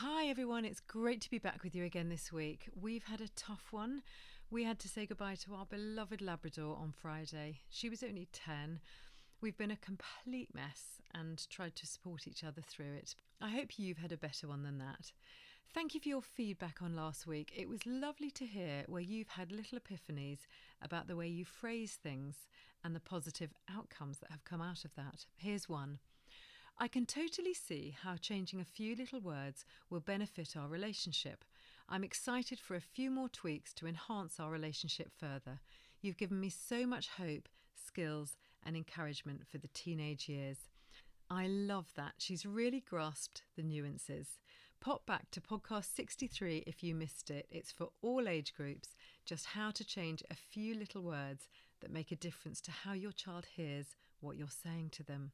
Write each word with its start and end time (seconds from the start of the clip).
Hi, 0.00 0.26
everyone. 0.26 0.66
It's 0.66 0.80
great 0.80 1.22
to 1.22 1.30
be 1.30 1.38
back 1.38 1.62
with 1.64 1.74
you 1.74 1.82
again 1.82 2.10
this 2.10 2.30
week. 2.30 2.68
We've 2.78 3.04
had 3.04 3.22
a 3.22 3.28
tough 3.28 3.68
one. 3.70 4.02
We 4.50 4.62
had 4.62 4.78
to 4.80 4.90
say 4.90 5.06
goodbye 5.06 5.36
to 5.36 5.54
our 5.54 5.64
beloved 5.64 6.20
Labrador 6.20 6.76
on 6.76 6.92
Friday. 6.92 7.60
She 7.70 7.88
was 7.88 8.02
only 8.02 8.28
10. 8.30 8.80
We've 9.40 9.56
been 9.56 9.70
a 9.70 9.76
complete 9.76 10.54
mess 10.54 11.00
and 11.14 11.42
tried 11.48 11.76
to 11.76 11.86
support 11.86 12.28
each 12.28 12.44
other 12.44 12.60
through 12.60 12.92
it. 12.92 13.14
I 13.40 13.48
hope 13.48 13.78
you've 13.78 13.96
had 13.96 14.12
a 14.12 14.18
better 14.18 14.46
one 14.46 14.64
than 14.64 14.76
that. 14.80 15.12
Thank 15.72 15.94
you 15.94 16.00
for 16.00 16.10
your 16.10 16.20
feedback 16.20 16.82
on 16.82 16.94
last 16.94 17.26
week. 17.26 17.50
It 17.56 17.66
was 17.66 17.86
lovely 17.86 18.30
to 18.32 18.44
hear 18.44 18.84
where 18.88 19.00
you've 19.00 19.28
had 19.28 19.50
little 19.50 19.78
epiphanies 19.78 20.40
about 20.82 21.08
the 21.08 21.16
way 21.16 21.28
you 21.28 21.46
phrase 21.46 21.98
things 22.02 22.48
and 22.84 22.94
the 22.94 23.00
positive 23.00 23.54
outcomes 23.74 24.18
that 24.18 24.30
have 24.30 24.44
come 24.44 24.60
out 24.60 24.84
of 24.84 24.94
that. 24.96 25.24
Here's 25.38 25.70
one. 25.70 26.00
I 26.78 26.88
can 26.88 27.06
totally 27.06 27.54
see 27.54 27.96
how 28.02 28.16
changing 28.16 28.60
a 28.60 28.64
few 28.64 28.94
little 28.94 29.20
words 29.20 29.64
will 29.88 30.00
benefit 30.00 30.56
our 30.58 30.68
relationship. 30.68 31.42
I'm 31.88 32.04
excited 32.04 32.58
for 32.58 32.74
a 32.74 32.82
few 32.82 33.10
more 33.10 33.30
tweaks 33.30 33.72
to 33.74 33.86
enhance 33.86 34.38
our 34.38 34.50
relationship 34.50 35.10
further. 35.16 35.60
You've 36.02 36.18
given 36.18 36.38
me 36.38 36.50
so 36.50 36.86
much 36.86 37.08
hope, 37.08 37.48
skills, 37.74 38.36
and 38.62 38.76
encouragement 38.76 39.46
for 39.50 39.56
the 39.56 39.68
teenage 39.68 40.28
years. 40.28 40.68
I 41.30 41.46
love 41.46 41.86
that. 41.96 42.12
She's 42.18 42.44
really 42.44 42.80
grasped 42.86 43.44
the 43.56 43.62
nuances. 43.62 44.38
Pop 44.78 45.06
back 45.06 45.30
to 45.30 45.40
podcast 45.40 45.94
63 45.94 46.64
if 46.66 46.82
you 46.84 46.94
missed 46.94 47.30
it. 47.30 47.46
It's 47.50 47.72
for 47.72 47.88
all 48.02 48.28
age 48.28 48.52
groups, 48.54 48.90
just 49.24 49.46
how 49.46 49.70
to 49.70 49.84
change 49.84 50.22
a 50.30 50.34
few 50.34 50.74
little 50.74 51.02
words 51.02 51.48
that 51.80 51.90
make 51.90 52.12
a 52.12 52.16
difference 52.16 52.60
to 52.62 52.70
how 52.70 52.92
your 52.92 53.12
child 53.12 53.46
hears 53.56 53.96
what 54.20 54.36
you're 54.36 54.48
saying 54.48 54.90
to 54.90 55.02
them. 55.02 55.32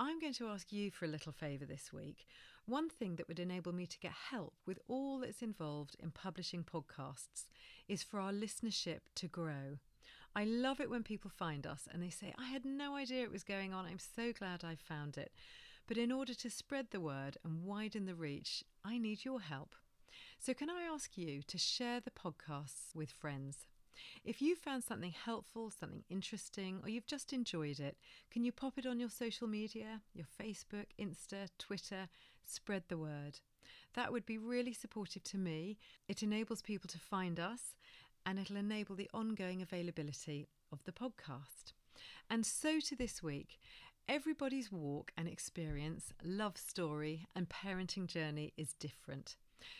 I'm 0.00 0.20
going 0.20 0.34
to 0.34 0.46
ask 0.46 0.72
you 0.72 0.92
for 0.92 1.06
a 1.06 1.08
little 1.08 1.32
favour 1.32 1.64
this 1.64 1.92
week. 1.92 2.28
One 2.66 2.88
thing 2.88 3.16
that 3.16 3.26
would 3.26 3.40
enable 3.40 3.72
me 3.72 3.84
to 3.84 3.98
get 3.98 4.12
help 4.30 4.54
with 4.64 4.78
all 4.86 5.18
that's 5.18 5.42
involved 5.42 5.96
in 5.98 6.12
publishing 6.12 6.62
podcasts 6.62 7.48
is 7.88 8.04
for 8.04 8.20
our 8.20 8.30
listenership 8.30 9.00
to 9.16 9.26
grow. 9.26 9.78
I 10.36 10.44
love 10.44 10.78
it 10.80 10.88
when 10.88 11.02
people 11.02 11.32
find 11.36 11.66
us 11.66 11.88
and 11.92 12.00
they 12.00 12.10
say, 12.10 12.32
I 12.38 12.44
had 12.44 12.64
no 12.64 12.94
idea 12.94 13.24
it 13.24 13.32
was 13.32 13.42
going 13.42 13.74
on. 13.74 13.86
I'm 13.86 13.98
so 13.98 14.32
glad 14.32 14.62
I 14.62 14.76
found 14.76 15.18
it. 15.18 15.32
But 15.88 15.98
in 15.98 16.12
order 16.12 16.34
to 16.34 16.50
spread 16.50 16.92
the 16.92 17.00
word 17.00 17.36
and 17.42 17.64
widen 17.64 18.04
the 18.04 18.14
reach, 18.14 18.62
I 18.84 18.98
need 18.98 19.24
your 19.24 19.40
help. 19.40 19.74
So, 20.38 20.54
can 20.54 20.70
I 20.70 20.82
ask 20.82 21.18
you 21.18 21.42
to 21.42 21.58
share 21.58 21.98
the 21.98 22.12
podcasts 22.12 22.94
with 22.94 23.10
friends? 23.10 23.66
If 24.24 24.40
you 24.40 24.56
found 24.56 24.84
something 24.84 25.12
helpful, 25.12 25.70
something 25.70 26.04
interesting, 26.08 26.80
or 26.82 26.88
you've 26.88 27.06
just 27.06 27.32
enjoyed 27.32 27.80
it, 27.80 27.96
can 28.30 28.44
you 28.44 28.52
pop 28.52 28.78
it 28.78 28.86
on 28.86 29.00
your 29.00 29.10
social 29.10 29.46
media, 29.46 30.02
your 30.14 30.26
Facebook, 30.40 30.86
Insta, 30.98 31.48
Twitter? 31.58 32.08
Spread 32.44 32.84
the 32.88 32.98
word. 32.98 33.40
That 33.94 34.12
would 34.12 34.26
be 34.26 34.38
really 34.38 34.72
supportive 34.72 35.24
to 35.24 35.38
me. 35.38 35.78
It 36.08 36.22
enables 36.22 36.62
people 36.62 36.88
to 36.88 36.98
find 36.98 37.38
us 37.38 37.74
and 38.24 38.38
it'll 38.38 38.56
enable 38.56 38.94
the 38.94 39.10
ongoing 39.12 39.62
availability 39.62 40.48
of 40.72 40.84
the 40.84 40.92
podcast. 40.92 41.72
And 42.30 42.44
so 42.44 42.80
to 42.80 42.96
this 42.96 43.22
week. 43.22 43.58
Everybody's 44.08 44.72
walk 44.72 45.12
and 45.18 45.28
experience, 45.28 46.14
love 46.24 46.56
story, 46.56 47.26
and 47.36 47.46
parenting 47.46 48.06
journey 48.06 48.54
is 48.56 48.72
different. 48.72 49.36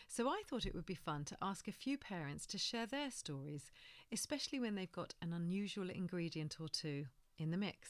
So 0.07 0.27
I 0.27 0.41
thought 0.47 0.65
it 0.65 0.75
would 0.75 0.85
be 0.85 0.95
fun 0.95 1.25
to 1.25 1.37
ask 1.41 1.67
a 1.67 1.71
few 1.71 1.97
parents 1.97 2.45
to 2.47 2.57
share 2.57 2.85
their 2.85 3.11
stories, 3.11 3.71
especially 4.11 4.59
when 4.59 4.75
they've 4.75 4.91
got 4.91 5.15
an 5.21 5.33
unusual 5.33 5.89
ingredient 5.89 6.57
or 6.59 6.67
two 6.67 7.05
in 7.37 7.51
the 7.51 7.57
mix. 7.57 7.89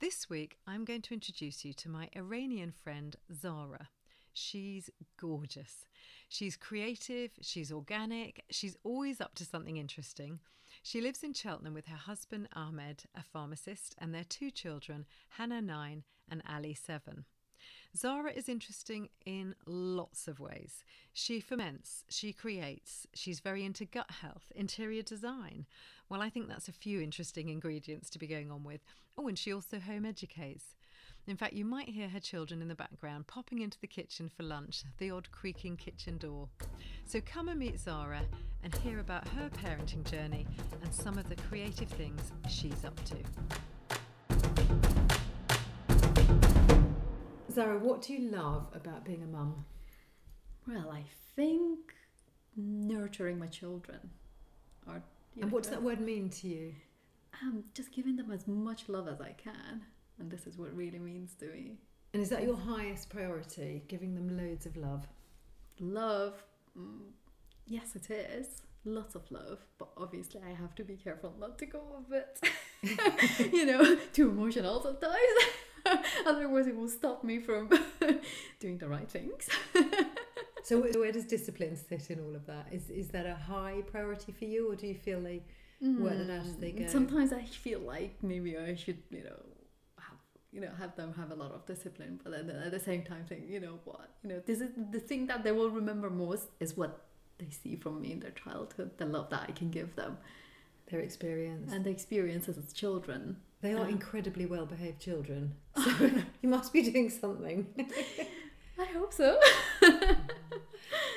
This 0.00 0.28
week, 0.28 0.58
I'm 0.66 0.84
going 0.84 1.02
to 1.02 1.14
introduce 1.14 1.64
you 1.64 1.72
to 1.74 1.88
my 1.88 2.08
Iranian 2.14 2.72
friend 2.72 3.16
Zara. 3.32 3.88
She's 4.32 4.90
gorgeous. 5.16 5.86
She's 6.28 6.56
creative, 6.56 7.30
she's 7.40 7.70
organic, 7.70 8.44
she's 8.50 8.76
always 8.82 9.20
up 9.20 9.34
to 9.36 9.44
something 9.44 9.76
interesting. 9.76 10.40
She 10.82 11.00
lives 11.00 11.22
in 11.22 11.32
Cheltenham 11.32 11.74
with 11.74 11.86
her 11.86 11.96
husband 11.96 12.48
Ahmed, 12.52 13.04
a 13.14 13.22
pharmacist, 13.22 13.94
and 13.98 14.12
their 14.12 14.24
two 14.24 14.50
children, 14.50 15.06
Hannah 15.30 15.62
9 15.62 16.02
and 16.28 16.42
Ali 16.48 16.74
7. 16.74 17.24
Zara 17.96 18.32
is 18.32 18.48
interesting 18.48 19.08
in 19.24 19.54
lots 19.66 20.26
of 20.26 20.40
ways. 20.40 20.82
She 21.12 21.38
ferments, 21.38 22.04
she 22.08 22.32
creates, 22.32 23.06
she's 23.14 23.38
very 23.38 23.64
into 23.64 23.84
gut 23.84 24.10
health, 24.20 24.50
interior 24.56 25.02
design. 25.02 25.66
Well, 26.08 26.20
I 26.20 26.28
think 26.28 26.48
that's 26.48 26.66
a 26.66 26.72
few 26.72 27.00
interesting 27.00 27.48
ingredients 27.50 28.10
to 28.10 28.18
be 28.18 28.26
going 28.26 28.50
on 28.50 28.64
with. 28.64 28.80
Oh, 29.16 29.28
and 29.28 29.38
she 29.38 29.52
also 29.52 29.78
home 29.78 30.04
educates. 30.04 30.74
In 31.28 31.36
fact, 31.36 31.52
you 31.52 31.64
might 31.64 31.88
hear 31.88 32.08
her 32.08 32.20
children 32.20 32.60
in 32.60 32.68
the 32.68 32.74
background 32.74 33.28
popping 33.28 33.60
into 33.60 33.80
the 33.80 33.86
kitchen 33.86 34.28
for 34.28 34.42
lunch, 34.42 34.82
the 34.98 35.10
odd 35.12 35.30
creaking 35.30 35.76
kitchen 35.76 36.18
door. 36.18 36.48
So 37.06 37.20
come 37.20 37.48
and 37.48 37.60
meet 37.60 37.78
Zara 37.78 38.22
and 38.64 38.74
hear 38.76 38.98
about 38.98 39.28
her 39.28 39.48
parenting 39.50 40.08
journey 40.10 40.46
and 40.82 40.92
some 40.92 41.16
of 41.16 41.28
the 41.28 41.36
creative 41.36 41.88
things 41.90 42.32
she's 42.48 42.84
up 42.84 43.02
to. 43.04 43.16
Zara, 47.54 47.78
what 47.78 48.02
do 48.02 48.12
you 48.12 48.30
love 48.30 48.66
about 48.74 49.04
being 49.04 49.22
a 49.22 49.26
mum? 49.26 49.64
Well, 50.66 50.90
I 50.90 51.04
think 51.36 51.94
nurturing 52.56 53.38
my 53.38 53.46
children. 53.46 54.10
Or, 54.88 55.00
and 55.40 55.52
what 55.52 55.62
does 55.62 55.70
that 55.70 55.82
word 55.82 56.00
mean 56.00 56.30
to 56.30 56.48
you? 56.48 56.74
Um, 57.42 57.62
just 57.72 57.92
giving 57.92 58.16
them 58.16 58.32
as 58.32 58.48
much 58.48 58.88
love 58.88 59.06
as 59.06 59.20
I 59.20 59.32
can. 59.32 59.82
And 60.18 60.30
this 60.30 60.48
is 60.48 60.58
what 60.58 60.68
it 60.68 60.74
really 60.74 60.98
means 60.98 61.34
to 61.40 61.46
me. 61.46 61.78
And 62.12 62.20
is 62.20 62.28
that 62.30 62.42
your 62.42 62.56
highest 62.56 63.08
priority, 63.08 63.84
giving 63.86 64.16
them 64.16 64.36
loads 64.36 64.66
of 64.66 64.76
love? 64.76 65.06
Love, 65.78 66.42
mm, 66.76 67.02
yes, 67.66 67.94
it 67.94 68.10
is. 68.10 68.62
Lots 68.84 69.14
of 69.14 69.30
love, 69.30 69.60
but 69.78 69.88
obviously 69.96 70.40
I 70.44 70.52
have 70.54 70.74
to 70.74 70.84
be 70.84 70.96
careful 70.96 71.34
not 71.38 71.58
to 71.58 71.66
go 71.66 71.80
a 71.98 72.10
bit, 72.10 73.52
you 73.52 73.64
know, 73.64 73.96
too 74.12 74.28
emotional 74.28 74.82
sometimes. 74.82 75.14
Otherwise, 76.26 76.66
it 76.66 76.76
will 76.76 76.88
stop 76.88 77.24
me 77.24 77.38
from 77.38 77.68
doing 78.60 78.78
the 78.78 78.88
right 78.88 79.08
things. 79.08 79.48
so, 80.62 80.80
where 80.80 81.12
does 81.12 81.24
discipline 81.24 81.76
sit 81.76 82.10
in 82.10 82.20
all 82.20 82.34
of 82.34 82.46
that? 82.46 82.66
Is 82.72 82.90
is 82.90 83.08
that 83.08 83.26
a 83.26 83.34
high 83.34 83.82
priority 83.86 84.32
for 84.32 84.44
you, 84.44 84.70
or 84.70 84.76
do 84.76 84.86
you 84.86 84.94
feel 84.94 85.20
they 85.20 85.42
mm, 85.82 85.98
work 85.98 86.14
it 86.14 86.30
out 86.30 86.46
as 86.46 86.56
they 86.56 86.72
go? 86.72 86.86
Sometimes 86.86 87.32
I 87.32 87.42
feel 87.44 87.80
like 87.80 88.16
maybe 88.22 88.56
I 88.56 88.74
should, 88.74 88.98
you 89.10 89.24
know, 89.24 89.40
have 89.98 90.18
you 90.52 90.60
know 90.60 90.70
have 90.78 90.96
them 90.96 91.12
have 91.14 91.30
a 91.30 91.34
lot 91.34 91.52
of 91.52 91.66
discipline, 91.66 92.20
but 92.22 92.32
then 92.32 92.50
at 92.50 92.70
the 92.70 92.80
same 92.80 93.02
time, 93.02 93.24
think 93.28 93.44
you 93.48 93.60
know 93.60 93.78
what, 93.84 94.08
you 94.22 94.30
know, 94.30 94.42
this 94.46 94.60
is 94.60 94.70
the 94.90 95.00
thing 95.00 95.26
that 95.26 95.44
they 95.44 95.52
will 95.52 95.70
remember 95.70 96.08
most 96.10 96.48
is 96.60 96.76
what 96.76 97.04
they 97.38 97.50
see 97.50 97.76
from 97.76 98.00
me 98.00 98.12
in 98.12 98.20
their 98.20 98.30
childhood, 98.30 98.92
the 98.96 99.04
love 99.04 99.28
that 99.30 99.44
I 99.48 99.52
can 99.52 99.70
give 99.70 99.96
them, 99.96 100.18
their 100.90 101.00
experience, 101.00 101.72
and 101.72 101.84
the 101.84 101.90
experiences 101.90 102.56
as 102.56 102.72
children 102.72 103.36
they 103.64 103.72
are 103.72 103.88
incredibly 103.88 104.44
well 104.44 104.66
behaved 104.66 105.00
children. 105.00 105.54
So 105.84 106.10
you 106.42 106.48
must 106.48 106.72
be 106.72 106.82
doing 106.82 107.10
something. 107.10 107.66
I 108.78 108.84
hope 108.96 109.12
so. 109.12 109.38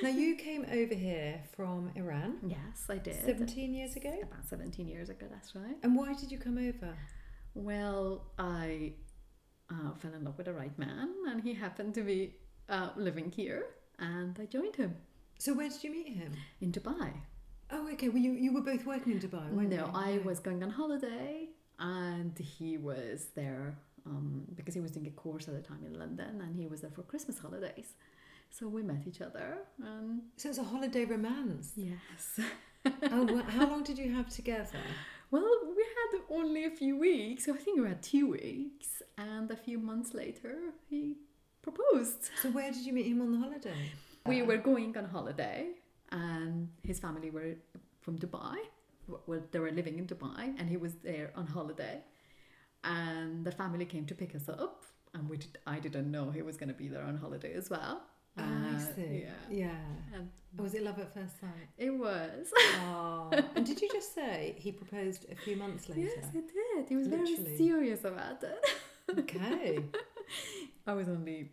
now, 0.01 0.09
you 0.09 0.35
came 0.35 0.65
over 0.71 0.95
here 0.95 1.41
from 1.55 1.91
Iran. 1.95 2.37
Yes, 2.47 2.85
I 2.89 2.97
did. 2.97 3.23
17 3.23 3.73
years 3.73 3.95
ago? 3.95 4.13
About 4.23 4.47
17 4.47 4.87
years 4.87 5.09
ago, 5.09 5.25
that's 5.29 5.55
right. 5.55 5.77
And 5.83 5.95
why 5.95 6.13
did 6.13 6.31
you 6.31 6.39
come 6.39 6.57
over? 6.57 6.93
Well, 7.53 8.23
I 8.39 8.93
uh, 9.69 9.93
fell 9.99 10.13
in 10.13 10.23
love 10.23 10.37
with 10.37 10.47
the 10.47 10.53
right 10.53 10.77
man, 10.79 11.13
and 11.29 11.41
he 11.41 11.53
happened 11.53 11.93
to 11.95 12.01
be 12.01 12.35
uh, 12.69 12.89
living 12.95 13.29
here, 13.29 13.65
and 13.99 14.37
I 14.41 14.45
joined 14.45 14.75
him. 14.75 14.95
So, 15.37 15.53
where 15.53 15.69
did 15.69 15.83
you 15.83 15.91
meet 15.91 16.13
him? 16.15 16.31
In 16.61 16.71
Dubai. 16.71 17.11
Oh, 17.71 17.89
okay. 17.93 18.09
Well, 18.09 18.23
you, 18.27 18.31
you 18.31 18.53
were 18.53 18.61
both 18.61 18.85
working 18.85 19.13
in 19.13 19.19
Dubai, 19.19 19.51
weren't 19.51 19.69
no, 19.69 19.75
you? 19.75 19.81
No, 19.81 19.91
I 19.93 20.19
was 20.23 20.39
going 20.39 20.63
on 20.63 20.71
holiday 20.71 21.46
and 21.79 22.37
he 22.37 22.77
was 22.77 23.27
there 23.35 23.77
um, 24.05 24.43
because 24.55 24.73
he 24.73 24.81
was 24.81 24.91
doing 24.91 25.07
a 25.07 25.11
course 25.11 25.47
at 25.47 25.53
the 25.53 25.61
time 25.61 25.83
in 25.85 25.97
London, 25.97 26.41
and 26.41 26.55
he 26.55 26.67
was 26.67 26.81
there 26.81 26.91
for 26.91 27.03
Christmas 27.03 27.39
holidays. 27.39 27.93
So 28.49 28.67
we 28.67 28.81
met 28.81 29.03
each 29.05 29.21
other. 29.21 29.59
And 29.83 30.21
so 30.37 30.49
it's 30.49 30.57
a 30.57 30.63
holiday 30.63 31.05
romance. 31.05 31.73
Yes. 31.75 32.39
oh, 33.11 33.25
well, 33.25 33.43
how 33.43 33.69
long 33.69 33.83
did 33.83 33.97
you 33.97 34.13
have 34.15 34.29
together? 34.29 34.79
Well, 35.29 35.49
we 35.75 35.83
had 35.83 36.21
only 36.29 36.65
a 36.65 36.69
few 36.69 36.97
weeks. 36.97 37.49
I 37.49 37.53
think 37.53 37.81
we 37.81 37.87
had 37.87 38.01
two 38.01 38.31
weeks, 38.31 39.01
and 39.17 39.51
a 39.51 39.57
few 39.57 39.77
months 39.77 40.13
later, 40.13 40.55
he 40.89 41.17
proposed. 41.61 42.29
So 42.41 42.49
where 42.49 42.71
did 42.71 42.85
you 42.85 42.93
meet 42.93 43.07
him 43.07 43.21
on 43.21 43.33
the 43.33 43.39
holiday? 43.39 43.91
We 44.25 44.41
were 44.41 44.57
going 44.57 44.95
on 44.97 45.05
holiday, 45.05 45.67
and 46.11 46.69
his 46.83 46.99
family 46.99 47.29
were 47.29 47.55
from 47.99 48.17
Dubai 48.17 48.57
well, 49.07 49.41
they 49.51 49.59
were 49.59 49.71
living 49.71 49.97
in 49.97 50.05
Dubai, 50.07 50.53
and 50.57 50.69
he 50.69 50.77
was 50.77 50.95
there 50.95 51.31
on 51.35 51.47
holiday. 51.47 52.01
And 52.83 53.45
the 53.45 53.51
family 53.51 53.85
came 53.85 54.05
to 54.05 54.15
pick 54.15 54.35
us 54.35 54.47
up, 54.49 54.85
and 55.13 55.29
we 55.29 55.37
did, 55.37 55.57
I 55.65 55.79
didn't 55.79 56.11
know 56.11 56.29
he 56.31 56.41
was 56.41 56.57
going 56.57 56.69
to 56.69 56.75
be 56.75 56.87
there 56.87 57.03
on 57.03 57.17
holiday 57.17 57.53
as 57.53 57.69
well. 57.69 58.03
Oh, 58.37 58.43
uh, 58.43 58.75
I 58.75 58.95
see. 58.95 59.23
Yeah. 59.25 59.31
Yeah. 59.49 60.15
And 60.15 60.29
was 60.57 60.73
it 60.75 60.83
love 60.83 60.99
at 60.99 61.13
first 61.13 61.39
sight? 61.39 61.69
It 61.77 61.89
was. 61.91 62.51
Oh. 62.81 63.29
and 63.55 63.65
did 63.65 63.81
you 63.81 63.89
just 63.91 64.13
say 64.13 64.55
he 64.57 64.71
proposed 64.71 65.25
a 65.31 65.35
few 65.35 65.55
months 65.55 65.89
later? 65.89 66.01
Yes, 66.15 66.27
he 66.31 66.41
did. 66.41 66.87
He 66.89 66.95
was 66.95 67.07
Literally. 67.07 67.35
very 67.35 67.57
serious 67.57 68.03
about 68.03 68.43
it. 68.43 68.63
Okay. 69.19 69.79
I 70.87 70.93
was 70.93 71.07
only 71.07 71.51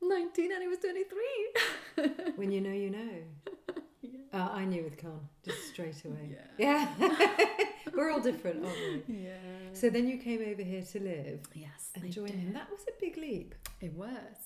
19 0.00 0.52
and 0.52 0.62
he 0.62 0.68
was 0.68 0.78
23. 0.78 2.32
when 2.36 2.52
you 2.52 2.60
know, 2.60 2.70
you 2.72 2.90
know. 2.98 3.08
Yeah. 4.32 4.44
Uh, 4.46 4.48
I 4.50 4.64
knew 4.64 4.82
with 4.84 4.98
Khan 4.98 5.28
just 5.44 5.68
straight 5.68 6.04
away. 6.04 6.36
Yeah. 6.58 6.88
Yeah. 6.98 7.26
We're 7.94 8.10
all 8.10 8.20
different, 8.20 8.64
aren't 8.64 9.08
we? 9.08 9.14
Yeah. 9.24 9.34
So 9.72 9.90
then 9.90 10.08
you 10.08 10.16
came 10.18 10.40
over 10.40 10.62
here 10.62 10.82
to 10.82 11.00
live 11.00 11.40
yes, 11.54 11.90
and 11.94 12.10
join 12.12 12.28
him. 12.28 12.52
That 12.54 12.70
was 12.70 12.80
a 12.88 12.92
big 13.00 13.16
leap. 13.16 13.54
It 13.80 13.92
was. 13.92 14.36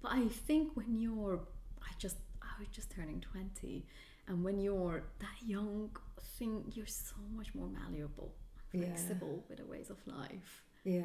But 0.00 0.12
I 0.12 0.26
think 0.28 0.76
when 0.76 0.96
you're, 0.96 1.40
I 1.82 1.92
just, 1.98 2.16
I 2.42 2.58
was 2.58 2.68
just 2.68 2.90
turning 2.90 3.20
20. 3.20 3.86
And 4.28 4.42
when 4.44 4.58
you're 4.58 5.04
that 5.20 5.46
young, 5.46 5.90
thing, 6.38 6.64
you're 6.74 6.86
so 6.86 7.16
much 7.34 7.54
more 7.54 7.68
malleable, 7.68 8.34
Yeah. 8.72 8.86
flexible 8.86 9.44
with 9.48 9.58
the 9.58 9.66
ways 9.66 9.90
of 9.90 9.98
life. 10.06 10.62
Yeah. 10.84 11.02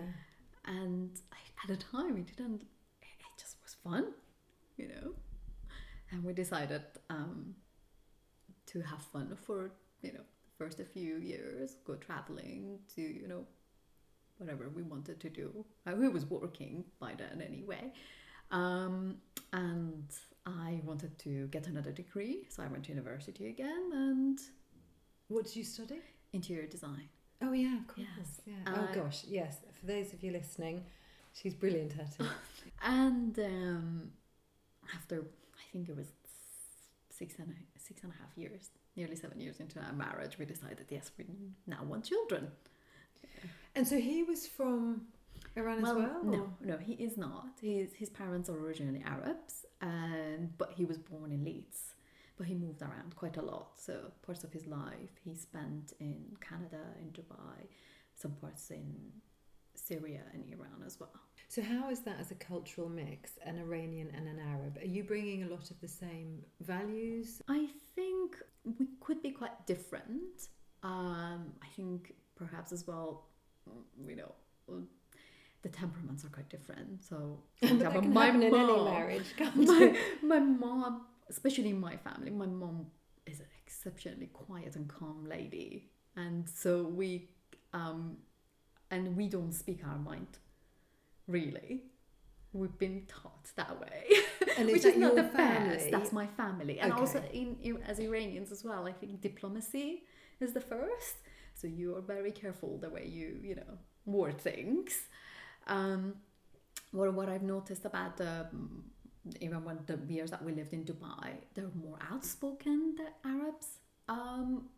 And 0.65 1.11
I, 1.31 1.37
at 1.63 1.77
the 1.77 1.83
time, 1.83 2.17
it 2.17 2.27
didn't, 2.35 2.61
it 3.01 3.33
just 3.39 3.57
was 3.63 3.75
fun, 3.83 4.13
you 4.77 4.87
know? 4.87 5.13
And 6.11 6.23
we 6.23 6.33
decided 6.33 6.81
um, 7.09 7.55
to 8.67 8.81
have 8.81 9.01
fun 9.01 9.35
for, 9.45 9.71
you 10.01 10.13
know, 10.13 10.21
first 10.57 10.79
a 10.79 10.85
few 10.85 11.17
years, 11.17 11.75
go 11.85 11.95
traveling 11.95 12.79
to, 12.95 13.01
you 13.01 13.27
know, 13.27 13.45
whatever 14.37 14.69
we 14.69 14.83
wanted 14.83 15.19
to 15.19 15.29
do. 15.29 15.65
I 15.85 15.93
was 15.93 16.25
working 16.25 16.83
by 16.99 17.13
then 17.17 17.41
anyway. 17.41 17.91
Um, 18.51 19.17
and 19.53 20.05
I 20.45 20.79
wanted 20.85 21.17
to 21.19 21.47
get 21.47 21.67
another 21.67 21.91
degree, 21.91 22.45
so 22.49 22.63
I 22.63 22.67
went 22.67 22.85
to 22.85 22.89
university 22.91 23.49
again 23.49 23.89
and 23.93 24.39
What 25.27 25.45
did 25.45 25.55
you 25.55 25.63
study? 25.63 25.99
interior 26.33 26.67
design. 26.67 27.09
Oh 27.41 27.53
yeah, 27.53 27.77
of 27.77 27.87
course. 27.87 28.07
Yes. 28.17 28.41
Yeah. 28.45 28.71
Uh, 28.73 28.77
oh 28.79 28.95
gosh, 28.95 29.23
yes. 29.27 29.57
For 29.79 29.85
those 29.85 30.13
of 30.13 30.23
you 30.23 30.31
listening, 30.31 30.83
she's 31.33 31.53
brilliant 31.53 31.93
at 31.99 32.13
it. 32.19 32.27
And 32.83 33.37
um, 33.39 34.11
after, 34.93 35.21
I 35.21 35.63
think 35.71 35.89
it 35.89 35.95
was 35.97 36.07
six 37.09 37.35
and 37.39 37.47
six 37.87 38.03
and 38.03 38.11
a 38.11 38.15
half 38.21 38.37
years, 38.37 38.69
nearly 38.95 39.15
seven 39.15 39.39
years 39.39 39.59
into 39.59 39.79
our 39.79 39.93
marriage, 39.93 40.37
we 40.37 40.45
decided, 40.45 40.85
yes, 40.89 41.11
we 41.17 41.25
now 41.65 41.83
want 41.83 42.03
children. 42.05 42.47
and 43.75 43.87
so 43.87 43.97
he 43.99 44.23
was 44.23 44.47
from 44.47 45.01
Iran 45.55 45.77
as 45.79 45.95
well. 45.95 46.21
no, 46.23 46.53
no, 46.61 46.77
he 46.77 46.93
is 46.93 47.17
not. 47.17 47.47
His 47.61 47.93
his 47.93 48.09
parents 48.09 48.49
are 48.49 48.57
originally 48.57 49.03
Arabs, 49.05 49.65
and 49.81 50.55
but 50.57 50.71
he 50.77 50.85
was 50.85 50.97
born 50.97 51.31
in 51.31 51.43
Leeds. 51.43 51.93
But 52.37 52.45
he 52.45 52.53
moved 52.53 52.81
around 52.83 53.15
quite 53.15 53.37
a 53.37 53.41
lot. 53.41 53.69
So 53.79 54.11
parts 54.21 54.43
of 54.43 54.51
his 54.53 54.67
life 54.67 55.13
he 55.23 55.33
spent 55.35 55.93
in 55.99 56.19
Canada, 56.39 56.83
in 57.01 57.07
Dubai, 57.09 57.57
some 58.13 58.31
parts 58.41 58.69
in 58.69 58.93
Syria 59.73 60.21
and 60.33 60.43
Iran 60.53 60.83
as 60.85 60.99
well. 60.99 61.19
So 61.49 61.61
how 61.61 61.89
is 61.89 62.01
that 62.01 62.19
as 62.19 62.31
a 62.31 62.35
cultural 62.35 62.89
mix, 62.89 63.31
an 63.45 63.57
Iranian 63.57 64.09
and 64.15 64.27
an 64.27 64.39
Arab? 64.39 64.77
Are 64.81 64.85
you 64.85 65.03
bringing 65.03 65.43
a 65.43 65.47
lot 65.47 65.71
of 65.71 65.79
the 65.79 65.87
same 65.87 66.43
values? 66.59 67.41
I 67.47 67.67
think 67.95 68.35
we 68.77 68.87
could 68.99 69.21
be 69.23 69.31
quite 69.31 69.65
different. 69.65 70.49
Um, 70.83 71.53
I 71.63 71.67
think 71.75 72.13
perhaps 72.35 72.71
as 72.71 72.85
well, 72.85 73.27
you 74.05 74.17
know, 74.17 74.33
the 75.61 75.69
temperaments 75.69 76.25
are 76.25 76.29
quite 76.29 76.49
different. 76.49 77.03
So, 77.03 77.39
for 77.55 77.67
But 77.67 77.71
example, 77.75 78.01
my 78.03 78.25
happen 78.25 78.43
in 78.43 78.53
any 78.53 78.67
mom- 78.67 78.85
marriage, 78.85 79.33
my, 79.55 79.97
my 80.21 80.39
mom, 80.39 81.05
especially 81.29 81.69
in 81.69 81.79
my 81.79 81.95
family, 81.97 82.29
my 82.31 82.45
mom 82.45 82.87
is 83.25 83.39
an 83.39 83.47
exceptionally 83.65 84.27
quiet 84.27 84.75
and 84.75 84.87
calm 84.87 85.25
lady, 85.27 85.89
and 86.15 86.47
so 86.49 86.83
we, 86.83 87.29
um, 87.73 88.17
and 88.91 89.15
we 89.17 89.27
don't 89.27 89.53
speak 89.53 89.81
our 89.85 89.97
mind, 89.97 90.37
really. 91.27 91.81
We've 92.53 92.77
been 92.77 93.03
taught 93.07 93.47
that 93.55 93.79
way, 93.79 94.03
And 94.57 94.67
which 94.67 94.85
is 94.85 94.95
not 94.95 95.15
the 95.15 95.23
best. 95.23 95.35
family? 95.35 95.91
That's 95.91 96.11
my 96.11 96.25
family, 96.25 96.79
and 96.79 96.91
also 96.93 97.21
in, 97.31 97.57
in 97.61 97.77
as 97.83 97.99
Iranians 97.99 98.51
as 98.51 98.63
well. 98.63 98.87
I 98.87 98.93
think 98.93 99.21
diplomacy 99.21 100.03
is 100.39 100.53
the 100.53 100.61
first, 100.61 101.15
so 101.53 101.67
you 101.67 101.95
are 101.95 102.01
very 102.01 102.31
careful 102.31 102.77
the 102.79 102.89
way 102.89 103.05
you 103.05 103.27
you 103.43 103.55
know 103.55 103.73
word 104.05 104.37
things. 104.39 104.91
Um, 105.67 106.15
what 106.91 107.13
what 107.13 107.27
I've 107.29 107.43
noticed 107.43 107.85
about 107.85 108.17
the 108.17 108.47
even 109.41 109.63
when 109.65 109.77
the 109.85 109.99
years 110.07 110.31
that 110.31 110.43
we 110.43 110.53
lived 110.53 110.73
in 110.73 110.83
Dubai, 110.85 111.27
they're 111.53 111.75
more 111.75 111.99
outspoken 112.11 112.95
the 112.95 113.09
Arabs. 113.29 113.67
Um, 114.07 114.69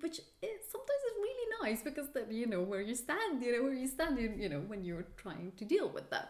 which 0.00 0.18
is 0.18 0.60
sometimes 0.70 1.02
is 1.10 1.16
really 1.16 1.48
nice 1.62 1.82
because 1.82 2.08
you 2.30 2.46
know 2.46 2.62
where 2.62 2.80
you 2.80 2.94
stand, 2.94 3.42
you 3.42 3.52
know 3.56 3.62
where 3.62 3.74
you 3.74 3.88
stand, 3.88 4.18
in, 4.18 4.38
you 4.40 4.48
know 4.48 4.60
when 4.60 4.84
you're 4.84 5.06
trying 5.16 5.52
to 5.56 5.64
deal 5.64 5.88
with 5.88 6.10
them. 6.10 6.26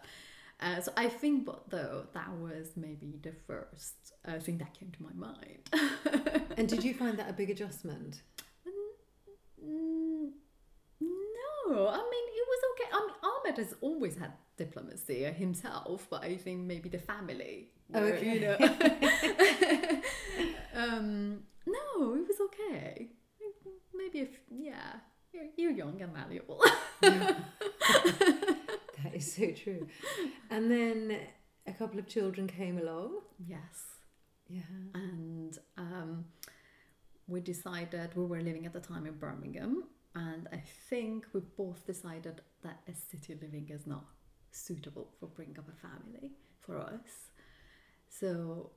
Uh, 0.59 0.81
so 0.81 0.91
I 0.97 1.09
think, 1.09 1.45
but 1.45 1.69
though 1.69 2.07
that 2.15 2.31
was 2.39 2.71
maybe 2.77 3.19
the 3.23 3.33
first 3.47 3.95
uh, 4.27 4.39
thing 4.39 4.59
that 4.59 4.73
came 4.79 4.91
to 4.93 5.03
my 5.03 5.13
mind. 5.13 5.71
And 6.57 6.67
did 6.67 6.83
you 6.83 6.95
find 6.95 7.19
that 7.19 7.29
a 7.29 7.35
big 7.35 7.51
adjustment? 7.51 8.23
Mm, 9.63 10.31
no, 11.01 11.89
I 11.89 11.99
mean 12.13 12.27
it 12.41 12.47
was 12.53 12.61
okay. 12.73 12.89
I 12.93 13.01
mean 13.01 13.17
Ahmed 13.23 13.59
has 13.59 13.75
always 13.83 14.17
had 14.17 14.33
diplomacy 14.57 15.25
himself, 15.25 16.07
but 16.09 16.23
I 16.23 16.37
think 16.37 16.61
maybe 16.61 16.89
the 16.89 16.99
family. 16.99 17.69
Oh, 17.95 18.01
were, 18.01 18.07
okay. 18.15 18.35
You 18.35 18.41
know. 18.41 18.57
um, 20.75 21.43
no, 21.67 22.15
it 22.15 22.27
was 22.27 22.41
okay. 22.47 23.09
If 24.17 24.29
yeah, 24.51 24.93
you're, 25.33 25.45
you're 25.57 25.71
young 25.73 26.01
and 26.01 26.13
malleable. 26.13 26.63
That 29.03 29.15
is 29.15 29.35
so 29.35 29.53
true. 29.53 29.87
And 30.51 30.71
then 30.71 31.19
a 31.67 31.73
couple 31.73 31.99
of 31.99 32.09
children 32.09 32.47
came 32.47 32.79
along. 32.79 33.21
yes. 33.47 33.85
Yeah. 34.49 34.61
and 34.95 35.59
um, 35.77 36.25
we 37.27 37.41
decided 37.41 38.15
we 38.15 38.25
were 38.25 38.41
living 38.41 38.65
at 38.65 38.73
the 38.73 38.81
time 38.81 39.05
in 39.07 39.15
Birmingham, 39.15 39.83
and 40.15 40.47
I 40.53 40.63
think 40.89 41.27
we 41.33 41.41
both 41.57 41.85
decided 41.85 42.41
that 42.63 42.79
a 42.89 42.95
city 42.95 43.37
living 43.43 43.69
is 43.71 43.87
not 43.89 44.05
suitable 44.53 45.09
for 45.19 45.27
bringing 45.27 45.59
up 45.59 45.69
a 45.69 45.89
family 45.89 46.31
for 46.61 46.79
us. 46.79 47.33
So, 48.09 48.71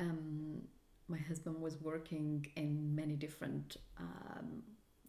um, 0.00 0.62
my 1.08 1.18
husband 1.18 1.60
was 1.60 1.80
working 1.80 2.46
in 2.56 2.94
many 2.94 3.14
different 3.14 3.76
um, 3.98 4.62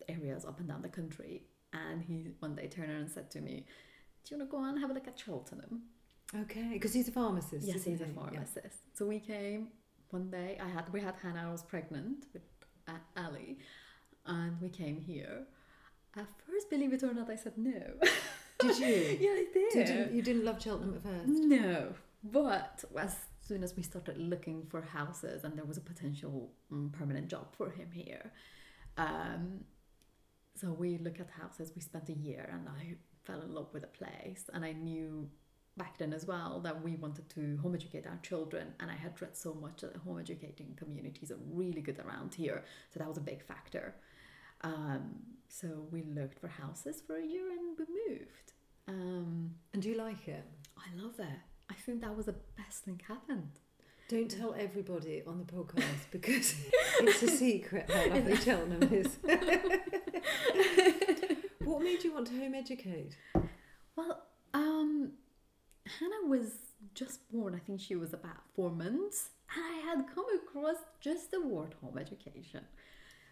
areas 0.07 0.45
up 0.45 0.59
and 0.59 0.67
down 0.67 0.81
the 0.81 0.89
country, 0.89 1.44
and 1.73 2.01
he 2.03 2.27
one 2.39 2.55
day 2.55 2.67
turned 2.67 2.89
around 2.89 3.01
and 3.01 3.09
said 3.11 3.31
to 3.31 3.41
me, 3.41 3.65
"Do 4.23 4.35
you 4.35 4.39
want 4.39 4.49
to 4.49 4.57
go 4.57 4.63
and 4.63 4.79
have 4.79 4.89
a 4.89 4.94
look 4.94 5.07
at 5.07 5.19
Cheltenham?" 5.19 5.83
Okay, 6.35 6.69
because 6.73 6.94
he's 6.94 7.07
a 7.07 7.11
pharmacist. 7.11 7.65
Yes, 7.67 7.83
he's 7.83 8.01
a 8.01 8.05
he? 8.05 8.11
Yeah. 8.11 8.21
pharmacist. 8.21 8.79
So 8.94 9.05
we 9.05 9.19
came 9.19 9.69
one 10.09 10.29
day. 10.29 10.57
I 10.61 10.67
had 10.67 10.91
we 10.94 11.01
had 11.01 11.16
Hannah. 11.21 11.45
I 11.47 11.51
was 11.51 11.63
pregnant 11.63 12.25
with 12.33 12.44
uh, 12.87 12.92
Ali, 13.16 13.57
and 14.25 14.59
we 14.61 14.69
came 14.69 14.99
here. 14.99 15.45
At 16.16 16.27
first, 16.47 16.69
believe 16.69 16.94
it 16.94 17.04
or 17.04 17.13
not, 17.13 17.30
I 17.30 17.35
said 17.35 17.54
no. 17.57 17.81
Did 18.59 18.80
you? 18.80 18.87
yeah, 19.21 19.30
I 19.31 19.45
did. 19.54 19.71
So 19.71 19.80
you 19.80 19.85
didn't, 19.85 20.16
you 20.16 20.21
didn't 20.21 20.45
love 20.45 20.61
Cheltenham 20.61 20.95
at 20.95 21.04
first? 21.04 21.27
No, 21.27 21.94
but 22.24 22.83
as 22.97 23.16
soon 23.42 23.64
as 23.64 23.76
we 23.76 23.83
started 23.83 24.18
looking 24.18 24.66
for 24.66 24.81
houses 24.81 25.44
and 25.44 25.57
there 25.57 25.66
was 25.66 25.78
a 25.78 25.81
potential 25.81 26.52
um, 26.71 26.92
permanent 26.97 27.28
job 27.28 27.56
for 27.56 27.69
him 27.69 27.90
here, 27.92 28.31
um, 28.97 29.64
so 30.56 30.71
we 30.71 30.97
look 30.97 31.19
at 31.19 31.30
houses. 31.30 31.71
We 31.76 31.81
spent 31.81 32.09
a 32.09 32.14
year, 32.14 32.50
and 32.52 32.68
I 32.68 32.95
fell 33.24 33.42
in 33.42 33.54
love 33.54 33.69
with 33.74 33.83
the 33.83 33.88
place, 33.88 34.50
and 34.54 34.66
I 34.66 34.71
knew 34.71 35.30
back 35.78 36.00
then 36.00 36.12
as 36.12 36.26
well 36.26 36.59
that 36.62 36.83
we 36.83 36.95
wanted 36.95 37.30
to 37.30 37.57
home 37.62 37.76
educate 37.76 38.07
our 38.07 38.19
children, 38.24 38.74
and 38.80 38.90
I 38.90 38.95
had 38.95 39.21
read 39.21 39.38
so 39.38 39.54
much 39.54 39.81
that 39.81 39.95
home 39.97 40.19
educating 40.19 40.74
communities 40.76 41.30
are 41.31 41.38
really 41.52 41.81
good 41.81 42.00
around 42.00 42.33
here, 42.33 42.64
so 42.92 43.00
that 43.00 43.07
was 43.07 43.18
a 43.18 43.21
big 43.21 43.44
factor. 43.44 43.95
Um, 44.62 45.19
so 45.47 45.88
we 45.92 46.02
looked 46.04 46.40
for 46.40 46.47
houses 46.47 47.04
for 47.06 47.18
a 47.18 47.26
year, 47.26 47.52
and 47.52 47.78
we 47.78 47.86
moved. 48.09 48.54
Um, 48.88 49.56
And 49.74 49.83
do 49.83 49.90
you 49.90 49.97
like 49.97 50.28
it? 50.28 50.45
I 50.78 50.88
love 51.00 51.19
it. 51.19 51.40
I 51.69 51.74
think 51.74 52.02
that 52.02 52.16
was 52.16 52.26
the 52.28 52.36
best 52.57 52.83
thing 52.83 53.02
happened. 53.07 53.52
Don't 54.09 54.31
tell 54.31 54.56
everybody 54.57 55.21
on 55.28 55.38
the 55.38 55.44
podcast 55.44 55.83
because 56.12 56.56
it's 57.02 57.24
a 57.24 57.28
secret 57.28 57.90
how 57.92 58.07
lovely 58.09 58.38
Cheltenham 58.38 58.83
is. 58.94 59.18
what 61.66 61.81
made 61.81 62.04
you 62.04 62.14
want 62.14 62.28
to 62.28 62.40
home 62.40 62.56
educate? 62.56 63.18
Well, 63.97 64.24
um, 64.54 65.12
Hannah 66.00 66.28
was 66.28 66.52
just 66.94 67.30
born. 67.30 67.54
I 67.54 67.59
think 67.59 67.81
she 67.81 67.95
was 67.95 68.14
about 68.14 68.44
four 68.56 68.69
months. 68.69 69.31
And 69.54 69.64
I 69.64 69.90
had 69.90 70.06
come 70.14 70.26
across 70.36 70.78
just 71.02 71.31
the 71.31 71.42
word 71.42 71.76
home 71.81 71.97
education 71.97 72.64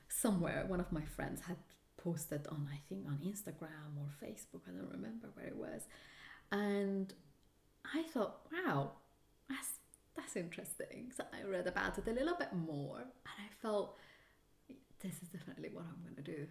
somewhere. 0.09 0.65
One 0.67 0.79
of 0.81 0.91
my 0.91 1.03
friends 1.03 1.41
had 1.41 1.57
posted 1.97 2.47
on, 2.47 2.67
I 2.71 2.79
think, 2.89 3.05
on 3.07 3.19
Instagram 3.25 3.97
or 3.97 4.07
Facebook. 4.21 4.61
I 4.67 4.71
don't 4.71 4.91
remember 4.91 5.29
where 5.35 5.47
it 5.47 5.55
was. 5.55 5.83
And 6.51 7.13
I 7.93 8.03
thought, 8.03 8.41
wow, 8.51 8.91
that's 9.49 9.79
that's 10.15 10.35
interesting. 10.35 11.11
So 11.15 11.23
I 11.33 11.47
read 11.47 11.67
about 11.67 11.97
it 11.97 12.07
a 12.07 12.11
little 12.11 12.35
bit 12.35 12.53
more, 12.53 12.99
and 12.99 13.07
I 13.37 13.47
felt 13.61 13.97
this 15.01 15.21
is 15.21 15.29
definitely 15.29 15.69
what 15.73 15.85
I'm 15.85 16.01
going 16.03 16.15
to 16.15 16.21
do 16.21 16.47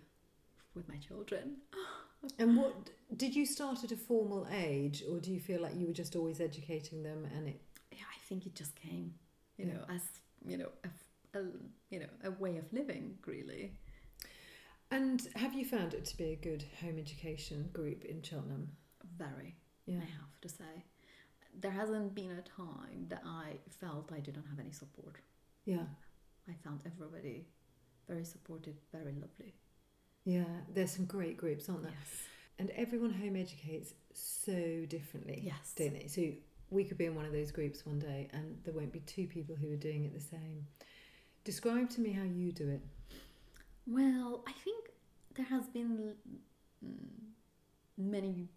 with 0.75 0.89
my 0.89 0.97
children. 0.97 1.57
And 2.39 2.57
what 2.57 2.89
did 3.19 3.37
you 3.37 3.45
start 3.45 3.85
at 3.85 3.93
a 3.93 3.97
formal 3.99 4.47
age, 4.51 5.03
or 5.11 5.21
do 5.21 5.31
you 5.31 5.39
feel 5.41 5.61
like 5.61 5.75
you 5.77 5.87
were 5.87 5.93
just 5.93 6.17
always 6.17 6.41
educating 6.41 7.03
them 7.03 7.27
and 7.37 7.49
it? 7.49 7.61
Yeah, 7.93 7.99
I 8.11 8.19
think 8.27 8.47
it 8.47 8.55
just 8.55 8.75
came, 8.75 9.13
you 9.59 9.67
Yeah. 9.67 9.75
know, 9.75 9.85
as 9.91 10.01
you 10.47 10.57
know, 10.57 10.71
a, 10.85 11.39
a 11.39 11.43
you 11.91 11.99
know, 12.01 12.09
a 12.25 12.31
way 12.31 12.57
of 12.57 12.73
living, 12.73 13.19
really. 13.27 13.77
And 14.91 15.27
have 15.37 15.53
you 15.53 15.67
found 15.67 15.93
it 15.93 16.07
to 16.07 16.17
be 16.17 16.31
a 16.33 16.37
good 16.37 16.65
home 16.81 16.99
education 16.99 17.69
group 17.75 18.07
in 18.07 18.23
Cheltenham? 18.23 18.69
Very, 19.19 19.57
Yeah. 19.85 19.99
I 20.01 20.05
have 20.07 20.41
to 20.41 20.49
say. 20.49 20.85
There 21.61 21.71
hasn't 21.71 22.15
been 22.15 22.33
a 22.33 22.43
time 22.43 23.07
that 23.09 23.23
I 23.25 23.59
felt 23.81 24.11
I 24.13 24.21
didn't 24.21 24.45
have 24.51 24.59
any 24.59 24.73
support. 24.73 25.17
Yeah. 25.65 25.85
I 26.49 26.53
found 26.63 26.81
everybody 26.85 27.47
very 28.09 28.25
supportive, 28.25 28.75
very 28.93 29.13
lovely. 29.13 29.55
Yeah. 30.25 30.45
There's 30.73 30.91
some 30.91 31.07
great 31.07 31.37
groups, 31.37 31.69
aren't 31.69 31.83
there? 31.83 31.93
Yes. 31.93 32.23
And 32.59 32.71
everyone 32.71 33.13
home 33.13 33.37
educates 33.37 33.95
so 34.13 34.85
differently. 34.89 35.41
Yes. 35.43 35.75
Don't 35.77 35.95
they? 35.95 36.07
So 36.07 36.23
we 36.71 36.85
could 36.85 36.99
be 36.99 37.07
in 37.07 37.15
one 37.15 37.25
of 37.25 37.33
those 37.33 37.51
groups 37.51 37.85
one 37.87 37.99
day 37.99 38.29
and 38.33 38.59
there 38.65 38.75
won't 38.75 38.93
be 38.93 39.01
two 39.01 39.27
people 39.27 39.55
who 39.57 39.73
are 39.73 39.77
doing 39.77 40.05
it 40.05 40.15
the 40.15 40.21
same. 40.21 40.67
Describe 41.45 41.91
to 41.91 42.01
me 42.01 42.11
how 42.13 42.23
you 42.23 42.53
do 42.53 42.69
it. 42.69 42.81
Well, 43.87 44.45
I 44.47 44.53
think 44.53 44.91
there 45.37 45.45
has 45.47 45.67
been 45.67 46.15
mm, 46.85 46.95
many 47.99 48.49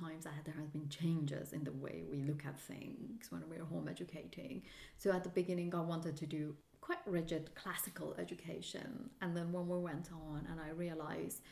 times 0.00 0.24
that 0.24 0.34
there 0.44 0.54
has 0.58 0.68
been 0.68 0.88
changes 0.88 1.52
in 1.52 1.64
the 1.64 1.72
way 1.72 2.04
we 2.10 2.18
look 2.18 2.44
at 2.46 2.58
things 2.58 3.30
when 3.30 3.42
we're 3.48 3.64
home 3.64 3.88
educating. 3.88 4.62
So 4.96 5.10
at 5.12 5.24
the 5.24 5.30
beginning, 5.30 5.74
I 5.74 5.80
wanted 5.80 6.16
to 6.16 6.26
do 6.26 6.54
quite 6.80 6.98
rigid 7.06 7.50
classical 7.54 8.14
education, 8.18 9.10
and 9.20 9.36
then 9.36 9.50
when 9.52 9.66
we 9.66 9.78
went 9.78 10.10
on, 10.12 10.46
and 10.50 10.60
I 10.60 10.70
realized, 10.70 11.42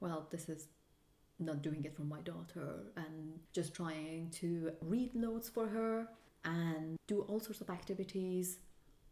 well, 0.00 0.28
this 0.30 0.48
is 0.48 0.68
not 1.40 1.62
doing 1.62 1.84
it 1.84 1.96
for 1.96 2.02
my 2.02 2.20
daughter, 2.20 2.92
and 2.96 3.40
just 3.52 3.74
trying 3.74 4.30
to 4.34 4.70
read 4.80 5.10
loads 5.14 5.48
for 5.48 5.66
her 5.66 6.08
and 6.44 6.96
do 7.08 7.22
all 7.22 7.40
sorts 7.40 7.60
of 7.60 7.70
activities 7.70 8.58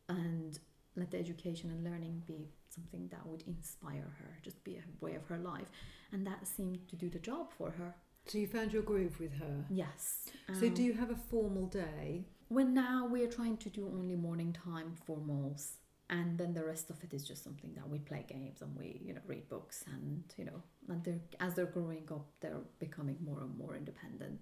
and 0.08 0.60
let 0.94 1.10
the 1.10 1.18
education 1.18 1.70
and 1.70 1.82
learning 1.82 2.22
be 2.26 2.48
something 2.68 3.08
that 3.10 3.26
would 3.26 3.42
inspire 3.46 4.12
her, 4.18 4.38
just 4.42 4.62
be 4.62 4.76
a 4.76 5.04
way 5.04 5.14
of 5.14 5.24
her 5.24 5.38
life. 5.38 5.70
And 6.12 6.26
that 6.26 6.46
seemed 6.46 6.86
to 6.88 6.96
do 6.96 7.08
the 7.08 7.18
job 7.18 7.52
for 7.56 7.70
her. 7.70 7.94
So 8.26 8.38
you 8.38 8.46
found 8.46 8.72
your 8.72 8.82
groove 8.82 9.18
with 9.20 9.34
her. 9.34 9.64
Yes. 9.68 10.28
So 10.60 10.66
Um, 10.66 10.74
do 10.74 10.82
you 10.82 10.94
have 10.94 11.10
a 11.10 11.16
formal 11.16 11.66
day? 11.66 12.24
When 12.48 12.74
now 12.74 13.06
we're 13.06 13.30
trying 13.30 13.56
to 13.58 13.70
do 13.70 13.86
only 13.86 14.14
morning 14.14 14.52
time 14.52 14.94
formals, 15.08 15.76
and 16.10 16.38
then 16.38 16.52
the 16.54 16.64
rest 16.64 16.90
of 16.90 17.02
it 17.02 17.14
is 17.14 17.26
just 17.26 17.42
something 17.42 17.72
that 17.74 17.88
we 17.88 17.98
play 17.98 18.24
games 18.28 18.60
and 18.62 18.76
we, 18.76 19.00
you 19.04 19.14
know, 19.14 19.22
read 19.26 19.48
books 19.48 19.84
and 19.86 20.22
you 20.36 20.44
know, 20.44 20.62
and 20.88 21.02
they're 21.04 21.20
as 21.40 21.54
they're 21.54 21.66
growing 21.78 22.06
up, 22.12 22.26
they're 22.40 22.60
becoming 22.78 23.16
more 23.24 23.40
and 23.40 23.56
more 23.56 23.74
independent. 23.76 24.38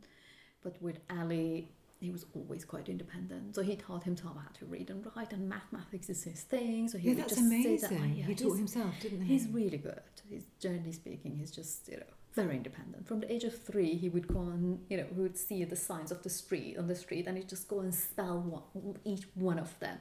But 0.63 0.81
with 0.83 0.99
Ali, 1.09 1.73
he 2.01 2.11
was 2.11 2.27
always 2.35 2.65
quite 2.65 2.89
independent. 2.89 3.55
So 3.55 3.63
he 3.63 3.77
taught 3.77 4.03
himself 4.05 4.37
how 4.37 4.51
to 4.59 4.67
read 4.67 4.91
and 4.91 5.07
write, 5.15 5.33
and 5.33 5.49
mathematics 5.49 6.11
is 6.11 6.25
his 6.25 6.43
thing. 6.43 6.89
So 6.89 6.99
he 6.99 7.09
Yeah, 7.09 7.15
would 7.15 7.23
that's 7.23 7.35
just 7.37 7.47
amazing. 7.47 7.79
say 7.79 7.89
that. 7.89 8.01
like, 8.01 8.17
yeah, 8.19 8.27
he 8.27 8.35
taught 8.35 8.57
himself, 8.57 8.95
didn't 9.01 9.23
he? 9.23 9.33
He's 9.35 9.47
really 9.49 9.79
good. 9.79 10.03
He's 10.29 10.47
generally 10.59 10.93
speaking, 10.93 11.37
he's 11.37 11.51
just 11.53 11.89
you 11.89 11.99
know 11.99 12.13
very 12.35 12.57
independent. 12.57 13.07
From 13.07 13.21
the 13.21 13.33
age 13.33 13.45
of 13.45 13.61
three, 13.61 13.95
he 13.97 14.09
would 14.09 14.29
go 14.29 14.41
and 14.41 14.81
you 14.89 14.97
know 14.97 15.07
he 15.15 15.21
would 15.21 15.37
see 15.37 15.65
the 15.65 15.77
signs 15.77 16.11
of 16.11 16.23
the 16.23 16.31
street 16.31 16.79
on 16.79 16.87
the 16.87 16.95
street, 16.95 17.27
and 17.27 17.37
he'd 17.37 17.49
just 17.49 17.69
go 17.69 17.81
and 17.81 17.95
spell 17.95 18.39
one, 18.41 18.97
each 19.05 19.25
one 19.35 19.59
of 19.59 19.79
them. 19.81 19.99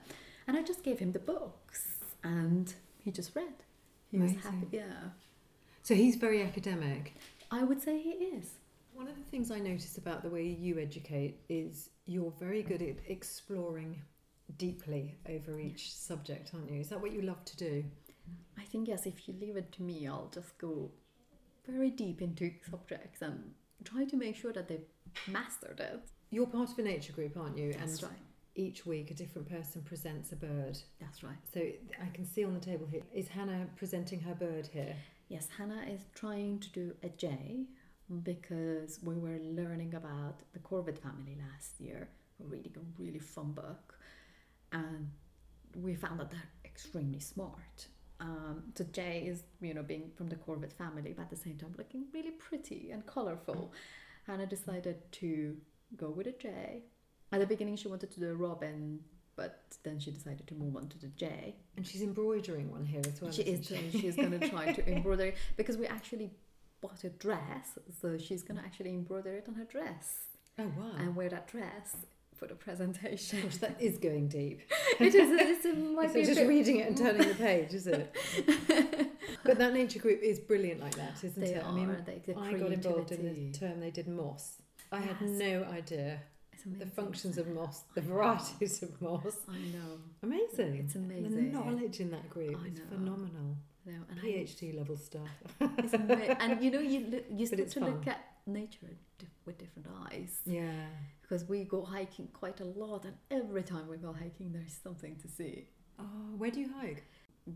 And 0.48 0.58
I 0.58 0.62
just 0.64 0.84
gave 0.84 1.00
him 1.00 1.12
the 1.12 1.20
books, 1.20 1.86
and 2.24 2.74
he 3.04 3.12
just 3.12 3.36
read. 3.36 3.54
He 4.12 4.18
was 4.18 4.32
happy. 4.44 4.68
Yeah, 4.72 5.10
so 5.84 5.96
he's 5.96 6.16
very 6.16 6.44
academic. 6.44 7.16
I 7.52 7.64
would 7.64 7.82
say 7.82 8.00
he 8.00 8.12
is. 8.12 8.52
One 8.94 9.08
of 9.08 9.16
the 9.16 9.24
things 9.32 9.50
I 9.50 9.60
notice 9.60 9.98
about 9.98 10.24
the 10.24 10.30
way 10.30 10.44
you 10.46 10.78
educate 10.78 11.40
is 11.48 11.90
you're 12.06 12.34
very 12.40 12.62
good 12.62 12.82
at 12.82 12.98
exploring 13.08 14.02
deeply 14.58 15.16
over 15.30 15.60
each 15.60 15.96
subject, 15.96 16.52
aren't 16.54 16.70
you? 16.70 16.82
Is 16.82 16.90
that 16.90 17.02
what 17.02 17.14
you 17.14 17.22
love 17.22 17.44
to 17.46 17.58
do? 17.58 17.84
I 18.58 18.64
think 18.64 18.88
yes. 18.88 19.06
If 19.06 19.28
you 19.28 19.36
leave 19.40 19.56
it 19.58 19.72
to 19.74 19.84
me, 19.84 20.08
I'll 20.08 20.30
just 20.34 20.58
go 20.58 20.92
very 21.70 21.90
deep 21.90 22.22
into 22.22 22.52
subjects 22.70 23.22
and 23.22 23.52
try 23.84 24.06
to 24.06 24.16
make 24.16 24.36
sure 24.36 24.54
that 24.54 24.68
they've 24.68 24.86
mastered 25.28 25.80
it. 25.80 26.02
You're 26.32 26.48
part 26.48 26.72
of 26.72 26.80
a 26.80 26.84
nature 26.84 27.14
group, 27.14 27.38
aren't 27.38 27.58
you? 27.58 27.74
That's 27.74 28.02
and 28.02 28.12
right. 28.12 28.20
each 28.56 28.86
week 28.86 29.12
a 29.12 29.14
different 29.14 29.50
person 29.50 29.82
presents 29.82 30.32
a 30.32 30.36
bird. 30.36 30.78
That's 31.00 31.24
right. 31.24 31.38
So 31.54 31.60
I 31.60 32.10
can 32.14 32.26
see 32.26 32.44
on 32.44 32.54
the 32.54 32.60
table 32.60 32.88
here 32.90 33.02
is 33.14 33.28
Hannah 33.28 33.68
presenting 33.76 34.20
her 34.22 34.36
bird 34.36 34.68
here. 34.72 34.96
Yes, 35.28 35.48
Hannah 35.58 35.84
is 35.90 36.02
trying 36.16 36.60
to 36.60 36.70
do 36.70 36.94
a 37.04 37.10
jay 37.10 37.66
because 38.24 39.00
we 39.04 39.16
were 39.16 39.40
learning 39.44 39.94
about 39.96 40.40
the 40.54 40.60
corvid 40.60 40.98
family 40.98 41.38
last 41.52 41.80
year. 41.80 42.10
We're 42.40 42.48
reading 42.48 42.74
a 42.78 43.02
really 43.02 43.20
fun 43.20 43.52
book, 43.52 43.96
and 44.72 45.10
we 45.76 45.94
found 45.94 46.20
that 46.20 46.32
they're 46.32 46.50
extremely 46.66 47.20
smart. 47.20 47.88
Um, 48.20 48.64
so 48.76 48.84
Jay 48.92 49.24
is, 49.28 49.44
you 49.62 49.74
know, 49.74 49.84
being 49.84 50.12
from 50.18 50.28
the 50.28 50.36
corvid 50.36 50.74
family, 50.74 51.14
but 51.16 51.24
at 51.24 51.30
the 51.30 51.36
same 51.38 51.58
time 51.58 51.74
looking 51.78 52.06
really 52.14 52.32
pretty 52.32 52.92
and 52.92 53.06
colorful. 53.06 53.72
Hannah 54.28 54.46
decided 54.46 54.98
to 55.14 55.56
go 55.96 56.10
with 56.10 56.28
a 56.28 56.34
jay. 56.34 56.84
At 57.32 57.40
the 57.40 57.46
beginning, 57.48 57.76
she 57.78 57.88
wanted 57.88 58.12
to 58.12 58.20
do 58.20 58.30
a 58.30 58.34
robin, 58.36 59.00
but 59.36 59.62
then 59.84 60.00
she 60.00 60.12
decided 60.12 60.46
to 60.48 60.54
move 60.56 60.76
on 60.76 60.88
to 60.90 61.00
the 61.00 61.08
jay. 61.08 61.56
And 61.78 61.88
she's 61.88 62.02
embroidering 62.02 62.70
one 62.72 62.86
here 62.86 63.02
as 63.08 63.22
well. 63.22 63.32
She 63.32 63.44
is. 63.44 63.72
isn't 63.72 63.92
She's 64.02 64.16
going 64.16 64.38
to 64.38 64.50
try 64.50 64.74
to 64.74 64.90
embroider 64.96 65.34
because 65.56 65.78
we 65.78 65.88
actually 65.88 66.32
bought 66.82 67.04
a 67.04 67.10
dress, 67.10 67.78
so 68.02 68.18
she's 68.18 68.44
going 68.44 68.58
to 68.60 68.66
actually 68.66 68.92
embroider 68.92 69.34
it 69.36 69.46
on 69.48 69.56
her 69.56 69.66
dress 69.66 70.20
Oh 70.58 70.72
wow. 70.78 70.92
and 70.98 71.16
wear 71.16 71.30
that 71.30 71.48
dress 71.48 71.96
for 72.40 72.48
the 72.48 72.56
presentation. 72.56 73.42
Gosh, 73.44 73.58
that 73.58 73.76
is 73.80 73.98
going 73.98 74.30
deep. 74.30 74.62
it 75.00 75.14
is. 75.14 75.30
It's, 75.32 75.66
it 75.66 75.78
might 75.78 76.06
It's 76.06 76.14
be 76.14 76.22
a 76.22 76.26
just 76.26 76.40
bit- 76.40 76.48
reading 76.48 76.78
it 76.80 76.88
and 76.88 76.98
turning 76.98 77.28
the 77.28 77.36
page, 77.36 77.74
is 77.74 77.86
it? 77.86 78.16
but 79.44 79.58
that 79.58 79.74
nature 79.74 80.00
group 80.00 80.22
is 80.24 80.40
brilliant 80.40 80.80
like 80.80 80.96
that, 80.96 81.18
isn't 81.24 81.40
They 81.44 81.54
it? 81.56 81.64
are. 81.64 81.68
I 81.70 81.72
mean, 81.74 81.96
they, 82.06 82.22
the 82.26 82.40
I 82.40 82.54
got 82.54 82.72
involved 82.72 83.12
in 83.12 83.24
the 83.52 83.58
term 83.58 83.80
they 83.82 83.92
did 83.92 84.08
moss. 84.08 84.54
I 84.92 85.00
had 85.02 85.22
no 85.22 85.66
idea 85.72 86.22
the 86.80 86.86
functions 86.86 87.38
of 87.38 87.48
moss, 87.48 87.84
the 87.96 88.02
varieties 88.02 88.82
of 88.84 89.02
moss. 89.02 89.38
I 89.50 89.58
know. 89.60 89.98
Amazing. 90.24 90.76
It's 90.86 90.96
amazing. 90.96 91.36
The 91.36 91.42
knowledge 91.58 92.00
in 92.00 92.12
that 92.12 92.30
group 92.30 92.58
I 92.64 92.68
is 92.68 92.80
phenomenal. 92.90 93.58
I 93.88 93.92
know, 93.92 93.98
and 94.10 94.20
I- 94.20 94.24
PhD 94.24 94.76
level 94.78 94.98
stuff. 94.98 95.28
and 95.60 96.62
you 96.64 96.72
know, 96.72 96.80
you 96.80 97.06
look, 97.12 97.26
you 97.32 97.46
start 97.52 97.70
to 97.70 97.80
look 97.82 98.08
at 98.08 98.20
nature 98.46 98.88
with 99.46 99.58
different 99.58 99.88
eyes. 100.12 100.38
Yeah. 100.46 100.72
Because 101.30 101.48
we 101.48 101.64
go 101.64 101.84
hiking 101.84 102.28
quite 102.34 102.60
a 102.60 102.66
lot, 102.66 103.06
and 103.06 103.14
every 103.30 103.62
time 103.62 103.88
we 103.88 103.98
go 103.98 104.12
hiking, 104.12 104.52
there's 104.52 104.74
something 104.84 105.16
to 105.18 105.28
see. 105.28 105.68
Oh, 106.00 106.04
where 106.38 106.50
do 106.50 106.60
you 106.60 106.72
hike? 106.82 107.04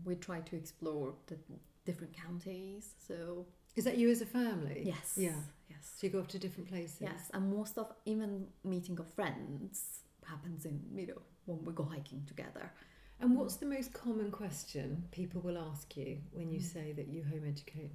we 0.04 0.16
try 0.16 0.40
to 0.40 0.56
explore 0.56 1.14
the 1.28 1.36
different 1.84 2.12
counties. 2.16 2.94
So 3.06 3.46
Is 3.76 3.84
that 3.84 3.96
you 3.96 4.10
as 4.10 4.20
a 4.22 4.26
family? 4.26 4.82
yes, 4.84 5.14
Yeah. 5.16 5.40
yes, 5.70 5.92
So 5.96 6.06
you 6.06 6.12
go 6.12 6.18
off 6.20 6.28
to 6.28 6.38
different 6.38 6.68
places. 6.68 7.00
yes, 7.00 7.30
and 7.32 7.52
most 7.56 7.78
of 7.78 7.92
even 8.04 8.46
meeting 8.64 8.98
of 8.98 9.08
friends 9.14 10.00
happens 10.24 10.64
in 10.64 10.80
you 10.96 11.06
know 11.08 11.22
when 11.46 11.64
we 11.64 11.72
go 11.72 11.84
hiking 11.84 12.24
together. 12.26 12.72
And 13.20 13.36
what's 13.36 13.56
the 13.56 13.66
most 13.66 13.92
common 13.92 14.30
question 14.32 15.04
people 15.12 15.40
will 15.42 15.58
ask 15.58 15.96
you 15.96 16.18
when 16.32 16.50
you 16.50 16.58
Mm. 16.60 16.72
say 16.72 16.92
that 16.92 17.06
you 17.08 17.22
home 17.24 17.44
educate? 17.46 17.92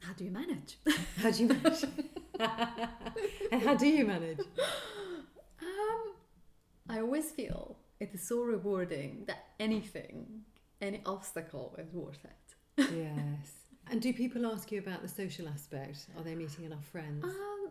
How 0.00 0.12
do 0.14 0.24
you 0.24 0.30
manage? 0.30 0.78
How 1.18 1.30
do 1.30 1.42
you 1.42 1.48
manage? 1.48 1.84
and 3.52 3.62
how 3.62 3.74
do 3.74 3.86
you 3.86 4.06
manage? 4.06 4.40
Um, 4.40 6.14
I 6.88 7.00
always 7.00 7.30
feel 7.30 7.76
it 8.00 8.10
is 8.14 8.26
so 8.26 8.42
rewarding 8.42 9.24
that 9.26 9.44
anything, 9.58 10.42
any 10.80 11.02
obstacle 11.04 11.74
is 11.78 11.92
worth 11.92 12.24
it. 12.24 12.86
yes. 12.94 13.52
And 13.90 14.00
do 14.00 14.12
people 14.12 14.46
ask 14.46 14.70
you 14.72 14.78
about 14.78 15.02
the 15.02 15.08
social 15.08 15.48
aspect? 15.48 16.06
Are 16.16 16.22
they 16.22 16.34
meeting 16.34 16.64
enough 16.64 16.84
friends? 16.86 17.24
Um, 17.24 17.70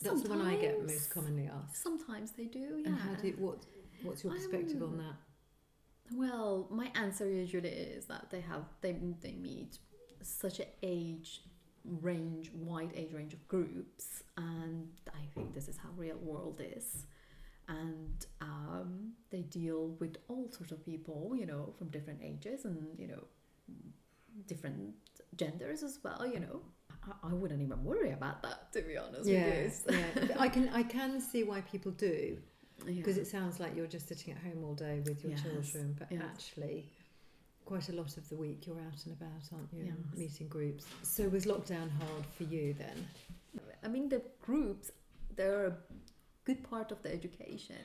That's 0.00 0.22
the 0.22 0.28
one 0.28 0.42
I 0.42 0.56
get 0.56 0.80
most 0.80 1.10
commonly 1.10 1.48
asked. 1.52 1.82
Sometimes 1.82 2.32
they 2.32 2.44
do, 2.44 2.80
yeah. 2.80 2.88
And 2.88 2.96
how 2.98 3.14
do 3.14 3.28
you, 3.28 3.34
what 3.38 3.58
what's 4.02 4.22
your 4.22 4.34
perspective 4.34 4.82
on 4.82 4.98
that? 4.98 5.14
Well, 6.14 6.66
my 6.70 6.90
answer 6.94 7.28
usually 7.28 7.70
is 7.70 8.04
that 8.06 8.30
they 8.30 8.40
have 8.40 8.64
they 8.82 8.92
they 9.22 9.32
meet 9.32 9.78
such 10.28 10.60
an 10.60 10.66
age 10.82 11.42
range, 11.84 12.50
wide 12.54 12.92
age 12.94 13.12
range 13.12 13.32
of 13.34 13.46
groups, 13.48 14.22
and 14.36 14.88
I 15.08 15.24
think 15.34 15.54
this 15.54 15.68
is 15.68 15.76
how 15.76 15.88
real 15.96 16.16
world 16.16 16.60
is. 16.64 17.06
And 17.68 18.26
um, 18.40 19.12
they 19.30 19.42
deal 19.42 19.96
with 20.00 20.16
all 20.28 20.50
sorts 20.50 20.72
of 20.72 20.84
people, 20.84 21.32
you 21.34 21.46
know, 21.46 21.72
from 21.78 21.88
different 21.88 22.20
ages 22.22 22.64
and 22.64 22.98
you 22.98 23.06
know, 23.08 23.24
different 24.46 24.94
genders 25.36 25.82
as 25.82 25.98
well. 26.02 26.26
You 26.26 26.40
know, 26.40 26.60
I, 27.04 27.28
I 27.30 27.32
wouldn't 27.32 27.62
even 27.62 27.82
worry 27.84 28.12
about 28.12 28.42
that 28.42 28.72
to 28.72 28.82
be 28.82 28.96
honest 28.96 29.26
you. 29.28 29.70
yeah. 29.90 30.36
I 30.38 30.48
can 30.48 30.68
I 30.70 30.82
can 30.82 31.20
see 31.20 31.44
why 31.44 31.60
people 31.62 31.92
do 31.92 32.38
Yeah. 32.86 32.94
because 32.96 33.16
it 33.16 33.28
sounds 33.28 33.60
like 33.60 33.76
you're 33.76 33.86
just 33.86 34.08
sitting 34.08 34.32
at 34.34 34.40
home 34.42 34.64
all 34.64 34.74
day 34.74 35.00
with 35.06 35.22
your 35.22 35.32
Yes, 35.32 35.42
children, 35.42 35.94
but 35.98 36.08
yes. 36.10 36.20
actually, 36.24 36.90
quite 37.72 37.88
a 37.88 37.92
lot 38.02 38.14
of 38.18 38.28
the 38.28 38.36
week 38.36 38.66
you're 38.66 38.78
out 38.88 39.00
and 39.06 39.14
about, 39.18 39.44
aren't 39.54 39.72
you? 39.72 39.84
Yes. 39.86 40.18
Meeting 40.24 40.48
groups. 40.48 40.84
So 41.02 41.26
was 41.28 41.46
lockdown 41.46 41.88
hard 42.00 42.26
for 42.36 42.44
you 42.44 42.74
then? 42.78 42.98
I 43.82 43.88
mean, 43.88 44.10
the 44.10 44.20
groups, 44.42 44.90
they're 45.36 45.66
a 45.68 45.76
good 46.44 46.62
part 46.70 46.92
of 46.92 47.02
the 47.02 47.10
education, 47.18 47.76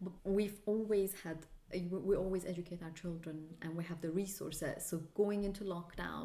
But 0.00 0.12
we've 0.38 0.58
always 0.66 1.10
had 1.24 1.38
we 1.72 1.98
we 2.10 2.14
always 2.24 2.44
educate 2.54 2.80
our 2.86 2.94
children 3.02 3.36
and 3.62 3.70
we 3.80 3.84
have 3.90 4.00
the 4.06 4.10
resources 4.22 4.76
so 4.88 4.94
going 5.22 5.40
into 5.48 5.62
lockdown 5.76 6.24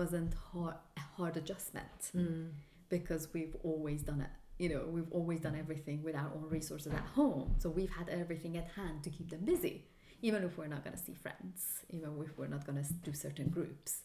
wasn't 0.00 0.32
hard, 0.50 0.76
a 0.96 1.04
hard 1.16 1.34
adjustment 1.42 2.00
Mm. 2.14 2.50
because 2.96 3.22
we've 3.34 3.56
always 3.70 4.00
done 4.10 4.20
it 4.28 4.32
you 4.62 4.68
know 4.72 4.82
we've 4.94 5.10
always 5.18 5.40
done 5.46 5.56
everything 5.64 5.98
with 6.06 6.14
our 6.22 6.30
own 6.36 6.46
resources 6.58 6.92
at 7.02 7.06
home 7.20 7.48
so 7.62 7.66
we've 7.78 7.94
had 8.00 8.08
everything 8.22 8.52
at 8.62 8.68
hand 8.78 8.96
to 9.06 9.10
keep 9.16 9.28
them 9.34 9.44
busy 9.54 9.76
even 10.22 10.42
if 10.44 10.56
we're 10.58 10.66
not 10.66 10.82
going 10.84 10.96
to 10.96 11.02
see 11.02 11.14
friends 11.14 11.84
even 11.90 12.10
if 12.24 12.36
we're 12.38 12.46
not 12.46 12.64
going 12.66 12.82
to 12.82 12.92
do 13.04 13.12
certain 13.12 13.48
groups 13.48 14.02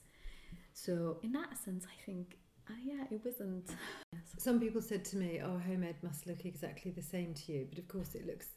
so 0.73 1.17
in 1.23 1.31
that 1.31 1.57
sense 1.57 1.85
i 1.85 2.05
think 2.05 2.37
uh, 2.69 2.73
yeah 2.83 3.03
it 3.11 3.21
wasn't 3.25 3.69
Some 4.37 4.59
people 4.59 4.81
said 4.81 5.05
to 5.05 5.17
me, 5.17 5.41
"Oh, 5.43 5.57
home 5.59 5.83
ed 5.83 5.95
must 6.01 6.27
look 6.27 6.45
exactly 6.45 6.91
the 6.91 7.01
same 7.01 7.33
to 7.33 7.51
you," 7.51 7.67
but 7.69 7.77
of 7.79 7.87
course 7.87 8.15
it 8.15 8.25
looks 8.27 8.47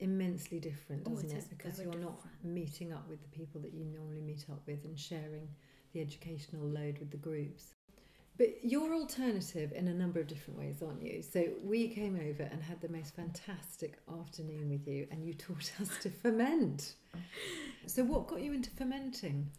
immensely 0.00 0.58
different, 0.60 1.02
Oh, 1.06 1.10
doesn't 1.14 1.30
it 1.30 1.34
it? 1.34 1.38
is 1.38 1.44
Because 1.44 1.80
you're 1.80 1.94
not 1.96 2.20
meeting 2.42 2.92
up 2.92 3.08
with 3.08 3.20
the 3.22 3.28
people 3.28 3.60
that 3.62 3.72
you 3.72 3.84
normally 3.84 4.20
meet 4.20 4.44
up 4.50 4.62
with 4.66 4.84
and 4.84 4.98
sharing 4.98 5.48
the 5.92 6.00
educational 6.00 6.66
load 6.66 6.98
with 6.98 7.10
the 7.10 7.16
groups. 7.16 7.73
But 8.36 8.48
you're 8.64 8.92
alternative 8.94 9.72
in 9.72 9.86
a 9.86 9.94
number 9.94 10.18
of 10.18 10.26
different 10.26 10.58
ways, 10.58 10.82
aren't 10.82 11.02
you? 11.02 11.22
So 11.22 11.50
we 11.62 11.86
came 11.88 12.16
over 12.16 12.42
and 12.42 12.60
had 12.62 12.80
the 12.80 12.88
most 12.88 13.14
fantastic 13.14 13.98
afternoon 14.20 14.70
with 14.70 14.88
you, 14.88 15.06
and 15.12 15.24
you 15.24 15.34
taught 15.34 15.70
us 15.80 15.90
to 16.02 16.10
ferment. 16.10 16.94
So 17.86 18.02
what 18.02 18.26
got 18.26 18.42
you 18.42 18.52
into 18.52 18.70
fermenting? 18.70 19.50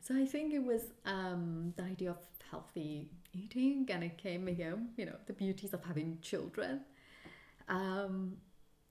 So 0.00 0.16
I 0.16 0.26
think 0.26 0.52
it 0.52 0.64
was 0.64 0.82
um, 1.04 1.74
the 1.76 1.84
idea 1.84 2.10
of 2.10 2.18
healthy 2.50 3.10
eating, 3.32 3.86
and 3.88 4.02
it 4.02 4.18
came, 4.18 4.48
again, 4.48 4.88
you 4.96 5.06
know, 5.06 5.16
the 5.26 5.32
beauties 5.32 5.72
of 5.72 5.84
having 5.84 6.18
children. 6.20 6.80
Um, 7.68 8.38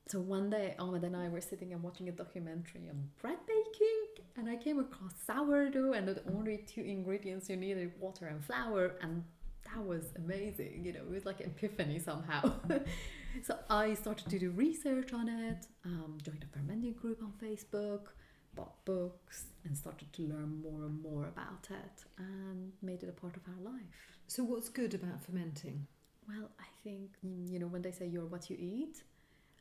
so 0.08 0.22
one 0.22 0.50
day, 0.50 0.74
Ahmed 0.80 1.04
and 1.04 1.18
I 1.18 1.28
were 1.28 1.42
sitting 1.42 1.74
and 1.74 1.84
watching 1.84 2.08
a 2.08 2.14
documentary 2.14 2.88
on 2.90 3.10
bread 3.22 3.40
baking, 3.46 4.17
and 4.38 4.50
I 4.50 4.56
came 4.56 4.80
across 4.80 5.14
sourdough, 5.26 5.94
and 5.94 6.08
the 6.08 6.22
only 6.34 6.58
two 6.68 6.82
ingredients 6.82 7.50
you 7.50 7.56
needed 7.58 7.92
water 8.00 8.28
and 8.28 8.44
flour, 8.44 8.96
and 9.02 9.24
that 9.66 9.84
was 9.84 10.14
amazing. 10.16 10.84
You 10.86 10.94
know, 10.94 11.00
it 11.00 11.10
was 11.10 11.26
like 11.26 11.40
an 11.42 11.48
epiphany 11.48 12.00
somehow. 12.00 12.54
so 13.44 13.58
I 13.70 13.94
started 13.96 14.30
to 14.30 14.40
do 14.40 14.52
research 14.52 15.12
on 15.14 15.28
it, 15.28 15.66
um, 15.86 16.18
joined 16.24 16.44
a 16.44 16.58
fermenting 16.58 16.94
group 16.94 17.22
on 17.22 17.34
Facebook 17.44 18.10
bought 18.58 18.84
books 18.86 19.46
and 19.64 19.78
started 19.78 20.12
to 20.12 20.24
learn 20.24 20.62
more 20.62 20.86
and 20.86 21.02
more 21.02 21.28
about 21.28 21.68
it 21.70 22.04
and 22.18 22.74
made 22.82 23.04
it 23.04 23.10
a 23.10 23.14
part 23.14 23.38
of 23.38 23.44
our 23.48 23.72
life. 23.72 24.20
So 24.28 24.44
what's 24.44 24.68
good 24.68 24.94
about 24.94 25.24
fermenting? 25.24 25.88
Well, 26.28 26.50
I 26.60 26.66
think, 26.84 27.12
you 27.22 27.60
know, 27.60 27.68
when 27.68 27.82
they 27.82 27.92
say 27.92 28.08
you're 28.08 28.26
what 28.26 28.50
you 28.50 28.58
eat, 28.60 29.04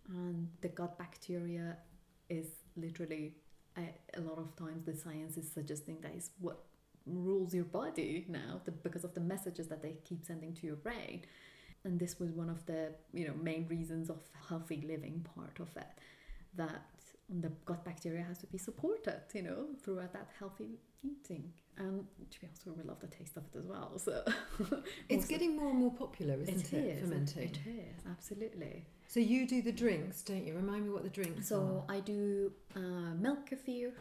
and 0.09 0.49
the 0.63 0.69
gut 0.69 0.99
bacteria 0.99 1.77
is 2.29 2.47
literally, 2.77 3.35
a, 3.77 4.19
a 4.19 4.21
lot 4.21 4.39
of 4.39 4.55
times 4.57 4.85
the 4.85 4.95
science 4.95 5.37
is 5.37 5.51
suggesting 5.53 5.99
that 6.03 6.15
is 6.15 6.31
what 6.41 6.59
rules 7.07 7.55
your 7.55 7.65
body 7.65 8.25
now 8.29 8.61
the, 8.65 8.73
because 8.73 9.05
of 9.05 9.15
the 9.15 9.21
messages 9.21 9.69
that 9.69 9.83
they 9.83 9.97
keep 10.05 10.25
sending 10.25 10.53
to 10.55 10.67
your 10.67 10.77
brain. 10.77 11.23
And 11.85 12.01
this 12.01 12.19
was 12.19 12.31
one 12.33 12.51
of 12.51 12.67
the, 12.67 12.93
you 13.13 13.29
know, 13.29 13.35
main 13.41 13.69
reasons 13.69 14.11
of 14.11 14.19
healthy 14.49 14.83
living 14.87 15.25
part 15.37 15.61
of 15.61 15.69
it, 15.77 15.87
that 16.57 16.83
the 17.29 17.51
gut 17.65 17.85
bacteria 17.85 18.25
has 18.25 18.39
to 18.39 18.47
be 18.47 18.59
supported, 18.59 19.21
you 19.35 19.43
know, 19.43 19.67
throughout 19.85 20.13
that 20.13 20.29
healthy 20.39 20.79
eating. 21.05 21.53
And 21.77 22.07
to 22.31 22.41
be 22.41 22.47
honest, 22.47 22.67
we 22.67 22.83
love 22.83 23.01
the 23.01 23.07
taste 23.07 23.37
of 23.37 23.45
it 23.53 23.59
as 23.59 23.67
well. 23.67 23.99
So 23.99 24.25
It's 25.09 25.27
getting 25.27 25.57
more 25.57 25.71
and 25.71 25.79
more 25.79 25.93
popular, 25.93 26.35
isn't 26.41 26.73
it? 26.73 26.75
is, 26.75 27.01
fermenting. 27.03 27.51
It 27.51 27.59
is 27.69 28.03
absolutely. 28.11 28.87
So 29.09 29.21
you 29.21 29.47
do 29.47 29.63
the 29.63 29.73
drinks, 29.73 30.23
don't 30.23 30.45
you? 30.47 30.55
Remind 30.55 30.85
me 30.85 30.91
what 30.91 31.05
the 31.05 31.11
drinks 31.11 31.47
are. 31.47 31.55
So 31.55 31.85
are. 31.89 31.97
I 31.97 32.01
do 32.01 32.53
uh, 32.75 33.15
milk 33.19 33.51
kefir. 33.51 33.93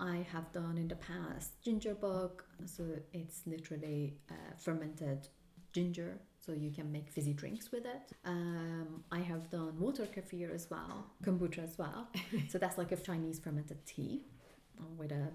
I 0.00 0.26
have 0.32 0.50
done 0.52 0.76
in 0.78 0.88
the 0.88 0.96
past 0.96 1.62
ginger 1.62 1.94
bug. 1.94 2.42
So 2.66 2.84
it's 3.12 3.42
literally 3.46 4.14
uh, 4.30 4.54
fermented 4.58 5.28
ginger. 5.72 6.18
So 6.44 6.52
you 6.52 6.72
can 6.72 6.90
make 6.90 7.08
fizzy 7.08 7.32
drinks 7.32 7.70
with 7.70 7.84
it. 7.86 8.12
Um, 8.24 9.04
I 9.12 9.20
have 9.20 9.48
done 9.48 9.78
water 9.78 10.06
kefir 10.06 10.52
as 10.52 10.68
well, 10.68 11.06
kombucha 11.24 11.62
as 11.62 11.78
well. 11.78 12.08
so 12.48 12.58
that's 12.58 12.76
like 12.76 12.90
a 12.90 12.96
Chinese 12.96 13.38
fermented 13.38 13.86
tea 13.86 14.22
uh, 14.80 14.84
with 14.98 15.12
a 15.12 15.28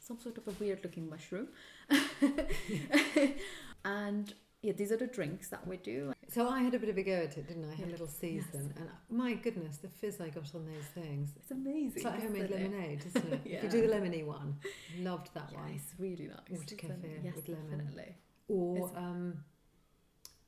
some 0.00 0.18
sort 0.18 0.38
of 0.38 0.48
a 0.48 0.52
weird 0.58 0.80
looking 0.82 1.08
mushroom. 1.08 1.48
and 3.84 4.34
yeah, 4.62 4.72
these 4.72 4.90
are 4.90 4.96
the 4.96 5.06
drinks 5.06 5.48
that 5.48 5.66
we 5.66 5.76
do. 5.76 6.12
So 6.28 6.48
I 6.48 6.60
had 6.62 6.74
a 6.74 6.78
bit 6.78 6.88
of 6.88 6.98
a 6.98 7.02
go 7.02 7.12
at 7.12 7.36
it, 7.38 7.46
didn't 7.48 7.64
I? 7.64 7.72
I 7.72 7.74
had 7.76 7.88
a 7.88 7.90
little 7.92 8.08
season, 8.08 8.72
Yes. 8.74 8.76
and 8.78 8.88
my 9.08 9.34
goodness, 9.34 9.78
the 9.78 9.88
fizz 9.88 10.20
I 10.20 10.28
got 10.30 10.52
on 10.54 10.66
those 10.66 10.84
things. 10.94 11.30
It's 11.36 11.50
amazing. 11.50 11.92
It's 11.96 12.04
like 12.04 12.20
homemade 12.22 12.50
isn't 12.50 12.62
lemonade, 12.72 13.04
isn't 13.06 13.32
it? 13.32 13.40
Yeah. 13.44 13.56
If 13.58 13.64
you 13.64 13.70
do 13.80 13.86
the 13.86 13.92
lemony 13.94 14.24
one, 14.26 14.56
loved 14.98 15.32
that 15.34 15.50
Yeah, 15.52 15.60
one. 15.60 15.70
it's 15.70 15.94
really 15.98 16.26
nice. 16.26 16.50
Water 16.58 16.74
kefir 16.76 17.24
yes, 17.24 17.36
with 17.36 17.48
lemon. 17.48 17.70
definitely. 17.78 18.16
Or 18.48 18.76
It's- 18.78 18.92
um, 18.96 19.44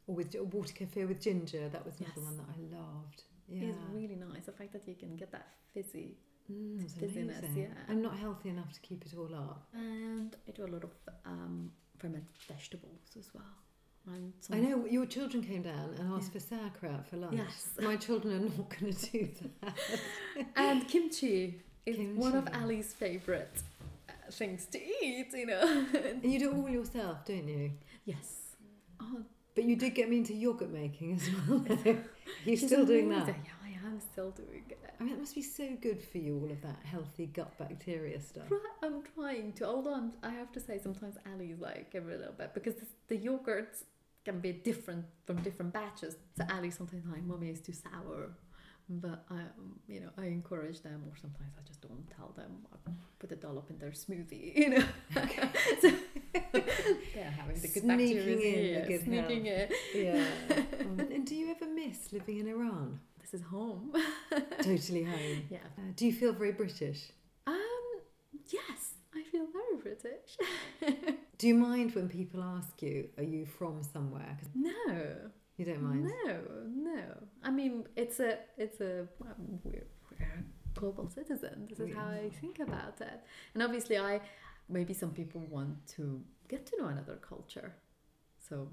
or 0.07 0.15
with 0.17 0.35
or 0.35 0.45
water 0.45 0.75
kefir 0.75 1.07
with 1.09 1.21
ginger. 1.21 1.69
That 1.69 1.85
was 1.87 1.95
another 2.01 2.15
Yes. 2.17 2.25
one 2.25 2.37
that 2.39 2.47
I 2.57 2.59
loved. 2.81 3.23
Yeah, 3.49 3.69
It's 3.71 3.79
really 3.93 4.17
nice. 4.17 4.47
The 4.47 4.53
fact 4.53 4.73
that 4.73 4.87
you 4.89 4.95
can 4.95 5.17
get 5.17 5.31
that 5.33 5.47
fizzy. 5.73 6.17
mm, 6.51 6.83
it's 6.85 6.95
fizziness, 6.95 7.39
amazing. 7.39 7.57
yeah. 7.63 7.75
I'm 7.89 8.03
not 8.03 8.17
healthy 8.19 8.49
enough 8.49 8.73
to 8.73 8.81
keep 8.81 9.05
it 9.07 9.15
all 9.17 9.33
up. 9.35 9.69
And 9.73 10.37
I 10.49 10.51
do 10.51 10.65
a 10.67 10.73
lot 10.77 10.83
of 10.85 10.91
um, 11.25 11.71
fermented 11.99 12.37
vegetables 12.49 13.17
as 13.19 13.33
well. 13.35 13.55
I 14.53 14.57
know 14.59 14.87
your 14.87 15.07
children 15.07 15.43
came 15.43 15.63
down 15.63 15.95
and 15.99 16.13
asked 16.15 16.31
Yeah. 16.35 16.41
for 16.41 16.47
sauerkraut 16.47 17.07
for 17.07 17.17
lunch. 17.17 17.35
Yes. 17.37 17.69
My 17.81 17.97
children 17.97 18.35
are 18.35 18.41
not 18.41 18.75
going 18.81 18.93
to 18.93 19.11
do 19.11 19.29
that. 19.63 19.75
And 20.57 20.89
kimchi 20.89 21.61
is 21.87 21.99
one 22.17 22.35
of 22.35 22.49
Ali's 22.61 22.93
favourite 22.93 23.63
uh, 24.09 24.13
things 24.31 24.67
to 24.67 24.79
eat, 24.79 25.29
you 25.33 25.47
know. 25.47 25.87
And 26.23 26.25
you 26.33 26.39
do 26.39 26.51
it 26.51 26.57
all 26.57 26.69
yourself, 26.69 27.25
don't 27.25 27.47
you? 27.49 27.73
yes. 28.05 28.57
Oh, 29.01 29.23
But 29.55 29.65
you 29.65 29.77
did 29.77 29.95
get 29.95 30.09
me 30.11 30.19
into 30.19 30.35
yogurt 30.35 30.71
making 30.73 31.15
as 31.17 31.29
well. 31.49 31.65
You're 31.85 31.97
she's 32.45 32.67
still 32.67 32.85
doing 32.87 33.09
that. 33.11 33.29
Yeah, 33.29 33.35
I 34.01 34.13
still 34.13 34.31
doing 34.31 34.65
it. 34.69 34.79
I 34.99 35.03
mean, 35.03 35.15
it 35.15 35.19
must 35.19 35.35
be 35.35 35.43
so 35.43 35.69
good 35.81 36.03
for 36.03 36.19
you, 36.19 36.39
all 36.39 36.51
of 36.51 36.61
that 36.63 36.79
healthy 36.85 37.27
gut 37.27 37.57
bacteria 37.59 38.21
stuff. 38.21 38.49
Try- 38.49 38.59
I'm 38.83 39.03
trying 39.15 39.53
to. 39.55 39.67
Although 39.67 40.11
I 40.23 40.31
have 40.31 40.53
to 40.53 40.61
say, 40.61 40.79
sometimes 40.83 41.17
Ali's 41.33 41.61
like 41.61 41.93
every 41.95 42.17
little 42.17 42.33
bit 42.33 42.55
because 42.55 42.75
the, 42.75 42.87
the 43.09 43.19
yogurts 43.19 43.85
can 44.25 44.41
be 44.41 44.53
different 44.53 45.05
from 45.27 45.37
different 45.43 45.73
batches. 45.73 46.17
So 46.37 46.45
Ali 46.51 46.71
sometimes 46.71 47.05
like, 47.07 47.25
"Mommy 47.25 47.51
is 47.51 47.61
too 47.61 47.73
sour," 47.73 48.31
but 48.89 49.25
I, 49.31 49.35
um, 49.35 49.79
you 49.87 50.01
know, 50.01 50.11
I 50.19 50.27
encourage 50.27 50.81
them, 50.81 51.03
or 51.07 51.17
sometimes 51.17 51.53
I 51.59 51.67
just 51.67 51.81
don't 51.81 52.07
tell 52.17 52.33
them. 52.37 52.67
I 52.75 52.91
put 53.19 53.33
a 53.33 53.37
dollop 53.37 53.71
in 53.71 53.79
their 53.79 53.91
smoothie, 53.91 54.57
you 54.63 54.71
know. 54.71 54.85
so 55.81 55.91
they're 57.15 57.31
having 57.31 57.61
the 57.61 57.69
good 57.69 57.83
Sneaking 57.83 58.17
bacteria 58.17 58.33
in 58.33 58.39
the 58.39 58.41
here, 58.41 58.85
good 58.87 59.05
sneaking 59.05 59.47
in. 59.47 59.69
Yeah. 59.95 60.25
Um, 60.81 61.01
and 61.13 61.27
do 61.27 61.35
you 61.35 61.51
ever 61.51 61.67
miss 61.67 62.13
living 62.13 62.39
in 62.39 62.49
Iran? 62.49 63.01
This 63.21 63.35
is 63.35 63.43
home. 63.43 63.93
Totally 64.63 65.05
home. 65.05 65.43
yeah. 65.51 65.59
Uh, 65.79 65.93
do 65.97 66.07
you 66.07 66.13
feel 66.13 66.33
very 66.33 66.53
British? 66.53 67.13
Um. 67.47 67.57
Yes, 68.49 68.95
I 69.15 69.23
feel 69.31 69.47
very 69.53 69.77
British. 69.83 71.17
Do 71.39 71.49
you 71.49 71.55
mind 71.55 71.95
when 71.95 72.09
people 72.09 72.43
ask 72.43 72.83
you, 72.83 73.09
"Are 73.17 73.23
you 73.23 73.47
from 73.47 73.83
somewhere?" 73.83 74.37
no. 74.55 75.17
you 75.57 75.65
don't 75.65 75.83
mind. 75.83 76.11
No, 76.25 76.41
no. 76.69 77.03
I 77.43 77.51
mean, 77.51 77.87
it's 77.97 78.21
a, 78.21 78.39
it's 78.59 78.81
a, 78.81 79.07
um, 79.23 79.59
we're, 79.65 79.87
we're 80.11 80.27
a 80.27 80.79
global 80.79 81.09
citizen. 81.09 81.67
This 81.69 81.81
is 81.81 81.95
how. 81.95 82.09
I 82.09 82.31
think 82.41 82.61
about 82.61 83.01
it. 83.01 83.21
And 83.55 83.63
obviously, 83.63 83.99
I, 83.99 84.21
maybe 84.69 84.93
some 84.95 85.13
people 85.13 85.43
want 85.49 85.87
to 85.97 86.21
get 86.49 86.67
to 86.67 86.73
know 86.79 86.89
another 86.89 87.17
culture. 87.17 87.75
So, 88.49 88.69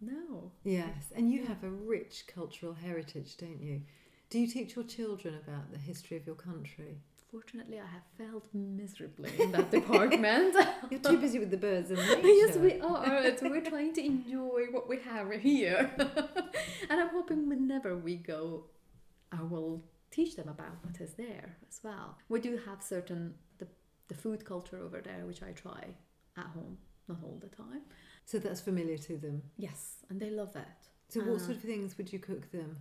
no. 0.00 0.52
Yes, 0.64 1.12
and 1.14 1.30
you 1.32 1.44
have 1.46 1.62
a 1.64 1.70
rich 1.70 2.24
cultural 2.32 2.74
heritage, 2.74 3.36
don't 3.36 3.60
you? 3.60 3.82
Do 4.30 4.38
you 4.38 4.46
teach 4.46 4.74
your 4.74 4.84
children 4.84 5.34
about 5.36 5.70
the 5.72 5.78
history 5.78 6.16
of 6.16 6.26
your 6.26 6.34
country? 6.34 6.98
Fortunately, 7.30 7.78
I 7.78 7.86
have 7.86 8.02
failed 8.16 8.42
miserably 8.54 9.30
in 9.38 9.52
that 9.52 9.70
department. 9.70 10.56
You're 10.90 11.00
too 11.00 11.18
busy 11.18 11.38
with 11.38 11.50
the 11.50 11.56
birds 11.56 11.90
and 11.90 11.98
nature. 12.08 12.28
yes, 12.28 12.56
we 12.56 12.80
are. 12.80 13.36
So 13.36 13.50
we're 13.50 13.60
trying 13.60 13.92
to 13.94 14.04
enjoy 14.04 14.66
what 14.70 14.88
we 14.88 14.98
have 15.00 15.30
here. 15.32 15.90
and 15.98 17.00
I'm 17.00 17.08
hoping 17.08 17.48
whenever 17.48 17.96
we 17.96 18.16
go, 18.16 18.64
I 19.32 19.42
will 19.42 19.84
teach 20.10 20.36
them 20.36 20.48
about 20.48 20.76
what 20.82 21.00
is 21.00 21.14
there 21.14 21.56
as 21.68 21.80
well. 21.82 22.16
We 22.28 22.40
do 22.40 22.58
have 22.64 22.82
certain 22.82 23.34
the, 23.58 23.66
the 24.08 24.14
food 24.14 24.44
culture 24.44 24.78
over 24.78 25.00
there, 25.00 25.26
which 25.26 25.42
I 25.42 25.50
try 25.50 25.88
at 26.36 26.46
home, 26.46 26.78
not 27.08 27.18
all 27.22 27.38
the 27.40 27.54
time. 27.54 27.82
So 28.26 28.38
that's 28.38 28.60
familiar 28.60 28.98
to 28.98 29.16
them. 29.16 29.42
Yes, 29.56 29.80
and 30.10 30.20
they 30.20 30.30
love 30.30 30.54
it. 30.56 30.66
So 31.08 31.20
what 31.20 31.36
Uh, 31.36 31.38
sort 31.38 31.56
of 31.56 31.62
things 31.62 31.96
would 31.96 32.12
you 32.12 32.18
cook 32.18 32.50
them? 32.50 32.76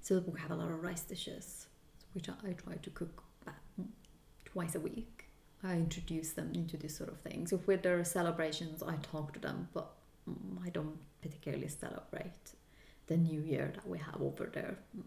So 0.00 0.20
we 0.20 0.40
have 0.40 0.52
a 0.52 0.56
lot 0.56 0.70
of 0.70 0.82
rice 0.82 1.02
dishes, 1.02 1.66
which 2.14 2.28
I, 2.28 2.52
try 2.52 2.76
to 2.76 2.90
cook 2.90 3.22
twice 4.44 4.74
a 4.76 4.80
week. 4.80 5.24
I 5.62 5.74
introduce 5.74 6.32
them 6.32 6.52
into 6.54 6.76
these 6.76 6.96
sort 6.96 7.10
of 7.10 7.18
things. 7.20 7.52
If 7.52 7.82
there 7.82 7.98
are 7.98 8.04
celebrations, 8.04 8.82
I 8.82 8.94
talk 9.12 9.32
to 9.34 9.40
them, 9.40 9.68
but 9.74 9.88
mm, 10.30 10.64
I 10.64 10.70
don't 10.70 10.98
particularly 11.20 11.68
celebrate 11.68 12.44
the 13.08 13.16
New 13.16 13.40
Year 13.40 13.72
that 13.74 13.86
we 13.88 13.98
have 13.98 14.20
over 14.22 14.46
there. 14.46 14.78
Mm, 14.96 15.02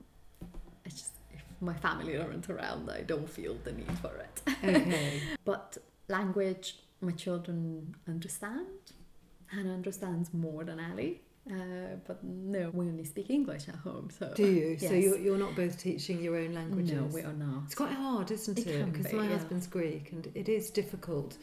It's 0.86 0.96
just 0.96 1.14
if 1.32 1.44
my 1.62 1.74
family 1.74 2.18
aren't 2.18 2.50
around, 2.50 2.90
I 2.90 3.02
don't 3.04 3.30
feel 3.30 3.56
the 3.64 3.72
need 3.72 3.98
for 4.04 4.14
it. 4.28 4.42
Okay. 4.64 5.22
But 5.46 5.78
language, 6.10 6.68
my 7.00 7.14
children 7.14 7.96
understand. 8.08 8.68
Hannah 9.52 9.74
understands 9.74 10.34
more 10.34 10.64
than 10.64 10.80
Ali. 10.80 11.22
Uh, 11.50 11.96
but 12.08 12.24
no, 12.24 12.70
we 12.72 12.86
only 12.88 13.04
speak 13.04 13.30
English 13.32 13.68
at 13.68 13.76
home. 13.76 14.10
So 14.18 14.32
Do 14.36 14.46
you? 14.46 14.78
So 14.78 14.94
you're 14.94 15.18
you're 15.18 15.38
not 15.40 15.56
both 15.56 15.76
teaching 15.80 16.22
your 16.22 16.36
own 16.38 16.54
languages? 16.54 16.94
no, 16.94 17.04
we 17.06 17.22
are 17.22 17.34
not. 17.34 17.64
It's 17.66 17.74
quite 17.76 17.94
hard, 17.94 18.30
isn't 18.30 18.60
It 18.60 18.68
it? 18.68 18.92
Because 18.92 19.08
be, 19.12 19.18
my 19.18 19.24
yeah. 19.28 19.38
husband's 19.38 19.66
Greek, 19.68 20.12
and 20.12 20.24
it 20.36 20.48
is 20.50 20.70
difficult 20.70 21.38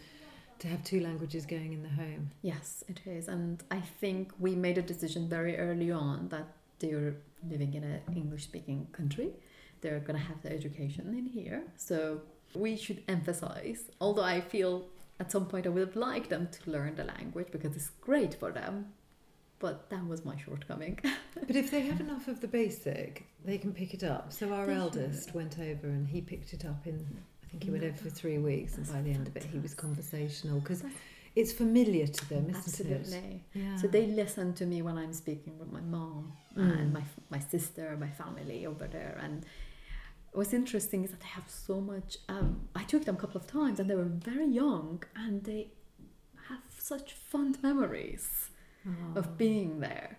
to 0.61 0.68
have 0.68 0.83
two 0.85 1.01
languages 1.01 1.47
going 1.47 1.73
in 1.73 1.83
the 1.83 1.88
home. 1.88 2.31
Yes, 2.42 2.85
it 2.88 3.01
is, 3.07 3.27
and 3.29 3.62
I 3.73 3.81
think 3.81 4.33
we 4.38 4.55
made 4.55 4.79
a 4.79 4.83
decision 4.83 5.29
very 5.29 5.59
early 5.59 5.90
on 5.90 6.29
that 6.29 6.47
they're 6.79 7.16
living 7.49 7.75
in 7.75 7.83
an 7.85 8.01
English-speaking 8.14 8.88
country. 8.92 9.31
They're 9.81 10.01
gonna 10.01 10.18
have 10.31 10.40
their 10.42 10.53
education 10.53 11.05
in 11.21 11.27
here, 11.27 11.62
so 11.77 12.21
we 12.55 12.77
should 12.77 13.03
emphasize. 13.09 13.81
Although 14.01 14.25
I 14.37 14.40
feel 14.40 14.87
at 15.21 15.31
some 15.33 15.47
point 15.47 15.67
I 15.67 15.71
would 15.71 15.87
have 15.87 15.97
liked 15.97 16.31
them 16.31 16.49
to 16.53 16.71
learn 16.71 16.95
the 16.97 17.05
language 17.05 17.49
because 17.51 17.75
it's 17.77 17.91
great 18.01 18.35
for 18.35 18.51
them, 18.53 18.93
but 19.59 19.91
that 19.91 20.07
was 20.07 20.25
my 20.25 20.37
shortcoming. 20.37 20.99
But 21.47 21.57
if 21.57 21.71
they 21.71 21.83
have 21.83 22.01
enough 22.01 22.27
of 22.29 22.41
the 22.41 22.49
basic, 22.49 23.27
they 23.45 23.59
can 23.59 23.73
pick 23.73 23.95
it 23.95 24.03
up. 24.05 24.33
So 24.33 24.53
our 24.53 24.69
eldest 24.71 25.35
went 25.35 25.59
over 25.59 25.87
and 25.87 26.07
he 26.09 26.21
picked 26.21 26.53
it 26.53 26.65
up 26.65 26.87
in, 26.87 26.97
I 27.45 27.47
think 27.49 27.65
he 27.65 27.71
went 27.71 27.85
over 27.85 27.97
for 27.97 28.11
three 28.11 28.39
weeks, 28.39 28.77
and 28.77 28.87
by 28.93 29.01
the 29.03 29.13
end 29.13 29.27
of 29.29 29.37
it, 29.37 29.45
he 29.45 29.59
was 29.59 29.73
conversational 29.75 30.59
because 30.61 30.83
it's 31.37 31.53
familiar 31.53 32.07
to 32.09 32.29
them, 32.29 32.45
isn't 32.51 32.57
Absolutely. 32.57 33.43
it? 33.55 33.59
Yeah. 33.61 33.77
So 33.77 33.87
they 33.87 34.07
listen 34.09 34.53
to 34.55 34.67
me 34.67 34.83
when 34.83 34.99
I'm 34.99 35.13
speaking 35.13 35.59
with 35.59 35.71
my 35.73 35.81
mom 35.81 36.33
Mm. 36.57 36.79
and 36.81 36.93
my 36.93 37.05
my 37.31 37.39
sister, 37.39 37.97
my 38.01 38.11
family 38.11 38.67
over 38.67 38.87
there. 38.89 39.17
And 39.23 39.47
what's 40.33 40.53
interesting 40.53 41.05
is 41.05 41.11
that 41.11 41.21
they 41.21 41.29
have 41.29 41.49
so 41.49 41.81
much. 41.81 42.19
Um, 42.29 42.69
I 42.75 42.85
took 42.85 43.05
them 43.05 43.17
a 43.17 43.19
couple 43.19 43.41
of 43.41 43.47
times, 43.47 43.81
and 43.81 43.88
they 43.91 43.95
were 43.95 44.05
very 44.05 44.47
young, 44.47 45.03
and 45.17 45.43
they 45.45 45.69
have 46.49 46.62
such 46.79 47.12
fond 47.14 47.62
memories 47.62 48.51
Oh, 48.87 49.19
of 49.19 49.37
being 49.37 49.81
there, 49.81 50.19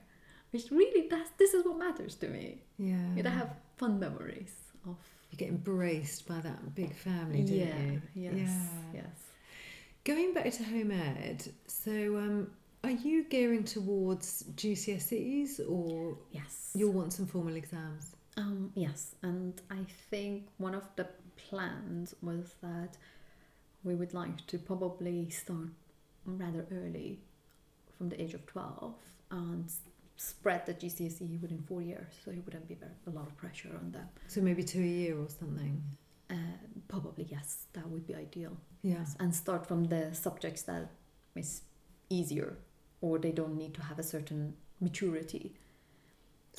which 0.51 0.69
really 0.69 1.07
that's 1.09 1.29
this 1.39 1.53
is 1.53 1.65
what 1.65 1.77
matters 1.79 2.15
to 2.15 2.27
me. 2.27 2.61
yeah. 2.77 3.15
You 3.15 3.23
know, 3.23 3.29
have 3.29 3.55
fun 3.77 3.99
memories 3.99 4.53
of. 4.85 4.97
You 5.31 5.37
get 5.37 5.49
embraced 5.49 6.27
by 6.27 6.39
that 6.41 6.75
big 6.75 6.93
family, 6.95 7.43
don't 7.43 7.55
yeah. 7.55 7.77
you? 7.91 8.01
Yes. 8.15 8.35
Yeah. 8.93 9.01
Yes. 9.01 9.15
Going 10.03 10.33
back 10.33 10.51
to 10.53 10.63
home 10.63 10.91
ed, 10.91 11.47
so 11.67 11.91
um, 12.17 12.47
are 12.83 12.89
you 12.91 13.23
gearing 13.25 13.63
towards 13.63 14.43
GCSEs 14.55 15.59
or 15.69 16.17
Yes. 16.31 16.71
you'll 16.75 16.93
want 16.93 17.13
some 17.13 17.27
formal 17.27 17.55
exams? 17.55 18.15
Um, 18.39 18.71
yes, 18.73 19.15
and 19.21 19.61
I 19.69 19.85
think 20.09 20.47
one 20.57 20.73
of 20.73 20.87
the 20.95 21.07
plans 21.35 22.15
was 22.21 22.55
that 22.61 22.95
we 23.83 23.95
would 23.95 24.13
like 24.13 24.45
to 24.47 24.57
probably 24.57 25.29
start 25.29 25.69
rather 26.25 26.65
early 26.71 27.19
from 27.97 28.07
the 28.09 28.21
age 28.21 28.33
of 28.33 28.45
12 28.45 28.93
and 29.31 29.69
spread 30.15 30.65
the 30.65 30.73
GCSE 30.73 31.41
within 31.41 31.61
four 31.67 31.81
years 31.81 32.13
so 32.23 32.31
it 32.31 32.43
wouldn't 32.45 32.67
be 32.67 32.75
very, 32.75 32.91
a 33.07 33.09
lot 33.09 33.27
of 33.27 33.35
pressure 33.37 33.71
on 33.77 33.91
them. 33.91 34.07
So 34.27 34.39
maybe 34.41 34.63
two 34.63 34.79
a 34.81 34.85
year 34.85 35.17
or 35.19 35.27
something. 35.27 35.83
Uh, 36.29 36.35
probably, 36.87 37.27
yes, 37.29 37.65
that 37.73 37.87
would 37.89 38.07
be 38.07 38.15
ideal. 38.15 38.55
Yeah. 38.83 38.99
Yes, 38.99 39.17
And 39.19 39.35
start 39.35 39.67
from 39.67 39.85
the 39.85 40.13
subjects 40.13 40.61
that 40.63 40.89
is 41.35 41.61
easier 42.09 42.57
or 43.01 43.19
they 43.19 43.31
don't 43.31 43.57
need 43.57 43.73
to 43.75 43.83
have 43.83 43.99
a 43.99 44.03
certain 44.03 44.53
maturity. 44.79 45.55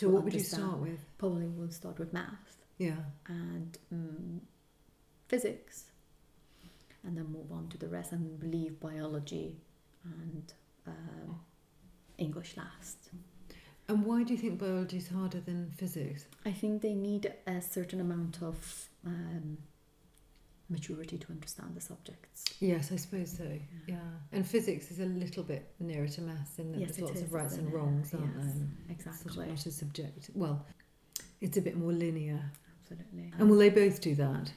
So 0.01 0.09
what 0.09 0.25
would 0.25 0.33
you 0.33 0.41
start 0.41 0.79
with? 0.79 0.99
Probably 1.19 1.47
we'll 1.47 1.71
start 1.71 1.99
with 1.99 2.13
math. 2.13 2.57
Yeah. 2.79 2.97
and 3.27 3.77
um, 3.93 4.41
physics, 5.29 5.85
and 7.05 7.15
then 7.17 7.27
move 7.31 7.53
on 7.53 7.69
to 7.69 7.77
the 7.77 7.89
rest 7.89 8.13
and 8.13 8.43
leave 8.43 8.81
biology 8.81 9.59
and 10.03 10.51
um, 10.87 11.41
English 12.17 12.57
last. 12.57 13.11
And 13.89 14.07
why 14.07 14.23
do 14.23 14.33
you 14.33 14.39
think 14.39 14.59
biology 14.59 14.97
is 14.97 15.09
harder 15.09 15.41
than 15.41 15.71
physics? 15.77 16.25
I 16.47 16.53
think 16.53 16.81
they 16.81 16.95
need 16.95 17.33
a 17.47 17.61
certain 17.61 18.01
amount 18.01 18.41
of 18.41 18.89
um, 19.05 19.59
maturity 20.71 21.19
to 21.19 21.27
understand 21.31 21.75
the 21.75 21.81
subjects. 21.81 22.45
Yes, 22.61 22.93
I 22.93 22.97
suppose 22.97 23.37
so. 23.37 23.59
Yeah. 23.87 23.97
And 24.33 24.47
physics 24.47 24.91
is 24.91 25.01
a 25.01 25.07
little 25.07 25.43
bit 25.43 25.73
nearer 25.81 26.09
to 26.09 26.21
maths 26.23 26.59
in 26.59 26.73
that 26.73 26.81
Yes, 26.81 26.97
there's 26.97 27.03
lots 27.03 27.17
is, 27.17 27.23
of 27.25 27.33
rights 27.33 27.57
and 27.57 27.73
wrongs, 27.73 28.15
aren't 28.15 28.37
Yes, 28.37 28.55
there? 28.55 28.67
Exactly. 28.91 29.33
Sort 29.33 29.47
of 29.47 29.55
not 29.57 29.67
as 29.67 29.77
subject. 29.77 30.31
Well, 30.35 30.65
it's 31.41 31.57
a 31.57 31.63
bit 31.63 31.77
more 31.77 31.93
linear. 31.93 32.53
Absolutely. 32.83 33.33
And 33.39 33.51
will 33.51 33.59
they 33.59 33.71
both 33.71 34.01
do 34.01 34.15
that? 34.15 34.53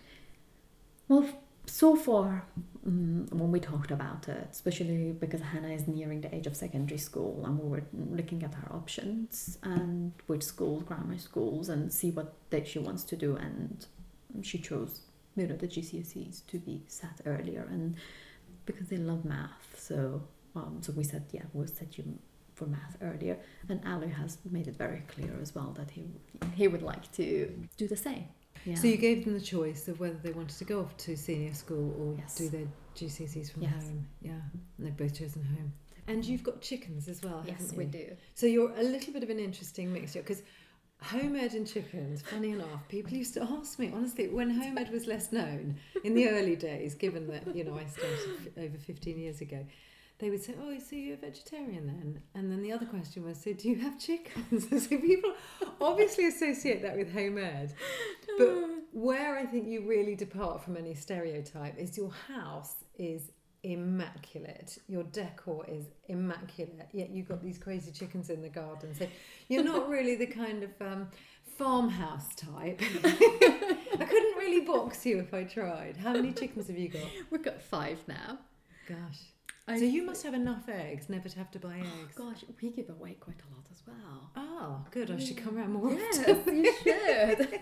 Well, 1.08 1.28
so 1.66 1.96
far, 1.96 2.46
um, 2.86 3.28
when 3.32 3.52
we 3.52 3.60
talked 3.60 3.92
about 3.92 4.28
it, 4.28 4.48
especially 4.52 5.14
because 5.14 5.42
Hannah 5.42 5.70
is 5.70 5.88
nearing 5.88 6.22
the 6.22 6.34
age 6.34 6.46
of 6.46 6.56
secondary 6.56 6.98
school, 6.98 7.44
and 7.46 7.58
we 7.58 7.70
were 7.70 7.84
looking 7.94 8.44
at 8.44 8.54
our 8.54 8.76
options 8.76 9.58
and 9.64 10.12
which 10.28 10.44
schools, 10.44 10.84
grammar 10.84 11.18
schools, 11.18 11.70
and 11.70 11.92
see 11.92 12.12
what 12.12 12.34
that 12.50 12.68
she 12.68 12.80
wants 12.80 13.04
to 13.06 13.16
do, 13.16 13.36
and 13.38 13.86
she 14.42 14.58
chose, 14.58 15.02
you 15.36 15.48
know, 15.48 15.56
the 15.56 15.68
GCSEs 15.68 16.46
to 16.48 16.60
be 16.60 16.84
set 16.88 17.22
earlier, 17.26 17.68
and 17.72 17.96
because 18.66 18.88
they 18.88 18.98
love 18.98 19.26
math, 19.26 19.76
so 19.78 20.24
um, 20.56 20.78
so 20.82 20.94
we 20.94 21.04
said, 21.04 21.26
yeah, 21.32 21.44
we'll 21.54 21.68
set 21.68 21.98
you 21.98 22.04
for 22.54 22.66
math 22.68 22.96
earlier, 23.02 23.38
and 23.70 23.82
Ali 23.86 24.10
has 24.10 24.38
made 24.52 24.68
it 24.68 24.78
very 24.78 25.02
clear 25.08 25.34
as 25.42 25.56
well 25.56 25.72
that 25.78 25.90
he 25.92 26.06
he 26.56 26.68
would 26.68 26.84
like 26.84 27.12
to 27.14 27.52
do 27.78 27.88
the 27.88 27.98
same. 27.98 28.26
Yeah. 28.66 28.76
So 28.76 28.88
you 28.88 28.98
gave 28.98 29.26
them 29.26 29.34
the 29.34 29.42
choice 29.42 29.88
of 29.90 30.00
whether 30.00 30.16
they 30.24 30.32
wanted 30.32 30.58
to 30.58 30.64
go 30.64 30.80
off 30.82 30.96
to 30.98 31.18
senior 31.18 31.54
school 31.54 31.94
or 32.00 32.16
Yes. 32.18 32.36
do 32.36 32.48
their 32.50 32.68
GCSEs 32.96 33.52
from 33.52 33.64
Yes. 33.64 33.74
home. 33.84 34.08
Yeah, 34.22 34.40
and 34.78 34.88
they've 34.88 34.96
both 34.96 35.16
chosen 35.18 35.44
home. 35.44 35.74
And 36.08 36.24
you've 36.24 36.44
got 36.44 36.62
chickens 36.62 37.08
as 37.08 37.22
well, 37.24 37.44
yes, 37.48 37.74
we 37.74 37.86
do. 37.86 38.16
So 38.36 38.46
you're 38.46 38.72
a 38.78 38.84
little 38.84 39.12
bit 39.14 39.24
of 39.24 39.30
an 39.30 39.40
interesting 39.40 39.92
mixture 39.92 40.20
because 40.22 40.44
home 41.04 41.36
ed 41.36 41.54
and 41.54 41.68
chickens, 41.68 42.22
funny 42.22 42.52
enough, 42.52 42.88
people 42.90 43.14
used 43.14 43.34
to 43.36 43.44
ask 43.44 43.80
me, 43.80 43.92
honestly, 43.94 44.28
when 44.28 44.50
home 44.50 44.78
ed 44.78 44.92
was 44.92 45.08
less 45.08 45.32
known 45.32 45.78
in 46.04 46.16
the 46.16 46.30
early 46.30 46.56
days, 46.56 46.96
given 46.96 47.28
that, 47.28 47.56
you 47.56 47.64
know, 47.64 47.78
I 47.78 47.86
started 47.86 48.20
f- 48.46 48.64
over 48.64 48.78
15 48.78 49.20
years 49.20 49.42
ago, 49.42 49.66
they 50.20 50.30
would 50.30 50.44
say, 50.44 50.54
oh, 50.62 50.78
so 50.80 50.96
you're 50.96 51.16
a 51.16 51.18
vegetarian 51.18 51.88
then? 51.88 52.22
And 52.36 52.52
then 52.52 52.62
the 52.62 52.72
other 52.72 52.86
question 52.86 53.26
was, 53.26 53.42
so 53.42 53.54
do 53.54 53.68
you 53.68 53.76
have 53.78 54.00
chickens? 54.00 54.70
so 54.88 54.98
people 54.98 55.34
obviously 55.82 56.28
associate 56.28 56.82
that 56.84 56.96
with 56.96 57.12
home 57.12 57.38
ed. 57.38 57.74
But 58.38 58.54
where 58.94 59.38
I 59.38 59.46
think 59.46 59.68
you 59.68 59.88
really 59.88 60.16
depart 60.16 60.64
from 60.64 60.78
any 60.78 60.94
stereotype 60.94 61.78
is 61.78 61.98
your 61.98 62.12
house 62.12 62.76
is 62.98 63.32
immaculate. 63.64 64.78
Your 64.88 65.04
decor 65.04 65.66
is 65.68 65.86
immaculate. 66.08 66.90
Yet 66.92 67.10
you've 67.10 67.28
got 67.28 67.42
these 67.42 67.58
crazy 67.58 67.92
chickens 67.92 68.30
in 68.30 68.42
the 68.42 68.50
garden. 68.50 68.94
So 68.94 69.08
you're 69.48 69.64
not 69.64 69.90
really 69.90 70.16
the 70.16 70.28
kind 70.28 70.64
of 70.64 70.70
um, 70.82 71.08
farmhouse 71.58 72.36
type. 72.36 72.82
I 73.04 74.06
couldn't 74.10 74.38
really 74.38 74.62
box 74.66 75.06
you 75.06 75.20
if 75.20 75.34
I 75.34 75.44
tried. 75.44 75.98
How 75.98 76.14
many 76.14 76.32
chickens 76.34 76.68
have 76.68 76.78
you 76.78 76.90
got? 76.90 77.02
We've 77.32 77.44
got 77.44 77.62
five 77.62 78.00
now. 78.08 78.40
Gosh. 78.88 79.20
I 79.66 79.78
so 79.80 79.86
you 79.86 80.06
must 80.06 80.24
have 80.24 80.34
enough 80.34 80.68
eggs 80.68 81.08
never 81.08 81.30
to 81.30 81.38
have 81.38 81.50
to 81.52 81.60
buy 81.60 81.82
Oh, 81.82 82.04
eggs. 82.04 82.16
gosh, 82.18 82.44
we 82.62 82.70
give 82.72 82.90
away 82.90 83.14
quite 83.18 83.38
a 83.40 83.56
lot 83.56 83.66
as 83.72 83.82
well. 83.88 84.30
Oh, 84.36 84.86
good. 84.92 85.10
I 85.10 85.18
should 85.18 85.38
come 85.38 85.58
around 85.58 85.72
more 85.72 85.90
Yes, 85.94 86.20
often. 86.28 86.66
you 86.66 86.74
should. 86.84 87.62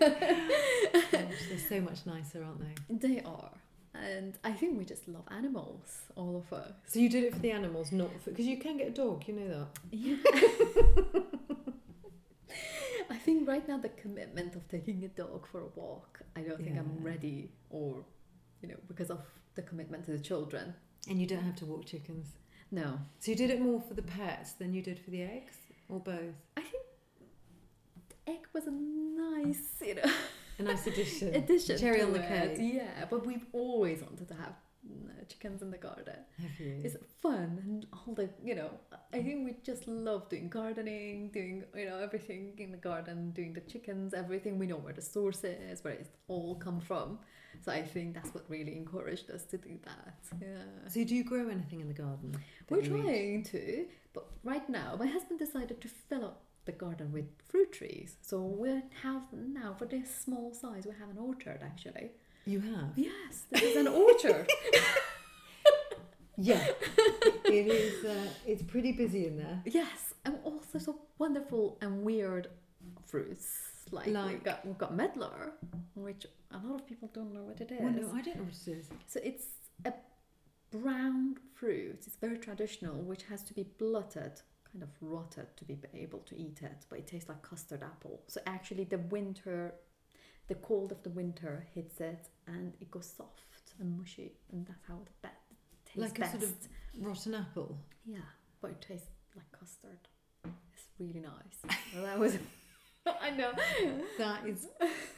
Gosh, 1.12 1.48
they're 1.48 1.58
so 1.68 1.80
much 1.80 2.04
nicer, 2.04 2.42
aren't 2.42 2.60
they? 2.90 3.08
they 3.08 3.20
are. 3.22 3.50
And 3.94 4.38
I 4.42 4.52
think 4.52 4.78
we 4.78 4.84
just 4.84 5.06
love 5.06 5.24
animals, 5.30 6.02
all 6.16 6.36
of 6.36 6.52
us. 6.52 6.72
So 6.86 6.98
you 6.98 7.08
did 7.08 7.24
it 7.24 7.34
for 7.34 7.40
the 7.40 7.50
animals, 7.50 7.92
not 7.92 8.10
for 8.22 8.30
because 8.30 8.46
you 8.46 8.56
can 8.56 8.78
get 8.78 8.88
a 8.88 8.90
dog. 8.90 9.24
You 9.26 9.34
know 9.34 9.48
that. 9.48 9.68
Yeah. 9.90 10.16
I 13.10 13.16
think 13.16 13.46
right 13.46 13.66
now 13.68 13.76
the 13.78 13.90
commitment 13.90 14.56
of 14.56 14.66
taking 14.68 15.04
a 15.04 15.08
dog 15.08 15.46
for 15.46 15.60
a 15.60 15.66
walk, 15.74 16.20
I 16.34 16.40
don't 16.40 16.62
think 16.64 16.78
I'm 16.78 16.98
ready 17.02 17.50
or, 17.70 18.04
you 18.62 18.68
know, 18.68 18.76
because 18.88 19.10
of 19.10 19.20
the 19.54 19.62
commitment 19.62 20.04
to 20.06 20.12
the 20.12 20.18
children. 20.18 20.74
And 21.08 21.20
you 21.20 21.26
don't 21.26 21.42
have 21.42 21.56
to 21.56 21.66
walk 21.66 21.84
chickens. 21.84 22.28
No. 22.70 22.98
So 23.18 23.32
you 23.32 23.36
did 23.36 23.50
it 23.50 23.60
more 23.60 23.80
for 23.80 23.92
the 23.94 24.02
pets 24.02 24.52
than 24.52 24.72
you 24.72 24.80
did 24.82 24.98
for 24.98 25.10
the 25.10 25.22
eggs, 25.22 25.56
or 25.90 26.00
both? 26.00 26.34
I 26.56 26.62
think 26.62 26.84
the 28.08 28.32
egg 28.32 28.46
was 28.54 28.66
a 28.66 28.70
nice, 28.70 29.74
you 29.84 29.96
know, 29.96 30.02
A 30.62 30.72
nice 30.72 30.86
addition. 30.86 31.34
addition. 31.34 31.78
Cherry 31.78 32.02
on 32.02 32.12
the 32.12 32.20
cake. 32.20 32.56
Yeah, 32.58 33.04
but 33.10 33.26
we've 33.26 33.46
always 33.52 34.02
wanted 34.02 34.28
to 34.28 34.34
have 34.34 34.54
uh, 34.84 35.24
chickens 35.28 35.62
in 35.62 35.70
the 35.70 35.78
garden. 35.78 36.16
It's 36.58 36.96
fun 37.20 37.60
and 37.64 37.86
all 37.92 38.14
the, 38.14 38.28
you 38.44 38.54
know, 38.54 38.70
I 39.12 39.22
think 39.22 39.44
we 39.44 39.56
just 39.62 39.86
love 39.86 40.28
doing 40.28 40.48
gardening, 40.48 41.30
doing, 41.32 41.64
you 41.76 41.86
know, 41.86 41.98
everything 41.98 42.54
in 42.58 42.70
the 42.72 42.78
garden, 42.78 43.30
doing 43.30 43.52
the 43.52 43.60
chickens, 43.60 44.14
everything. 44.14 44.58
We 44.58 44.66
know 44.66 44.76
where 44.76 44.92
the 44.92 45.02
source 45.02 45.44
is, 45.44 45.84
where 45.84 45.94
it's 45.94 46.10
all 46.28 46.54
come 46.56 46.80
from. 46.80 47.18
So 47.64 47.70
I 47.70 47.82
think 47.82 48.14
that's 48.14 48.32
what 48.34 48.44
really 48.48 48.76
encouraged 48.76 49.30
us 49.30 49.44
to 49.44 49.58
do 49.58 49.78
that. 49.84 50.18
Yeah. 50.40 50.88
so 50.88 51.04
do 51.04 51.14
you 51.14 51.24
grow 51.24 51.48
anything 51.48 51.80
in 51.80 51.88
the 51.88 51.94
garden? 51.94 52.34
We're 52.68 52.80
eat? 52.80 52.88
trying 52.88 53.44
to, 53.44 53.86
but 54.14 54.26
right 54.42 54.68
now 54.68 54.96
my 54.98 55.06
husband 55.06 55.38
decided 55.38 55.80
to 55.80 55.88
fill 55.88 56.24
up 56.24 56.42
the 56.64 56.72
garden 56.72 57.12
with 57.12 57.26
fruit 57.48 57.72
trees. 57.72 58.16
So 58.22 58.40
we 58.42 58.68
have 59.02 59.22
now 59.32 59.74
for 59.78 59.86
this 59.86 60.14
small 60.14 60.52
size, 60.54 60.86
we 60.86 60.92
have 60.98 61.10
an 61.10 61.18
orchard 61.18 61.60
actually. 61.62 62.10
You 62.44 62.60
have? 62.60 62.92
Yes, 62.96 63.44
this 63.50 63.62
is 63.62 63.76
an 63.76 63.88
orchard. 63.88 64.48
Yeah. 66.38 66.66
it 67.44 67.66
is. 67.66 68.04
Uh, 68.04 68.26
it's 68.46 68.62
pretty 68.62 68.92
busy 68.92 69.26
in 69.26 69.36
there. 69.36 69.62
yes, 69.66 70.14
and 70.24 70.38
also 70.44 70.78
so 70.78 70.98
wonderful 71.18 71.78
and 71.82 72.02
weird 72.02 72.48
fruits. 73.04 73.46
Like, 73.90 74.06
we've 74.06 74.42
got 74.42 74.64
we 74.66 74.72
got 74.72 74.96
medlar, 74.96 75.52
which 75.94 76.24
a 76.50 76.56
lot 76.66 76.80
of 76.80 76.86
people 76.86 77.10
don't 77.12 77.34
know 77.34 77.42
what 77.42 77.60
it 77.60 77.70
is. 77.70 77.80
Well, 77.80 77.90
no, 77.92 78.08
I 78.14 78.22
don't 78.22 78.36
know 78.36 78.44
what 78.44 78.56
it 78.66 78.70
is. 78.70 78.88
So 79.06 79.20
it's 79.22 79.44
a 79.84 79.92
brown 80.70 81.36
fruit. 81.54 82.04
It's 82.06 82.16
very 82.16 82.38
traditional, 82.38 82.94
which 82.94 83.24
has 83.24 83.42
to 83.44 83.54
be 83.54 83.66
bletted, 83.78 84.40
kind 84.72 84.82
of 84.82 84.88
rotted 85.00 85.46
to 85.56 85.64
be 85.64 85.78
able 85.94 86.20
to 86.20 86.36
eat 86.38 86.60
it. 86.62 86.86
But 86.88 87.00
it 87.00 87.06
tastes 87.06 87.28
like 87.28 87.42
custard 87.42 87.82
apple. 87.82 88.22
So 88.26 88.40
actually, 88.46 88.84
the 88.84 88.98
winter, 88.98 89.74
the 90.48 90.54
cold 90.56 90.92
of 90.92 91.02
the 91.02 91.10
winter 91.10 91.66
hits 91.74 92.00
it, 92.00 92.28
and 92.46 92.72
it 92.80 92.90
goes 92.90 93.06
soft 93.16 93.42
and 93.78 93.96
mushy, 93.98 94.32
and 94.52 94.66
that's 94.66 94.84
how 94.86 94.94
it 94.94 95.08
best 95.22 95.34
tastes 95.84 95.98
Like 96.00 96.18
a 96.18 96.20
best. 96.22 96.32
sort 96.32 96.42
of 96.44 97.06
rotten 97.06 97.34
apple. 97.34 97.78
yeah, 98.06 98.18
but 98.60 98.70
it 98.72 98.80
tastes 98.82 99.08
like 99.36 99.50
custard. 99.58 99.98
It's 100.44 100.88
really 100.98 101.20
nice. 101.20 101.76
Well, 101.94 102.04
that 102.04 102.18
was. 102.18 102.38
I 103.20 103.30
know. 103.30 103.50
That 104.18 104.46
is 104.46 104.68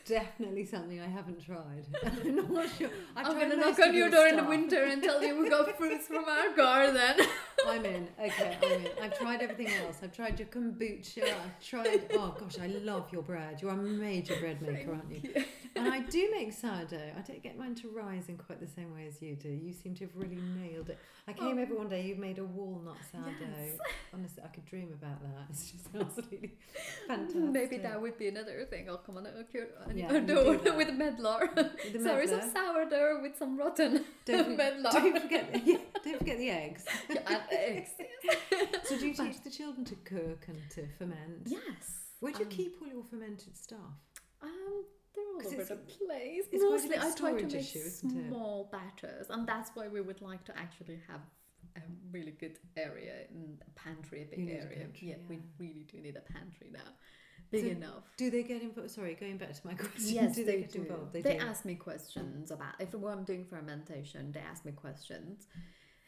definitely 0.07 0.64
something 0.64 1.01
I 1.01 1.07
haven't 1.07 1.45
tried. 1.45 1.85
I'm 2.25 2.55
not 2.55 2.69
sure. 2.79 2.88
I've 3.14 3.27
I'm 3.27 3.38
gonna 3.38 3.57
knock 3.57 3.79
on 3.79 3.95
your 3.95 4.09
door 4.09 4.27
in 4.27 4.37
the 4.37 4.45
winter 4.45 4.85
and 4.85 5.03
tell 5.03 5.23
you 5.23 5.38
we 5.38 5.51
got 5.51 5.77
fruits 5.77 6.07
from 6.07 6.25
our 6.25 6.55
garden. 6.57 7.27
I'm 7.66 7.85
in. 7.85 8.09
Okay, 8.20 8.57
I'm 8.62 8.72
in. 8.72 8.88
I've 9.03 9.18
tried 9.18 9.40
everything 9.42 9.68
else. 9.85 9.98
I've 10.03 10.12
tried 10.14 10.38
your 10.38 10.48
kombucha. 10.48 11.22
I've 11.24 11.64
tried. 11.66 12.03
Oh 12.14 12.35
gosh, 12.38 12.59
I 12.61 12.66
love 12.66 13.09
your 13.12 13.22
bread. 13.22 13.61
You're 13.62 13.72
a 13.72 13.77
major 13.77 14.37
bread 14.40 14.61
maker, 14.62 14.92
aren't 14.92 15.11
you? 15.24 15.44
And 15.77 15.88
I 15.88 16.00
do 16.00 16.29
make 16.31 16.53
sourdough. 16.53 17.12
I 17.18 17.20
don't 17.22 17.42
get 17.42 17.59
mine 17.59 17.74
to 17.77 17.88
rise 17.88 18.29
in 18.29 18.37
quite 18.37 18.61
the 18.61 18.66
same 18.68 18.94
way 18.94 19.07
as 19.09 19.20
you 19.20 19.35
do. 19.35 19.48
You 19.48 19.72
seem 19.72 19.94
to 19.96 20.05
have 20.05 20.14
really 20.14 20.38
nailed 20.61 20.90
it. 20.90 20.98
I 21.27 21.33
came 21.33 21.59
Oh. 21.59 21.62
over 21.62 21.74
one 21.74 21.88
day. 21.88 22.03
You 22.03 22.16
made 22.16 22.38
a 22.38 22.44
walnut 22.44 22.96
sourdough. 23.11 23.31
Yes. 23.40 23.79
Honestly, 24.12 24.42
I 24.44 24.48
could 24.48 24.64
dream 24.66 24.90
about 24.92 25.20
that. 25.22 25.46
It's 25.50 25.70
just 25.72 25.87
absolutely 25.94 26.53
fantastic. 27.09 27.40
Maybe 27.40 27.79
that 27.79 28.00
would 28.00 28.16
be 28.18 28.29
another 28.29 28.64
thing. 28.70 28.88
I'll 28.88 28.98
come 28.98 29.16
on 29.16 29.24
your, 29.53 29.66
Yeah, 29.94 30.11
your 30.12 30.20
you 30.20 30.27
do 30.27 30.35
door 30.35 30.57
that. 30.59 30.77
with 30.81 30.88
medlar. 30.90 31.55
With 31.57 32.03
Sorry, 32.03 32.27
some 32.29 32.40
sourdough 32.53 33.20
with 33.22 33.37
some 33.38 33.57
rotten 33.59 34.05
Don't, 34.24 34.57
medlar. 34.57 34.90
don't 34.92 35.20
forget. 35.20 35.61
Yeah, 35.64 35.79
don't 36.05 36.18
forget 36.18 36.38
the 36.38 36.50
eggs. 36.50 36.85
Yeah, 37.09 37.40
and. 37.55 37.87
So 38.85 38.99
do 38.99 39.07
you 39.07 39.14
teach 39.14 39.43
the 39.43 39.51
children 39.51 39.85
to 39.87 39.95
cook 39.97 40.45
and 40.47 40.59
to 40.73 40.87
ferment? 40.99 41.47
Yes. 41.47 42.05
Where 42.21 42.33
do 42.33 42.40
you 42.40 42.45
um, 42.45 42.51
keep 42.51 42.77
all 42.81 42.88
your 42.88 43.03
fermented 43.03 43.57
stuff? 43.57 43.79
Um, 44.43 44.85
they're 45.14 45.25
all 45.25 45.53
over 45.55 45.64
the 45.64 45.77
place. 45.77 46.45
it's 46.53 46.62
Mostly, 46.62 46.97
I 46.99 47.11
try 47.14 47.33
to 47.33 47.47
make 47.47 47.55
issue, 47.55 47.88
small 47.88 48.69
batches, 48.71 49.29
and 49.31 49.47
that's 49.47 49.71
why 49.75 49.88
we 49.88 50.01
would 50.01 50.21
like 50.21 50.45
to 50.45 50.59
actually 50.59 51.01
have 51.09 51.21
a 51.77 51.81
really 52.12 52.33
good 52.33 52.59
area 52.77 53.14
in 53.31 53.59
a 53.67 53.71
pantry, 53.79 54.23
a 54.23 54.27
big 54.27 54.38
need 54.38 54.53
a 54.53 54.62
area. 54.62 54.79
pantry, 54.79 55.09
yeah, 55.09 55.17
we 55.29 55.38
really 55.59 55.87
do 55.90 55.99
need 56.01 56.17
a 56.17 56.33
pantry 56.33 56.69
now, 56.73 56.81
big 57.51 57.64
So 57.64 57.71
enough. 57.71 58.05
Do 58.17 58.31
they 58.31 58.43
get 58.43 58.62
involved? 58.62 58.90
Sorry, 58.90 59.14
going 59.14 59.38
back 59.38 59.53
to 59.53 59.67
my 59.67 59.75
question. 59.85 60.14
Yes, 60.14 60.35
do 60.35 60.45
they, 60.45 60.53
they, 60.53 60.61
get 60.62 60.73
do. 60.73 60.83
involved? 60.83 61.12
They, 61.12 61.23
do. 61.23 61.31
ask 61.31 61.64
me 61.64 61.75
questions 61.75 62.51
about 62.51 62.75
if 62.81 62.93
I'm 62.95 63.25
doing 63.25 63.45
fermentation. 63.45 64.33
They 64.33 64.40
ask 64.40 64.64
me 64.64 64.73
questions. 64.73 65.47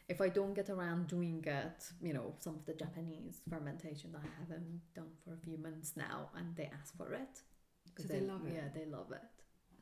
If 0.09 0.21
I 0.21 0.29
don't 0.29 0.53
get 0.53 0.69
around 0.69 1.07
doing 1.07 1.43
it, 1.45 1.83
you 2.01 2.13
know, 2.13 2.33
some 2.39 2.55
of 2.55 2.65
the 2.65 2.73
Japanese 2.73 3.41
fermentation 3.49 4.15
I 4.15 4.25
haven't 4.39 4.81
done 4.95 5.11
for 5.23 5.33
a 5.33 5.37
few 5.37 5.57
months 5.57 5.97
now, 5.97 6.29
and 6.35 6.55
they 6.55 6.69
ask 6.79 6.95
for 6.95 7.11
it. 7.13 7.41
'Cause 7.93 8.05
So 8.07 8.13
they 8.13 8.21
love 8.21 8.45
it? 8.47 8.53
Yeah, 8.53 8.69
they 8.73 8.85
love 8.85 9.11
it. 9.11 9.21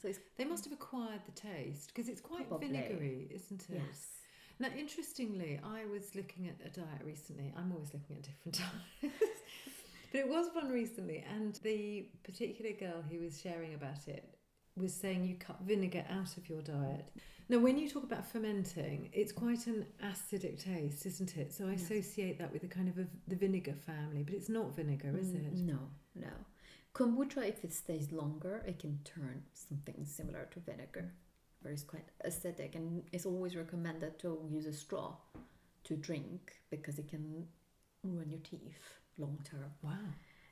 So 0.01 0.07
it's 0.07 0.19
They 0.37 0.45
must 0.45 0.63
have 0.65 0.73
acquired 0.73 1.21
the 1.25 1.31
taste 1.31 1.87
because 1.93 2.09
it's 2.09 2.21
quite 2.21 2.47
Probably. 2.47 2.69
vinegary, 2.69 3.27
isn't 3.31 3.69
it? 3.69 3.75
yes. 3.87 4.21
Now, 4.57 4.69
interestingly, 4.69 5.59
I 5.63 5.85
was 5.85 6.15
looking 6.15 6.47
at 6.47 6.59
a 6.65 6.69
diet 6.69 7.03
recently. 7.03 7.53
I'm 7.57 7.71
always 7.73 7.93
looking 7.93 8.15
at 8.15 8.23
different 8.23 8.57
diets. 9.01 9.41
but 10.11 10.19
it 10.21 10.27
was 10.29 10.47
one 10.55 10.69
recently, 10.71 11.19
and 11.19 11.55
the 11.57 12.09
particular 12.23 12.71
girl 12.71 13.01
who 13.03 13.19
was 13.19 13.39
sharing 13.41 13.73
about 13.73 14.07
it 14.07 14.34
was 14.75 14.93
saying 14.93 15.25
you 15.25 15.35
cut 15.35 15.59
vinegar 15.61 16.05
out 16.09 16.37
of 16.37 16.49
your 16.49 16.61
diet. 16.61 17.09
Now, 17.47 17.59
when 17.59 17.77
you 17.77 17.87
talk 17.89 18.03
about 18.03 18.25
fermenting, 18.25 19.09
it's 19.13 19.31
quite 19.31 19.67
an 19.67 19.85
acidic 20.03 20.63
taste, 20.63 21.05
isn't 21.05 21.37
it? 21.37 21.53
So 21.53 21.67
I 21.67 21.71
Yes. 21.71 21.83
associate 21.83 22.39
that 22.39 22.51
with 22.51 22.63
the 22.63 22.67
kind 22.67 22.89
of 22.89 22.97
a, 22.97 23.07
the 23.27 23.35
vinegar 23.35 23.73
family, 23.75 24.23
but 24.23 24.33
it's 24.33 24.49
not 24.49 24.75
vinegar, 24.75 25.15
is 25.17 25.33
it? 25.33 25.53
No, 25.53 25.79
no. 26.15 26.31
Kombucha, 26.93 27.47
if 27.47 27.63
it 27.63 27.73
stays 27.73 28.11
longer, 28.11 28.63
it 28.65 28.79
can 28.79 28.99
turn 29.03 29.43
something 29.53 30.05
similar 30.05 30.47
to 30.51 30.59
vinegar, 30.59 31.13
where 31.61 31.71
it's 31.73 31.83
quite 31.83 32.05
acidic, 32.25 32.73
and 32.75 33.03
it's 33.11 33.25
always 33.25 33.55
recommended 33.55 34.17
to 34.19 34.39
use 34.49 34.65
a 34.65 34.73
straw 34.73 35.15
to 35.83 35.95
drink 35.95 36.53
because 36.71 36.97
it 36.97 37.07
can 37.07 37.47
ruin 38.03 38.29
your 38.29 38.39
teeth 38.39 38.79
long 39.17 39.37
term. 39.43 39.71
Wow. 39.83 39.91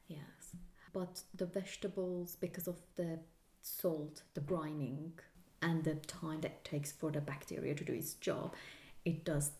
Yes, 0.07 0.55
but 0.91 1.23
the 1.33 1.45
vegetables, 1.47 2.35
because 2.35 2.67
of 2.67 2.79
the 2.95 3.19
salt, 3.63 4.21
the 4.35 4.41
brining, 4.41 5.11
and 5.61 5.83
the 5.83 5.95
time 5.95 6.41
that 6.41 6.51
it 6.51 6.63
takes 6.65 6.91
for 6.91 7.09
the 7.11 7.21
bacteria 7.21 7.73
to 7.73 7.83
do 7.83 7.93
its 7.93 8.13
job, 8.15 8.53
it 9.05 9.23
does 9.25 9.51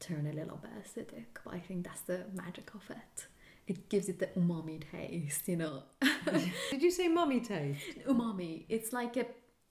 turn 0.00 0.26
a 0.26 0.32
little 0.32 0.56
bit 0.56 0.70
acidic. 0.82 1.26
But 1.44 1.54
I 1.54 1.60
think 1.60 1.84
that's 1.84 2.00
the 2.00 2.24
magic 2.34 2.74
of 2.74 2.82
it. 2.90 3.26
It 3.68 3.88
gives 3.88 4.08
it 4.08 4.18
the 4.18 4.26
umami 4.38 4.82
taste, 4.92 5.46
you 5.48 5.56
know. 5.56 5.82
Did 6.70 6.82
you 6.82 6.90
say 6.90 7.08
mummy 7.08 7.40
taste? 7.40 7.80
umami. 8.08 8.64
It's 8.68 8.92
like 8.92 9.16
a 9.16 9.26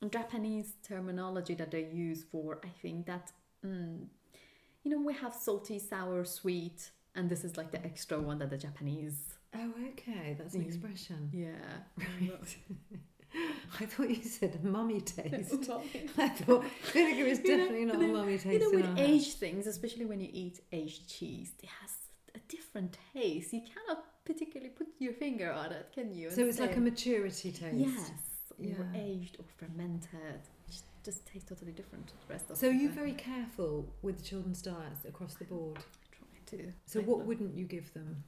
Japanese 0.10 0.74
terminology 0.84 1.56
that 1.56 1.72
they 1.72 1.86
use 1.86 2.24
for. 2.32 2.60
I 2.64 2.68
think 2.82 3.06
that, 3.08 3.32
mm, 3.66 4.06
you 4.84 4.92
know, 4.92 5.02
we 5.02 5.14
have 5.14 5.34
salty, 5.34 5.80
sour, 5.80 6.26
sweet, 6.26 6.92
and 7.16 7.30
this 7.30 7.44
is 7.46 7.56
like 7.58 7.72
the 7.72 7.84
extra 7.86 8.20
one 8.20 8.38
that 8.40 8.50
the 8.50 8.58
Japanese. 8.58 9.18
Oh, 9.56 9.74
okay. 9.92 10.36
That's 10.38 10.54
an 10.56 10.64
Mm. 10.64 10.68
expression. 10.68 11.30
Yeah. 11.34 11.80
Right. 12.30 12.58
I 13.80 13.86
thought 13.86 14.10
you 14.10 14.24
said 14.24 14.64
mummy 14.64 15.02
taste. 15.02 15.54
I 16.18 16.30
thought 16.30 16.64
vinegar 16.94 17.26
is 17.26 17.40
You 17.44 17.50
know, 17.50 17.58
definitely 17.58 17.86
not 17.86 17.96
a 17.96 18.00
know- 18.00 18.14
mummy 18.14 18.38
taste. 18.38 18.46
You 18.46 18.60
know, 18.60 18.72
with 18.90 18.98
aged 19.00 19.34
things, 19.38 19.68
especially 19.68 20.06
when 20.06 20.20
you 20.20 20.30
eat 20.32 20.62
aged 20.72 21.08
cheese, 21.10 21.52
it 21.62 21.70
has 21.82 21.92
a 22.36 22.40
different 22.48 22.98
taste. 23.14 23.54
You 23.54 23.62
cannot 23.62 24.06
particularly 24.26 24.70
put 24.72 24.88
your 25.00 25.14
finger 25.14 25.52
on 25.52 25.72
it, 25.72 25.92
can 25.94 26.14
you? 26.14 26.30
So 26.32 26.42
it's 26.46 26.60
like 26.60 26.76
a 26.78 26.80
maturity 26.80 27.52
taste. 27.52 27.76
yes, 27.76 28.12
or 28.60 28.88
aged 28.96 29.38
or 29.40 29.46
fermented. 29.58 30.42
It 30.68 30.82
just 31.04 31.26
tastes 31.28 31.48
totally 31.48 31.72
different 31.72 32.08
to 32.08 32.14
the 32.28 32.34
rest 32.34 32.50
of 32.50 32.58
So 32.58 32.68
you're 32.70 32.92
very 32.92 33.14
careful 33.14 33.86
with 34.02 34.18
the 34.18 34.24
children's 34.24 34.62
diets 34.62 35.06
across 35.08 35.36
the 35.36 35.46
board. 35.46 35.78
I 35.78 36.16
try 36.18 36.58
to. 36.60 36.72
So 36.86 37.00
I 37.00 37.04
what 37.04 37.20
love- 37.20 37.28
wouldn't 37.28 37.56
you 37.56 37.66
give 37.66 37.94
them? 37.94 38.24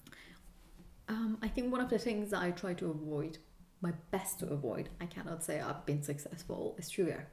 Um, 1.10 1.38
I 1.42 1.48
think 1.48 1.72
one 1.72 1.80
of 1.82 1.90
the 1.90 1.98
things 1.98 2.30
that 2.32 2.42
I 2.42 2.52
try 2.52 2.74
to 2.76 2.92
avoid, 2.92 3.38
my 3.82 3.92
best 4.12 4.40
to 4.40 4.48
avoid, 4.48 4.90
I 5.00 5.06
cannot 5.06 5.44
say 5.44 5.60
I've 5.60 5.86
been 5.86 6.04
successful, 6.04 6.76
is 6.78 6.90
sugar. 6.90 7.28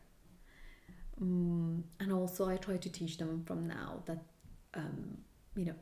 Mm, 1.21 1.83
and 2.01 2.13
also, 2.13 2.49
I 2.49 2.57
try 2.57 2.77
to 2.77 2.91
teach 2.91 3.19
them 3.19 3.43
from 3.45 3.67
now 3.67 4.03
that, 4.07 4.23
um, 4.75 5.19
you 5.57 5.65
know, 5.67 5.75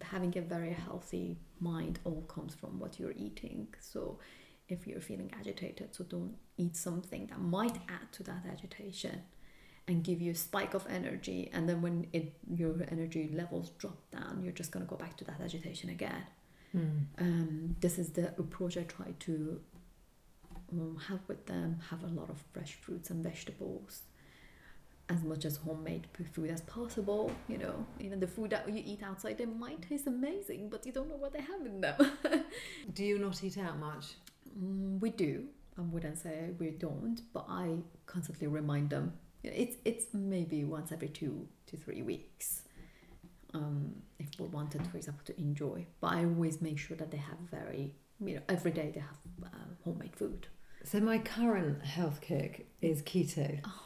having 0.00 0.36
a 0.38 0.40
very 0.40 0.72
healthy 0.72 1.38
mind 1.60 1.98
all 2.04 2.22
comes 2.22 2.54
from 2.54 2.78
what 2.78 2.98
you're 2.98 3.14
eating. 3.16 3.68
So, 3.80 4.18
if 4.68 4.86
you're 4.86 5.00
feeling 5.00 5.32
agitated, 5.38 5.94
so 5.94 6.04
don't 6.04 6.36
eat 6.56 6.76
something 6.76 7.26
that 7.26 7.40
might 7.40 7.76
add 7.88 8.12
to 8.12 8.22
that 8.22 8.44
agitation 8.50 9.22
and 9.88 10.04
give 10.04 10.22
you 10.22 10.30
a 10.30 10.34
spike 10.34 10.74
of 10.74 10.86
energy. 10.88 11.50
And 11.52 11.68
then 11.68 11.82
when 11.82 12.06
it 12.12 12.32
your 12.54 12.76
energy 12.88 13.30
levels 13.34 13.70
drop 13.70 13.98
down, 14.12 14.40
you're 14.42 14.52
just 14.52 14.70
gonna 14.70 14.86
go 14.86 14.96
back 14.96 15.16
to 15.18 15.24
that 15.24 15.40
agitation 15.40 15.90
again 15.90 16.22
um, 16.74 17.76
this 17.80 17.98
is 17.98 18.10
the 18.10 18.28
approach 18.38 18.76
I 18.76 18.82
try 18.84 19.12
to 19.20 19.60
um, 20.72 20.98
have 21.08 21.20
with 21.28 21.46
them. 21.46 21.78
Have 21.90 22.02
a 22.04 22.08
lot 22.08 22.30
of 22.30 22.42
fresh 22.52 22.74
fruits 22.74 23.10
and 23.10 23.22
vegetables, 23.22 24.02
as 25.08 25.22
much 25.22 25.44
as 25.44 25.56
homemade 25.56 26.06
food 26.32 26.50
as 26.50 26.60
possible. 26.62 27.30
You 27.48 27.58
know, 27.58 27.86
even 28.00 28.20
the 28.20 28.26
food 28.26 28.50
that 28.50 28.68
you 28.68 28.82
eat 28.84 29.02
outside, 29.02 29.38
they 29.38 29.46
might 29.46 29.82
taste 29.82 30.06
amazing, 30.06 30.68
but 30.70 30.86
you 30.86 30.92
don't 30.92 31.08
know 31.08 31.16
what 31.16 31.32
they 31.32 31.40
have 31.42 31.66
in 31.66 31.80
them. 31.80 31.96
Do 32.94 33.04
you 33.04 33.18
not 33.18 33.42
eat 33.44 33.58
out 33.58 33.78
much? 33.78 34.14
Mm, 34.58 35.00
we 35.00 35.10
do. 35.10 35.46
I 35.78 35.80
wouldn't 35.82 36.18
say 36.18 36.50
we 36.58 36.70
don't, 36.70 37.20
but 37.32 37.46
I 37.48 37.76
constantly 38.06 38.46
remind 38.46 38.90
them. 38.90 39.14
You 39.42 39.50
know, 39.50 39.56
It's 39.58 39.76
it's 39.84 40.06
maybe 40.12 40.64
once 40.64 40.92
every 40.92 41.08
two 41.08 41.48
to 41.66 41.76
three 41.76 42.02
weeks. 42.02 42.62
Um, 43.54 43.94
if 44.18 44.28
we 44.40 44.46
wanted, 44.46 44.86
for 44.86 44.96
example, 44.96 45.24
to 45.26 45.38
enjoy, 45.38 45.86
but 46.00 46.12
I 46.12 46.24
always 46.24 46.62
make 46.62 46.78
sure 46.78 46.96
that 46.96 47.10
they 47.10 47.18
have 47.18 47.38
very, 47.50 47.92
you 48.24 48.36
know, 48.36 48.40
every 48.48 48.70
day 48.70 48.90
they 48.94 49.00
have 49.00 49.18
uh, 49.44 49.48
homemade 49.84 50.16
food. 50.16 50.46
So 50.84 51.00
my 51.00 51.18
current 51.18 51.84
health 51.84 52.20
kick 52.20 52.66
is 52.80 53.02
keto. 53.02 53.60
Oh, 53.64 53.84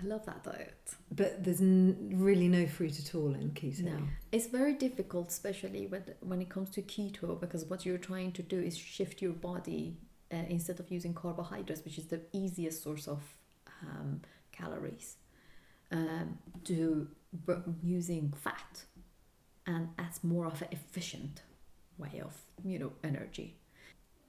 I 0.00 0.06
love 0.06 0.24
that 0.26 0.44
diet. 0.44 0.94
But 1.10 1.42
there's 1.44 1.60
n- 1.60 2.12
really 2.14 2.48
no 2.48 2.66
fruit 2.66 2.98
at 2.98 3.14
all 3.14 3.34
in 3.34 3.50
keto. 3.50 3.82
No, 3.82 3.98
it's 4.32 4.46
very 4.46 4.74
difficult, 4.74 5.28
especially 5.30 5.86
when 5.86 6.04
when 6.20 6.40
it 6.40 6.48
comes 6.48 6.70
to 6.70 6.82
keto, 6.82 7.38
because 7.38 7.64
what 7.64 7.84
you're 7.84 7.98
trying 7.98 8.32
to 8.32 8.42
do 8.42 8.58
is 8.60 8.76
shift 8.78 9.20
your 9.20 9.32
body 9.32 9.96
uh, 10.32 10.36
instead 10.48 10.78
of 10.80 10.90
using 10.90 11.14
carbohydrates, 11.14 11.84
which 11.84 11.98
is 11.98 12.06
the 12.06 12.20
easiest 12.32 12.82
source 12.82 13.08
of 13.08 13.20
um, 13.82 14.22
calories, 14.52 15.16
um, 15.90 16.38
to 16.64 17.08
b- 17.46 17.54
using 17.82 18.32
fat, 18.44 18.84
and 19.70 19.88
as 19.98 20.14
more 20.22 20.46
of 20.46 20.60
an 20.62 20.68
efficient 20.78 21.42
way 21.98 22.14
of 22.28 22.34
you 22.64 22.78
know 22.78 22.92
energy. 23.02 23.48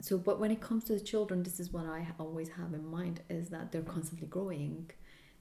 So, 0.07 0.17
but 0.17 0.39
when 0.39 0.51
it 0.51 0.61
comes 0.61 0.83
to 0.85 0.93
the 0.93 0.99
children, 1.11 1.43
this 1.43 1.59
is 1.59 1.71
what 1.71 1.85
I 1.85 2.07
always 2.19 2.49
have 2.59 2.73
in 2.73 2.85
mind: 2.99 3.21
is 3.29 3.49
that 3.49 3.71
they're 3.71 3.93
constantly 3.95 4.27
growing 4.27 4.91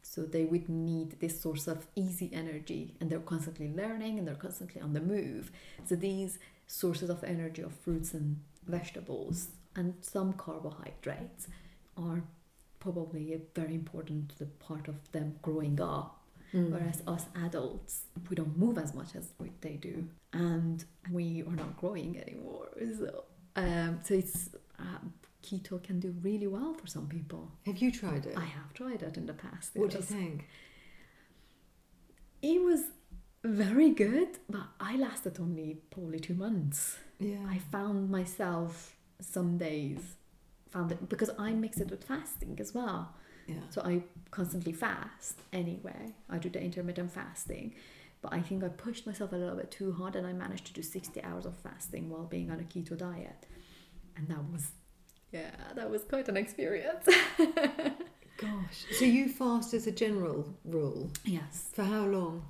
so 0.03 0.23
they 0.23 0.45
would 0.45 0.69
need 0.69 1.21
this 1.21 1.41
source 1.41 1.67
of 1.67 1.87
easy 1.95 2.31
energy 2.33 2.95
and 3.01 3.11
they're 3.11 3.21
constantly 3.21 3.73
learning 3.73 4.19
and 4.19 4.27
they're 4.27 4.35
constantly 4.35 4.81
on 4.81 4.93
the 4.93 5.01
move. 5.01 5.51
So 5.85 5.95
these 5.95 6.39
sources 6.67 7.11
of 7.11 7.25
energy 7.25 7.63
of 7.63 7.73
fruits 7.73 8.15
and 8.15 8.41
vegetables 8.67 9.49
and 9.77 9.95
some 10.01 10.33
carbohydrates 10.33 11.49
are 11.97 12.23
probably 12.79 13.35
a 13.35 13.41
very 13.55 13.75
important 13.75 14.33
part 14.59 14.89
of 14.89 15.13
them 15.13 15.37
growing 15.43 15.81
up. 15.81 16.20
Mm. 16.55 16.71
Whereas 16.71 17.03
us 17.07 17.27
adults, 17.47 18.03
we 18.29 18.35
don't 18.35 18.57
move 18.59 18.77
as 18.79 18.93
much 18.95 19.15
as 19.15 19.33
we- 19.39 19.53
they 19.61 19.77
do, 19.77 20.09
and 20.33 20.85
we 21.11 21.43
are 21.43 21.55
not 21.55 21.77
growing 21.77 22.19
anymore. 22.19 22.69
So, 22.99 23.25
um, 23.57 24.01
so 24.03 24.15
it's 24.15 24.51
um, 24.79 25.13
keto 25.43 25.83
can 25.83 26.01
do 26.01 26.15
really 26.23 26.47
well 26.47 26.75
for 26.75 26.87
some 26.87 27.07
people. 27.09 27.53
Have 27.67 27.79
you 27.79 27.91
tried 27.93 28.27
it? 28.27 28.37
I 28.37 28.45
have 28.45 28.73
tried 28.75 29.03
it 29.03 29.17
in 29.17 29.27
the 29.27 29.35
past. 29.35 29.71
what 29.75 29.91
do 29.91 29.99
you 29.99 30.03
think? 30.03 30.47
It 32.43 32.61
was 32.63 32.81
very 33.45 33.91
good, 33.91 34.39
but 34.49 34.67
I 34.81 34.97
lasted 34.97 35.39
only 35.41 35.79
probably 35.91 36.21
two 36.21 36.35
months. 36.35 36.99
Yeah. 37.19 37.45
I 37.49 37.59
found 37.59 38.11
myself 38.11 38.97
some 39.21 39.59
days 39.59 40.17
found 40.71 40.93
it 40.93 41.09
because 41.09 41.31
I 41.39 41.53
mix 41.53 41.79
it 41.79 41.91
with 41.91 42.05
fasting 42.05 42.57
as 42.61 42.73
well. 42.75 43.15
Yeah. 43.51 43.61
So 43.71 43.83
I 43.83 44.03
constantly 44.31 44.73
fast 44.73 45.37
anyway. 45.53 46.15
I 46.29 46.39
do 46.39 46.49
the 46.49 46.61
intermittent 46.63 47.13
fasting. 47.13 47.75
But 48.23 48.33
I 48.35 48.41
think 48.41 48.63
I 48.63 48.69
pushed 48.69 49.07
myself 49.07 49.33
a 49.33 49.37
little 49.37 49.57
bit 49.57 49.71
too 49.71 49.93
hard 49.93 50.15
and 50.15 50.27
I 50.27 50.33
managed 50.33 50.67
to 50.67 50.73
do 50.73 50.83
60 50.83 51.23
hours 51.25 51.47
of 51.47 51.57
fasting 51.57 52.11
while 52.11 52.25
being 52.25 52.51
on 52.51 52.61
a 52.61 52.65
keto 52.65 52.97
diet. 52.97 53.47
And 54.17 54.29
that 54.29 54.45
was, 54.53 54.73
yeah, 55.33 55.51
that 55.75 55.91
was 55.91 56.05
quite 56.05 56.29
an 56.29 56.37
experience. 56.37 57.07
Gosh. 58.37 58.85
So 58.93 59.05
you 59.05 59.29
fast 59.29 59.75
as 59.75 59.87
a 59.87 59.93
general 59.93 60.55
rule. 60.65 61.11
yes. 61.25 61.71
For 61.73 61.85
how 61.85 62.05
long? 62.05 62.45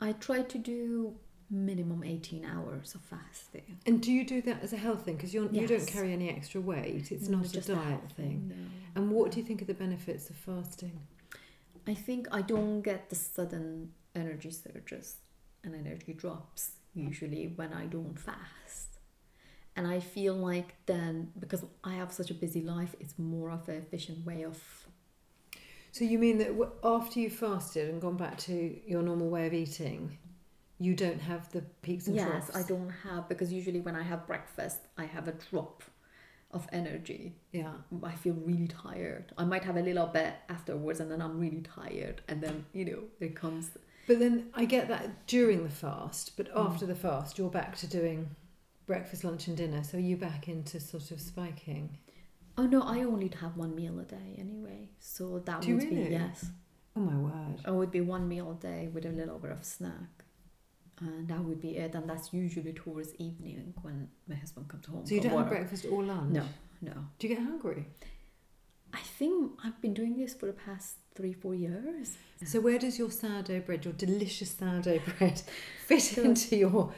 I 0.00 0.12
try 0.12 0.42
to 0.42 0.58
do 0.58 1.14
minimum 1.50 2.04
18 2.04 2.44
hours 2.44 2.94
of 2.94 3.00
fasting. 3.02 3.78
And 3.86 4.00
do 4.00 4.12
you 4.12 4.24
do 4.24 4.40
that 4.42 4.62
as 4.62 4.72
a 4.72 4.76
health 4.76 5.04
thing? 5.04 5.16
Because 5.16 5.34
you 5.34 5.48
don't 5.48 5.86
carry 5.86 6.12
any 6.12 6.30
extra 6.30 6.60
weight. 6.60 7.10
It's 7.10 7.28
No, 7.28 7.38
not 7.38 7.54
a 7.54 7.60
diet 7.60 8.12
thing. 8.16 8.48
No. 8.48 9.00
And 9.00 9.10
what 9.10 9.32
do 9.32 9.40
you 9.40 9.44
think 9.44 9.60
of 9.60 9.66
the 9.66 9.74
benefits 9.74 10.30
of 10.30 10.36
fasting? 10.36 11.00
I 11.86 11.94
think 11.94 12.28
I 12.30 12.42
don't 12.42 12.82
get 12.82 13.10
the 13.10 13.16
sudden 13.16 13.92
energy 14.14 14.50
surges 14.50 15.16
and 15.64 15.74
energy 15.74 16.12
drops 16.12 16.72
usually 16.94 17.52
when 17.56 17.72
I 17.72 17.86
don't 17.86 18.18
fast. 18.18 18.98
And 19.76 19.86
I 19.86 20.00
feel 20.00 20.34
like 20.34 20.74
then, 20.86 21.32
because 21.38 21.64
I 21.84 21.94
have 21.94 22.12
such 22.12 22.30
a 22.30 22.34
busy 22.34 22.60
life, 22.60 22.94
it's 23.00 23.18
more 23.18 23.50
of 23.50 23.68
an 23.68 23.76
efficient 23.76 24.26
way 24.26 24.42
of. 24.42 24.60
So 25.92 26.04
you 26.04 26.18
mean 26.18 26.38
that 26.38 26.50
after 26.84 27.20
you 27.20 27.30
fasted 27.30 27.88
and 27.88 28.00
gone 28.00 28.16
back 28.16 28.38
to 28.38 28.80
your 28.86 29.02
normal 29.02 29.28
way 29.28 29.46
of 29.46 29.54
eating, 29.54 30.18
you 30.80 30.94
don't 30.96 31.20
have 31.20 31.52
the 31.52 31.60
peaks 31.82 32.06
and 32.08 32.16
Yes, 32.16 32.26
troughs? 32.46 32.56
I 32.56 32.62
don't 32.66 32.90
have, 33.04 33.28
because 33.28 33.52
usually 33.52 33.80
when 33.80 33.94
I 33.94 34.02
have 34.02 34.26
breakfast, 34.26 34.78
I 34.98 35.04
have 35.04 35.28
a 35.28 35.32
drop 35.50 35.84
of 36.50 36.66
energy. 36.72 37.36
Yeah. 37.52 37.74
I 38.02 38.12
feel 38.12 38.34
really 38.34 38.66
tired. 38.66 39.32
I 39.38 39.44
might 39.44 39.62
have 39.62 39.76
a 39.76 39.82
little 39.82 40.06
bit 40.06 40.32
afterwards 40.48 40.98
and 40.98 41.08
then 41.10 41.20
I'm 41.22 41.38
really 41.38 41.60
tired. 41.62 42.22
And 42.28 42.40
then, 42.42 42.64
you 42.72 42.84
know, 42.86 43.02
it 43.20 43.36
comes. 43.36 43.70
But 44.08 44.18
then 44.18 44.46
I 44.54 44.64
get 44.64 44.88
that 44.88 45.26
during 45.28 45.62
the 45.62 45.70
fast, 45.70 46.36
but 46.36 46.46
Mm. 46.52 46.66
after 46.66 46.86
the 46.86 46.96
fast, 46.96 47.38
you're 47.38 47.50
back 47.50 47.76
to 47.76 47.86
doing 47.86 48.34
breakfast, 48.86 49.22
lunch, 49.22 49.46
and 49.48 49.56
dinner. 49.56 49.84
So 49.84 49.96
you 49.98 50.16
back 50.16 50.48
into 50.48 50.80
sort 50.80 51.10
of 51.12 51.20
spiking. 51.20 51.98
Oh 52.58 52.66
no, 52.66 52.82
I 52.82 53.02
only 53.04 53.30
have 53.40 53.56
one 53.56 53.76
meal 53.76 54.00
a 54.00 54.04
day 54.04 54.34
anyway. 54.38 54.88
So 54.98 55.38
that 55.40 55.60
Do 55.60 55.68
you 55.68 55.74
would 55.76 55.84
really? 55.84 56.04
be, 56.06 56.10
yes. 56.10 56.50
Oh 56.96 57.00
my 57.00 57.16
word. 57.16 57.60
It 57.64 57.70
would 57.72 57.92
be 57.92 58.00
one 58.00 58.26
meal 58.26 58.50
a 58.50 58.54
day 58.54 58.88
with 58.92 59.04
a 59.06 59.10
little 59.10 59.38
bit 59.38 59.52
of 59.52 59.62
snack. 59.64 60.24
And 61.00 61.28
that 61.28 61.40
would 61.42 61.60
be 61.60 61.76
it. 61.76 61.94
And 61.94 62.08
that's 62.08 62.32
usually 62.32 62.72
towards 62.72 63.14
evening 63.16 63.72
when 63.82 64.08
my 64.28 64.34
husband 64.34 64.68
comes 64.68 64.86
home. 64.86 65.06
So 65.06 65.14
you 65.14 65.20
don't 65.20 65.36
have 65.38 65.48
breakfast 65.48 65.86
or 65.90 66.02
lunch? 66.02 66.32
No, 66.34 66.44
no. 66.82 66.92
Do 67.18 67.26
you 67.28 67.34
get 67.34 67.42
hungry? 67.42 67.86
I 68.92 68.98
think 68.98 69.52
I've 69.64 69.80
been 69.80 69.94
doing 69.94 70.16
this 70.18 70.34
for 70.34 70.46
the 70.46 70.52
past 70.52 70.96
three, 71.14 71.32
four 71.32 71.54
years. 71.54 72.16
So 72.44 72.60
where 72.60 72.78
does 72.78 72.98
your 72.98 73.10
sourdough 73.10 73.60
bread, 73.60 73.84
your 73.84 73.94
delicious 73.94 74.50
sourdough 74.50 75.00
bread, 75.18 75.40
fit 75.86 76.02
So- 76.02 76.22
into 76.22 76.56
your 76.56 76.92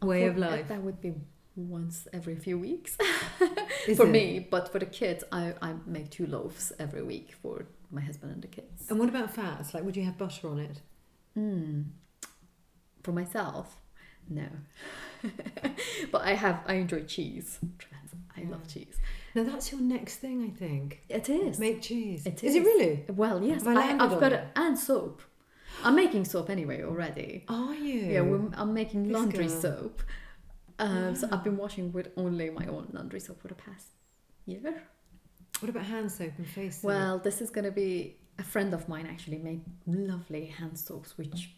way 0.00 0.24
of 0.26 0.38
life? 0.38 0.68
That 0.68 0.82
would 0.82 1.00
be 1.00 1.12
once 1.54 2.08
every 2.14 2.36
few 2.36 2.58
weeks 2.58 2.96
for 3.96 4.06
it? 4.06 4.10
me. 4.10 4.46
But 4.50 4.70
for 4.72 4.78
the 4.78 4.86
kids, 4.86 5.24
I, 5.30 5.52
I 5.60 5.74
make 5.84 6.10
two 6.10 6.26
loaves 6.26 6.72
every 6.78 7.02
week 7.02 7.34
for 7.42 7.66
my 7.90 8.00
husband 8.00 8.32
and 8.32 8.40
the 8.42 8.48
kids. 8.48 8.88
And 8.88 8.98
what 8.98 9.08
about 9.10 9.34
fats? 9.34 9.74
Like, 9.74 9.84
would 9.84 9.96
you 9.96 10.04
have 10.04 10.16
butter 10.16 10.48
on 10.48 10.58
it? 10.60 10.80
Mm. 11.36 11.84
For 13.02 13.12
myself, 13.12 13.76
no. 14.28 14.46
but 16.12 16.22
I 16.22 16.34
have. 16.34 16.60
I 16.66 16.74
enjoy 16.74 17.02
cheese. 17.04 17.58
I 18.36 18.42
love 18.44 18.66
cheese. 18.66 18.96
Now 19.34 19.44
that's 19.44 19.70
your 19.72 19.80
next 19.80 20.16
thing, 20.16 20.42
I 20.44 20.50
think. 20.58 21.02
It 21.08 21.28
is. 21.28 21.58
Make 21.58 21.82
cheese. 21.82 22.26
It 22.26 22.42
is. 22.44 22.50
Is 22.50 22.56
it 22.56 22.64
really? 22.64 23.04
Well, 23.08 23.42
yes. 23.42 23.64
Have 23.64 23.76
I 23.76 23.92
I've 23.98 24.20
got 24.20 24.32
it? 24.32 24.44
and 24.56 24.78
soap. 24.78 25.22
I'm 25.84 25.94
making 25.96 26.24
soap 26.26 26.50
anyway 26.50 26.82
already. 26.82 27.44
Are 27.48 27.74
you? 27.74 28.00
Yeah, 28.00 28.20
we're, 28.20 28.48
I'm 28.54 28.74
making 28.74 29.04
This 29.04 29.12
laundry 29.14 29.46
girl. 29.48 29.60
soap. 29.60 30.02
Um, 30.78 31.14
So 31.16 31.28
I've 31.32 31.42
been 31.44 31.56
washing 31.56 31.92
with 31.92 32.08
only 32.16 32.50
my 32.50 32.66
own 32.66 32.88
laundry 32.92 33.20
soap 33.20 33.40
for 33.42 33.48
the 33.48 33.54
past 33.54 33.86
year. 34.46 34.82
What 35.60 35.68
about 35.70 35.84
hand 35.84 36.10
soap 36.12 36.32
and 36.38 36.46
face 36.46 36.76
soap? 36.76 36.84
Well, 36.84 37.18
this 37.18 37.40
is 37.40 37.50
going 37.50 37.64
to 37.64 37.70
be 37.70 38.16
a 38.38 38.42
friend 38.42 38.74
of 38.74 38.88
mine 38.88 39.06
actually 39.08 39.38
made 39.38 39.62
lovely 39.86 40.46
hand 40.46 40.78
soaps, 40.78 41.16
which 41.16 41.50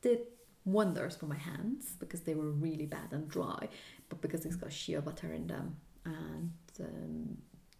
did 0.00 0.20
wonders 0.64 1.16
for 1.16 1.26
my 1.26 1.36
hands 1.38 1.92
because 1.98 2.20
they 2.20 2.34
were 2.34 2.50
really 2.50 2.86
bad 2.86 3.12
and 3.12 3.28
dry, 3.28 3.68
but 4.08 4.20
because 4.20 4.44
it's 4.46 4.56
got 4.56 4.72
shea 4.72 4.98
butter 4.98 5.32
in 5.32 5.46
them 5.46 5.76
and 6.04 6.50
um, 6.80 7.36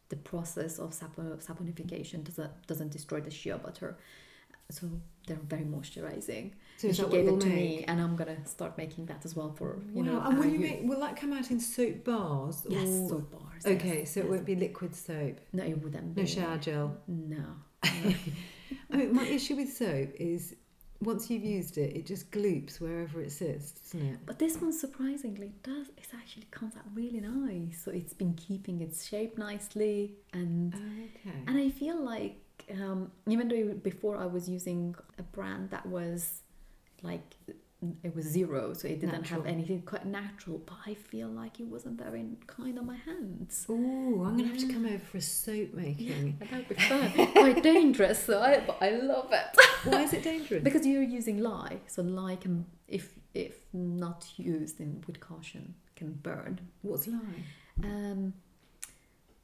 the 0.08 0.16
process 0.16 0.78
of 0.78 0.90
sapo- 0.90 1.42
saponification 1.44 2.22
doesn't 2.24 2.66
doesn't 2.66 2.90
destroy 2.92 3.20
the 3.20 3.30
shea 3.30 3.52
butter, 3.52 3.96
so 4.70 4.88
they're 5.26 5.36
very 5.48 5.64
moisturizing. 5.64 6.52
so 6.76 6.88
And 6.88 6.96
she 6.96 7.02
gave 7.04 7.26
it 7.28 7.40
to 7.40 7.46
make? 7.46 7.56
me, 7.56 7.84
and 7.88 8.00
I'm 8.00 8.14
gonna 8.16 8.44
start 8.46 8.76
making 8.76 9.06
that 9.06 9.24
as 9.24 9.34
well 9.34 9.52
for 9.56 9.78
you 9.94 10.02
wow. 10.02 10.12
know. 10.12 10.20
and 10.26 10.38
will 10.38 10.46
you 10.46 10.58
make? 10.58 10.80
Will 10.84 11.00
that 11.00 11.16
come 11.16 11.32
out 11.32 11.50
in 11.50 11.58
soap 11.60 12.04
bars? 12.04 12.66
Yes, 12.68 12.88
or- 12.88 13.08
soap 13.08 13.30
bars. 13.30 13.62
yes, 13.64 13.74
Okay, 13.76 14.04
so 14.04 14.20
it 14.20 14.24
yes. 14.24 14.30
won't 14.30 14.44
be 14.44 14.54
liquid 14.56 14.94
soap. 14.94 15.40
No, 15.52 15.62
it 15.64 15.82
wouldn't. 15.82 16.16
No 16.16 16.22
be. 16.22 16.26
shower 16.28 16.58
gel. 16.58 16.96
No. 17.08 17.44
I 17.84 18.96
mean, 18.96 19.14
my 19.14 19.24
issue 19.24 19.56
with 19.56 19.72
soap 19.72 20.10
is 20.20 20.54
once 21.02 21.30
you've 21.30 21.44
used 21.44 21.78
it, 21.78 21.96
it 21.96 22.06
just 22.06 22.30
gloops 22.30 22.80
wherever 22.80 23.20
it 23.20 23.32
sits, 23.32 23.72
doesn't 23.72 24.06
it? 24.08 24.18
But 24.24 24.38
this 24.38 24.56
one 24.60 24.72
surprisingly 24.72 25.52
does. 25.62 25.88
It 25.96 26.06
actually 26.14 26.46
comes 26.50 26.76
out 26.76 26.84
really 26.94 27.20
nice. 27.20 27.82
So 27.84 27.90
it's 27.90 28.14
been 28.14 28.34
keeping 28.34 28.80
its 28.80 29.06
shape 29.06 29.36
nicely, 29.36 30.14
and 30.32 30.74
okay. 30.74 31.36
and 31.46 31.58
I 31.58 31.70
feel 31.70 32.02
like 32.02 32.36
um, 32.70 33.10
even 33.26 33.48
though 33.48 33.74
before 33.74 34.16
I 34.16 34.26
was 34.26 34.48
using 34.48 34.94
a 35.18 35.22
brand 35.22 35.70
that 35.70 35.84
was 35.86 36.42
like 37.02 37.34
it 38.02 38.14
was 38.14 38.24
zero, 38.26 38.72
so 38.74 38.86
it 38.88 39.00
didn't 39.00 39.12
Natural. 39.22 39.40
have 39.42 39.46
anything 39.46 39.82
quite 39.82 40.06
natural. 40.06 40.58
But 40.64 40.76
I 40.86 40.94
feel 40.94 41.28
like 41.28 41.58
it 41.60 41.66
wasn't 41.66 41.98
very 41.98 42.24
kind 42.46 42.78
on 42.78 42.86
my 42.86 42.96
hands. 42.96 43.66
Oh, 43.68 43.74
I'm 44.24 44.36
gonna 44.36 44.48
have 44.48 44.58
to 44.58 44.72
come 44.72 44.86
over 44.86 44.98
for 44.98 45.18
a 45.18 45.20
soap 45.20 45.74
making. 45.74 46.36
And 46.40 46.50
that 46.50 46.68
would 46.68 46.68
be 46.68 46.74
fun. 46.76 47.32
quite 47.32 47.62
dangerous, 47.62 48.22
so 48.24 48.40
I 48.40 48.60
but 48.60 48.78
I 48.80 48.90
love 48.90 49.30
it. 49.32 49.56
Why 49.84 50.02
is 50.02 50.12
it 50.12 50.22
dangerous? 50.22 50.62
Because 50.62 50.86
you're 50.86 51.02
using 51.02 51.38
lye, 51.40 51.80
so 51.86 52.02
lye 52.02 52.36
can, 52.36 52.66
if 52.88 53.14
if 53.34 53.56
not 53.72 54.26
used 54.36 54.80
in 54.80 55.02
with 55.06 55.18
caution, 55.20 55.74
can 55.96 56.12
burn. 56.12 56.60
What's 56.82 57.06
lye? 57.08 57.44
Um, 57.82 58.34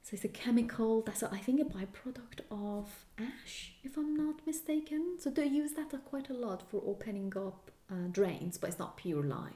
so 0.02 0.14
it's 0.14 0.24
a 0.24 0.28
chemical 0.28 1.02
that's 1.02 1.22
a, 1.22 1.30
I 1.30 1.38
think 1.38 1.60
a 1.60 1.64
byproduct 1.64 2.40
of 2.50 2.88
ash, 3.18 3.72
if 3.82 3.96
I'm 3.96 4.14
not 4.16 4.46
mistaken. 4.46 5.16
So 5.18 5.28
they 5.28 5.46
use 5.46 5.72
that 5.72 5.92
quite 6.04 6.30
a 6.30 6.34
lot 6.34 6.62
for 6.70 6.82
opening 6.86 7.32
up 7.36 7.70
uh, 7.90 8.06
drains, 8.10 8.58
but 8.58 8.70
it's 8.70 8.78
not 8.78 8.96
pure 8.96 9.22
lye. 9.22 9.52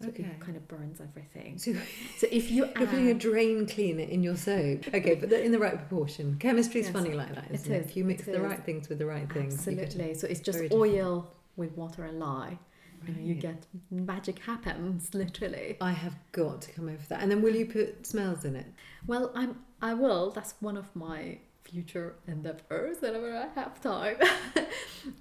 So 0.00 0.08
Okay. 0.08 0.24
it 0.24 0.40
kind 0.40 0.56
of 0.56 0.66
burns 0.68 1.00
everything. 1.00 1.56
So 1.56 1.72
So 2.18 2.26
if 2.30 2.50
you 2.50 2.64
you're 2.78 2.86
putting 2.86 3.08
a 3.10 3.14
drain 3.14 3.66
cleaner 3.66 4.02
in 4.02 4.22
your 4.22 4.36
soap. 4.36 4.84
Okay, 4.94 5.14
but 5.14 5.32
in 5.32 5.52
the 5.52 5.58
right 5.58 5.76
proportion. 5.78 6.36
Chemistry 6.38 6.80
is 6.80 6.86
Yes, 6.86 6.92
funny 6.92 7.14
like 7.14 7.34
that, 7.34 7.44
it 7.50 7.54
isn't 7.54 7.72
it? 7.72 7.80
is, 7.84 7.90
If 7.90 7.96
you 7.96 8.04
mix 8.04 8.22
it 8.28 8.32
the 8.32 8.38
is. 8.40 8.44
right 8.44 8.62
things 8.64 8.88
with 8.88 8.98
the 8.98 9.06
right 9.06 9.32
things, 9.32 9.54
absolutely. 9.54 10.14
So 10.14 10.26
it's 10.26 10.40
just 10.40 10.58
very 10.58 10.68
different. 10.68 10.92
oil 10.92 11.30
with 11.56 11.72
water 11.76 12.04
and 12.04 12.18
lye, 12.18 12.58
and 13.06 13.26
you 13.26 13.34
get 13.34 13.66
magic 13.90 14.40
happens 14.40 15.14
literally. 15.22 15.76
I 15.80 15.92
have 15.92 16.16
got 16.32 16.60
to 16.62 16.72
come 16.72 16.88
over 16.88 17.04
that. 17.08 17.22
And 17.22 17.30
then 17.30 17.40
will 17.40 17.54
you 17.54 17.66
put 17.66 18.04
smells 18.06 18.44
in 18.44 18.56
it? 18.56 18.66
Well, 19.06 19.30
I'm 19.34 19.64
I 19.80 19.94
will. 19.94 20.30
That's 20.32 20.54
one 20.60 20.76
of 20.76 20.94
my 20.96 21.38
future 21.62 22.16
endeavors 22.26 23.00
whenever 23.00 23.34
I 23.34 23.48
have 23.58 23.80
time 23.80 24.16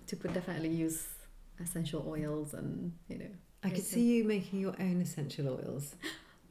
to 0.08 0.16
put 0.16 0.34
definitely 0.34 0.70
use 0.70 1.08
essential 1.64 2.06
oils 2.08 2.54
and 2.54 2.94
you 3.08 3.18
know. 3.20 3.30
I 3.66 3.70
could 3.70 3.84
see 3.84 4.02
you 4.18 4.24
making 4.26 4.60
your 4.60 4.76
own 4.80 5.00
essential 5.02 5.48
oils. 5.48 5.96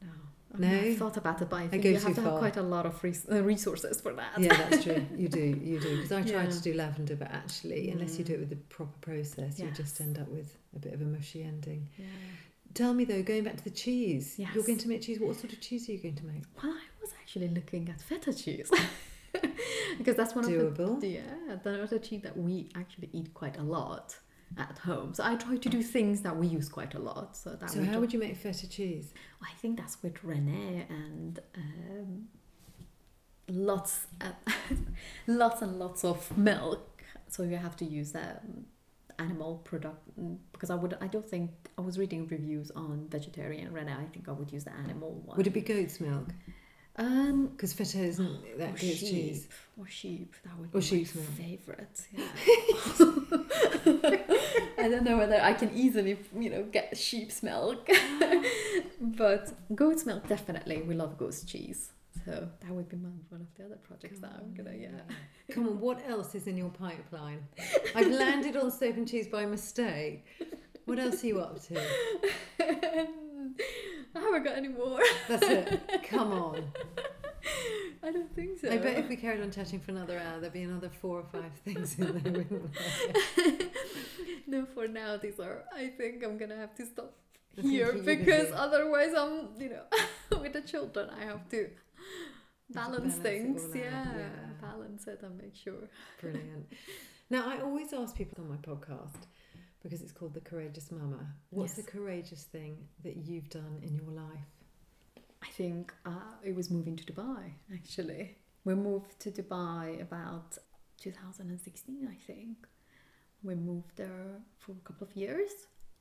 No, 0.01 0.09
I 0.55 0.59
No? 0.59 0.81
I've 0.81 0.97
thought 0.97 1.17
about 1.19 1.43
it, 1.43 1.51
but 1.51 1.57
I 1.61 1.69
think 1.69 1.83
go 1.83 1.91
you 1.91 1.97
have 1.99 2.15
to 2.15 2.23
far. 2.23 2.31
have 2.31 2.39
quite 2.39 2.57
a 2.57 2.63
lot 2.63 2.87
of 2.87 3.05
res- 3.05 3.27
uh, 3.31 3.43
resources 3.43 4.01
for 4.01 4.15
that. 4.15 4.33
Yeah, 4.39 4.57
that's 4.57 4.83
true. 4.83 5.05
You 5.17 5.29
do, 5.29 5.41
you 5.41 5.79
do. 5.79 5.97
Because 5.97 6.13
I 6.13 6.23
tried 6.23 6.45
Yeah. 6.49 6.51
to 6.59 6.63
do 6.63 6.73
lavender, 6.75 7.17
but 7.17 7.31
actually, 7.31 7.91
unless 7.91 8.17
you 8.19 8.25
Mm. 8.25 8.29
do 8.29 8.35
it 8.35 8.41
with 8.41 8.49
the 8.51 8.57
proper 8.57 8.97
process, 9.03 9.59
you 9.61 9.71
just 9.73 10.01
end 10.01 10.19
up 10.19 10.29
with 10.29 10.57
a 10.75 10.79
bit 10.79 10.95
of 10.95 11.03
a 11.03 11.05
mushy 11.05 11.43
ending. 11.43 11.89
Yeah. 11.99 12.07
Tell 12.75 12.95
me 12.95 13.05
though, 13.05 13.23
going 13.23 13.45
back 13.45 13.57
to 13.59 13.65
the 13.65 13.77
cheese, 13.85 14.37
yes. 14.39 14.49
you're 14.55 14.65
going 14.65 14.79
to 14.79 14.89
make 14.89 15.03
cheese. 15.03 15.21
What 15.21 15.37
sort 15.37 15.53
of 15.53 15.61
cheese 15.61 15.87
are 15.89 15.93
you 15.93 15.99
going 15.99 16.15
to 16.17 16.25
make? 16.25 16.45
Well, 16.63 16.73
I 16.73 16.87
was 17.03 17.11
actually 17.21 17.49
looking 17.49 17.91
at 17.91 18.01
feta 18.01 18.33
cheese 18.33 18.71
because 19.99 20.17
that's 20.17 20.35
one 20.35 20.45
of 20.47 20.51
Doable. 20.51 20.99
the 21.01 21.09
yeah, 21.09 21.57
the 21.63 21.83
other 21.83 21.99
cheese 21.99 22.23
that 22.23 22.37
we 22.37 22.71
actually 22.75 23.11
eat 23.13 23.35
quite 23.35 23.59
a 23.59 23.63
lot 23.63 24.17
at 24.59 24.79
home. 24.79 25.15
So 25.15 25.25
I 25.25 25.35
try 25.37 25.57
to 25.57 25.69
do 25.69 25.83
things 25.83 26.21
that 26.23 26.37
we 26.37 26.47
use 26.47 26.69
quite 26.69 26.95
a 26.95 26.99
lot. 26.99 27.37
So 27.37 27.51
that 27.51 27.71
So 27.71 27.81
we 27.81 27.87
how 27.87 28.01
would 28.01 28.13
you 28.13 28.19
make 28.19 28.37
feta 28.37 28.69
cheese? 28.69 29.13
I 29.43 29.53
think 29.61 29.79
that's 29.79 30.03
with 30.03 30.23
rennet 30.23 30.87
and 30.89 31.41
um, 31.57 32.29
lots 33.49 34.07
and 34.21 34.35
lots 35.27 35.63
and 35.63 35.79
lots 35.79 36.05
of 36.05 36.37
milk. 36.37 37.03
So 37.29 37.43
you 37.43 37.57
have 37.57 37.77
to 37.77 37.85
use 37.85 38.15
um, 38.15 38.67
animal 39.19 39.61
product 39.65 40.03
mm, 40.21 40.37
because 40.53 40.71
I 40.71 40.75
would 40.75 40.97
I 41.01 41.07
don't 41.07 41.29
think 41.29 41.51
I 41.79 41.81
was 41.81 41.99
reading 41.99 42.27
reviews 42.27 42.71
on 42.73 43.07
vegetarian 43.09 43.73
rennet. 43.73 43.97
I 43.99 44.05
think 44.13 44.29
I 44.29 44.33
would 44.33 44.53
use 44.53 44.65
the 44.65 44.75
animal 44.75 45.23
one. 45.25 45.37
Would 45.37 45.47
it 45.47 45.55
be 45.55 45.61
goat's 45.61 46.01
milk? 46.01 46.29
Um 46.97 47.47
Because 47.49 47.73
feta 47.73 47.99
isn't 48.01 48.59
that 48.59 48.75
or 48.75 48.77
sheep 48.79 48.99
cheese. 48.99 49.49
or 49.79 49.87
sheep? 49.89 50.35
That 50.45 50.59
would 50.59 50.69
Or 50.69 50.81
be 50.81 50.87
sheep's 50.87 51.15
my 51.15 51.23
favorite. 51.23 52.01
Yeah. 52.17 52.29
I 54.79 54.89
don't 54.89 55.05
know 55.05 55.17
whether 55.19 55.41
I 55.41 55.53
can 55.55 55.71
easily 55.75 56.19
you 56.39 56.51
know 56.51 56.63
get 56.65 56.97
sheep's 56.97 57.43
milk, 57.43 57.89
but 59.01 59.53
goat's 59.75 60.05
milk 60.07 60.29
definitely. 60.29 60.83
We 60.83 60.95
love 60.95 61.17
goat's 61.19 61.45
cheese. 61.45 61.91
So 62.25 62.49
that 62.61 62.71
would 62.71 62.89
be 62.89 62.97
one 62.97 63.21
one 63.31 63.41
of 63.41 63.49
the 63.57 63.65
other 63.65 63.77
projects 63.89 64.21
that 64.21 64.33
I'm 64.39 64.55
gonna 64.55 64.77
yeah. 64.77 65.01
Come 65.51 65.67
on, 65.69 65.81
what 65.81 66.03
else 66.09 66.35
is 66.35 66.47
in 66.47 66.57
your 66.57 66.69
pipeline? 66.71 67.41
I've 67.97 68.11
landed 68.11 68.57
on 68.57 68.71
soap 68.71 68.97
and 68.97 69.09
cheese 69.09 69.27
by 69.29 69.47
mistake. 69.47 70.25
What 70.85 70.99
else 70.99 71.23
are 71.25 71.27
you 71.27 71.41
up 71.41 71.61
to? 71.69 71.81
I 74.15 74.21
haven't 74.21 74.45
got 74.45 74.57
any 74.57 74.69
more. 74.69 75.01
That's 75.29 75.47
it. 75.47 75.81
Come 76.09 76.33
on. 76.33 76.65
I 78.03 78.11
don't 78.11 78.35
think 78.35 78.61
so. 78.61 78.71
I 78.71 78.79
bet 78.79 78.99
if 78.99 79.09
we 79.09 79.17
carried 79.17 79.41
on 79.43 79.51
chatting 79.51 79.81
for 79.81 79.91
another 79.91 80.19
hour, 80.19 80.41
there'd 80.41 80.53
be 80.53 80.63
another 80.63 80.91
four 80.91 81.21
or 81.21 81.25
five 81.25 81.53
things 81.65 81.99
in 81.99 82.23
there. 82.23 83.59
no, 84.47 84.67
for 84.67 84.89
now 84.89 85.17
these 85.17 85.41
are. 85.41 85.65
I 85.75 85.89
think 85.89 86.25
I'm 86.25 86.37
gonna 86.39 86.57
have 86.57 86.75
to 86.77 86.87
stop 86.87 87.15
I 87.59 87.63
here 87.63 87.93
because 87.93 88.53
otherwise 88.55 89.13
I'm 89.17 89.49
you 89.59 89.71
know 89.71 90.39
with 90.41 90.53
the 90.53 90.63
children 90.63 91.11
I 91.11 91.25
have 91.25 91.49
to 91.51 91.71
balance, 92.71 93.17
balance 93.17 93.17
things. 93.17 93.63
Yeah, 93.75 94.07
yeah. 94.17 94.29
balance 94.61 95.07
it 95.07 95.21
and 95.23 95.39
make 95.39 95.55
sure. 95.55 95.89
Brilliant. 96.21 96.73
Now, 97.33 97.49
I 97.49 97.63
always 97.63 97.95
ask 97.95 98.15
people 98.15 98.45
on 98.45 98.51
my 98.51 98.57
podcast 98.57 99.25
because 99.83 100.03
it's 100.03 100.13
called 100.13 100.35
The 100.35 100.41
Courageous 100.41 100.91
Mumma. 100.91 101.27
What's 101.51 101.77
Yes. 101.77 101.85
the 101.87 101.91
courageous 101.91 102.45
thing 102.45 102.77
that 103.05 103.17
you've 103.17 103.49
done 103.51 103.81
in 103.83 103.95
your 103.95 104.11
life? 104.11 104.51
I 105.43 105.49
think 105.49 105.93
uh, 106.07 106.35
it 106.45 106.55
was 106.55 106.71
moving 106.71 106.97
to 106.97 107.05
Dubai 107.05 107.53
actually. 107.73 108.37
We 108.65 108.75
moved 108.75 109.19
to 109.21 109.31
Dubai 109.31 110.01
about 110.01 110.57
2016, 111.01 112.09
I 112.09 112.15
think. 112.15 112.57
We 113.43 113.57
moved 113.57 113.97
there 113.97 114.41
for 114.59 114.73
a 114.73 114.85
couple 114.87 115.05
of 115.09 115.17
years, 115.17 115.51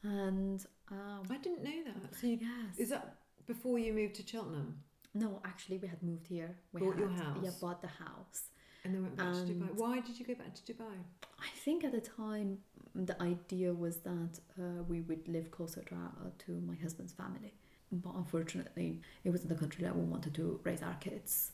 and 0.03 0.63
um, 0.91 1.23
I 1.27 1.37
didn't 1.37 1.63
know 1.63 1.79
that. 1.87 2.15
So, 2.19 2.27
you, 2.27 2.37
yes, 2.39 2.77
is 2.77 2.89
that 2.89 3.15
before 3.47 3.79
you 3.79 3.93
moved 3.93 4.13
to 4.15 4.27
Cheltenham 4.27 4.83
no, 5.13 5.41
actually, 5.43 5.77
we 5.77 5.87
had 5.87 6.01
moved 6.01 6.27
here. 6.27 6.55
We 6.71 6.81
Bought 6.81 6.93
had, 6.93 6.99
your 6.99 7.43
Yeah, 7.43 7.49
bought 7.59 7.81
the 7.81 7.89
house. 7.89 8.43
And 8.83 8.93
then 8.93 9.01
went 9.03 9.15
back 9.15 9.33
to 9.33 9.53
Dubai? 9.53 9.69
Why 9.75 9.99
did 9.99 10.19
you 10.19 10.25
go 10.25 10.35
back 10.35 10.53
to 10.55 10.73
Dubai? 10.73 10.95
I 11.39 11.49
think 11.63 11.83
at 11.83 11.91
the 11.91 12.01
time 12.01 12.59
the 12.95 13.19
idea 13.21 13.73
was 13.73 13.97
that 13.97 14.39
uh, 14.59 14.83
we 14.87 15.01
would 15.01 15.27
live 15.27 15.51
closer 15.51 15.81
to, 15.81 15.95
our, 15.95 16.31
to 16.45 16.51
my 16.61 16.75
husband's 16.81 17.13
family. 17.13 17.53
But 17.91 18.15
unfortunately, 18.15 19.01
it 19.23 19.29
wasn't 19.29 19.49
the 19.49 19.55
country 19.55 19.83
that 19.83 19.95
we 19.95 20.03
wanted 20.03 20.33
to 20.35 20.59
raise 20.63 20.81
our 20.81 20.95
kids. 20.95 21.51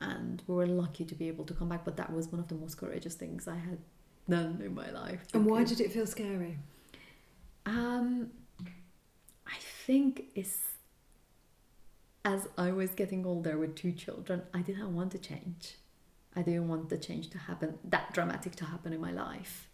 And 0.00 0.42
we 0.46 0.54
were 0.54 0.66
lucky 0.66 1.04
to 1.04 1.14
be 1.14 1.28
able 1.28 1.44
to 1.44 1.54
come 1.54 1.68
back, 1.68 1.84
but 1.84 1.96
that 1.96 2.12
was 2.12 2.28
one 2.28 2.40
of 2.40 2.48
the 2.48 2.54
most 2.54 2.76
courageous 2.76 3.14
things 3.14 3.46
I 3.46 3.56
had 3.56 3.78
done 4.28 4.60
in 4.64 4.74
my 4.74 4.90
life. 4.90 5.22
And 5.32 5.46
why 5.46 5.64
did 5.64 5.80
it 5.80 5.92
feel 5.92 6.06
scary? 6.06 6.58
Um, 7.66 8.30
I 9.46 9.56
think 9.86 10.24
it's 10.34 10.58
as 12.24 12.48
I 12.56 12.72
was 12.72 12.90
getting 12.90 13.26
older 13.26 13.58
with 13.58 13.74
two 13.74 13.92
children, 13.92 14.42
I 14.52 14.60
didn't 14.60 14.94
want 14.94 15.12
to 15.12 15.18
change. 15.18 15.76
I 16.36 16.42
didn't 16.42 16.68
want 16.68 16.88
the 16.88 16.98
change 16.98 17.30
to 17.30 17.38
happen 17.38 17.78
that 17.84 18.12
dramatic 18.12 18.56
to 18.56 18.64
happen 18.64 18.92
in 18.92 19.00
my 19.00 19.12
life, 19.12 19.68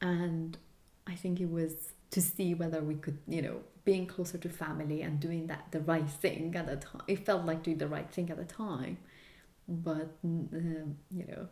and 0.00 0.56
I 1.06 1.14
think 1.14 1.40
it 1.40 1.50
was 1.50 1.94
to 2.10 2.20
see 2.20 2.54
whether 2.54 2.80
we 2.82 2.94
could, 2.94 3.18
you 3.26 3.42
know, 3.42 3.60
being 3.84 4.06
closer 4.06 4.38
to 4.38 4.48
family 4.48 5.02
and 5.02 5.18
doing 5.18 5.46
that 5.48 5.66
the 5.72 5.80
right 5.80 6.08
thing 6.08 6.54
at 6.54 6.66
the 6.66 6.76
time. 6.76 7.02
It 7.08 7.26
felt 7.26 7.44
like 7.44 7.62
doing 7.62 7.78
the 7.78 7.88
right 7.88 8.10
thing 8.10 8.30
at 8.30 8.36
the 8.36 8.44
time, 8.44 8.98
but 9.68 10.16
um, 10.24 10.96
you 11.10 11.26
know, 11.26 11.48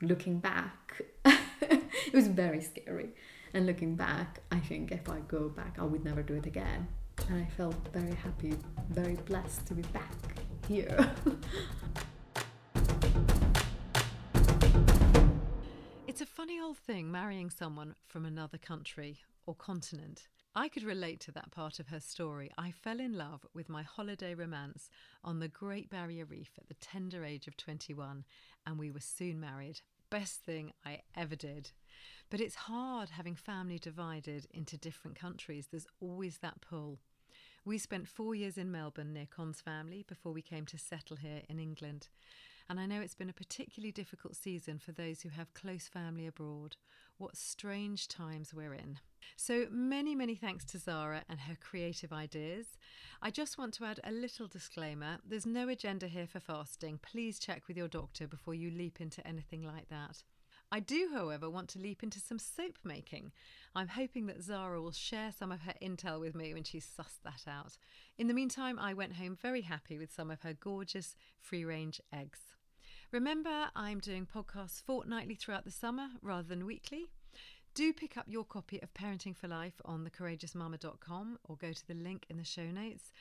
looking 0.00 0.38
back, 0.38 1.02
it 1.24 2.12
was 2.12 2.28
very 2.28 2.60
scary. 2.60 3.10
And 3.52 3.66
looking 3.66 3.94
back, 3.94 4.40
I 4.50 4.58
think 4.58 4.90
if 4.90 5.08
I 5.08 5.20
go 5.28 5.48
back, 5.48 5.76
I 5.78 5.84
would 5.84 6.04
never 6.04 6.22
do 6.22 6.34
it 6.34 6.46
again. 6.46 6.88
And 7.28 7.40
I 7.40 7.48
felt 7.56 7.76
very 7.92 8.14
happy, 8.14 8.54
very 8.90 9.14
blessed 9.14 9.64
to 9.66 9.74
be 9.74 9.82
back 9.82 10.12
here. 10.66 11.12
It's 16.14 16.20
a 16.20 16.26
funny 16.26 16.60
old 16.60 16.78
thing 16.78 17.10
marrying 17.10 17.50
someone 17.50 17.96
from 18.06 18.24
another 18.24 18.56
country 18.56 19.18
or 19.46 19.54
continent. 19.56 20.28
I 20.54 20.68
could 20.68 20.84
relate 20.84 21.18
to 21.22 21.32
that 21.32 21.50
part 21.50 21.80
of 21.80 21.88
her 21.88 21.98
story. 21.98 22.52
I 22.56 22.70
fell 22.70 23.00
in 23.00 23.18
love 23.18 23.44
with 23.52 23.68
my 23.68 23.82
holiday 23.82 24.32
romance 24.32 24.90
on 25.24 25.40
the 25.40 25.48
Great 25.48 25.90
Barrier 25.90 26.24
Reef 26.24 26.52
at 26.56 26.68
the 26.68 26.74
tender 26.74 27.24
age 27.24 27.48
of 27.48 27.56
21, 27.56 28.24
and 28.64 28.78
we 28.78 28.92
were 28.92 29.00
soon 29.00 29.40
married. 29.40 29.80
Best 30.08 30.44
thing 30.44 30.72
I 30.84 31.00
ever 31.16 31.34
did. 31.34 31.72
But 32.30 32.40
it's 32.40 32.54
hard 32.54 33.10
having 33.10 33.34
family 33.34 33.80
divided 33.80 34.46
into 34.52 34.78
different 34.78 35.18
countries. 35.18 35.66
There's 35.68 35.88
always 36.00 36.38
that 36.38 36.60
pull. 36.60 37.00
We 37.64 37.76
spent 37.76 38.06
four 38.06 38.36
years 38.36 38.56
in 38.56 38.70
Melbourne 38.70 39.12
near 39.12 39.26
Con's 39.26 39.60
family 39.60 40.04
before 40.06 40.30
we 40.30 40.42
came 40.42 40.66
to 40.66 40.78
settle 40.78 41.16
here 41.16 41.42
in 41.48 41.58
England. 41.58 42.06
And 42.68 42.80
I 42.80 42.86
know 42.86 43.00
it's 43.00 43.14
been 43.14 43.30
a 43.30 43.34
particularly 43.34 43.92
difficult 43.92 44.36
season 44.36 44.78
for 44.78 44.92
those 44.92 45.20
who 45.20 45.28
have 45.28 45.52
close 45.54 45.86
family 45.86 46.26
abroad. 46.26 46.76
What 47.18 47.36
strange 47.36 48.08
times 48.08 48.54
we're 48.54 48.74
in. 48.74 48.98
So 49.36 49.66
many, 49.70 50.14
many 50.14 50.34
thanks 50.34 50.64
to 50.66 50.78
Zara 50.78 51.24
and 51.28 51.40
her 51.40 51.56
creative 51.60 52.12
ideas. 52.12 52.66
I 53.22 53.30
just 53.30 53.58
want 53.58 53.74
to 53.74 53.84
add 53.84 54.00
a 54.04 54.12
little 54.12 54.46
disclaimer 54.46 55.18
there's 55.26 55.46
no 55.46 55.68
agenda 55.68 56.06
here 56.08 56.26
for 56.26 56.40
fasting. 56.40 56.98
Please 57.02 57.38
check 57.38 57.68
with 57.68 57.76
your 57.76 57.88
doctor 57.88 58.26
before 58.26 58.54
you 58.54 58.70
leap 58.70 59.00
into 59.00 59.26
anything 59.26 59.62
like 59.62 59.88
that. 59.90 60.22
I 60.72 60.80
do, 60.80 61.10
however, 61.12 61.48
want 61.48 61.68
to 61.70 61.78
leap 61.78 62.02
into 62.02 62.18
some 62.20 62.38
soap 62.38 62.78
making. 62.84 63.32
I'm 63.74 63.88
hoping 63.88 64.26
that 64.26 64.42
Zara 64.42 64.80
will 64.80 64.92
share 64.92 65.30
some 65.36 65.52
of 65.52 65.60
her 65.60 65.74
intel 65.80 66.20
with 66.20 66.34
me 66.34 66.52
when 66.52 66.64
she's 66.64 66.86
sussed 66.86 67.22
that 67.24 67.44
out. 67.48 67.76
In 68.18 68.26
the 68.26 68.34
meantime, 68.34 68.78
I 68.78 68.94
went 68.94 69.14
home 69.14 69.36
very 69.40 69.62
happy 69.62 69.98
with 69.98 70.12
some 70.12 70.30
of 70.30 70.42
her 70.42 70.52
gorgeous 70.52 71.16
free 71.38 71.64
range 71.64 72.00
eggs. 72.12 72.40
Remember, 73.12 73.68
I'm 73.76 74.00
doing 74.00 74.26
podcasts 74.26 74.82
fortnightly 74.82 75.36
throughout 75.36 75.64
the 75.64 75.70
summer 75.70 76.08
rather 76.22 76.48
than 76.48 76.66
weekly. 76.66 77.10
Do 77.74 77.92
pick 77.92 78.16
up 78.16 78.26
your 78.28 78.44
copy 78.44 78.80
of 78.82 78.94
Parenting 78.94 79.36
for 79.36 79.48
Life 79.48 79.80
on 79.84 80.08
thecourageousmumma.com 80.08 81.38
or 81.44 81.56
go 81.56 81.72
to 81.72 81.86
the 81.86 81.94
link 81.94 82.24
in 82.28 82.36
the 82.36 82.44
show 82.44 82.66
notes. 82.66 83.12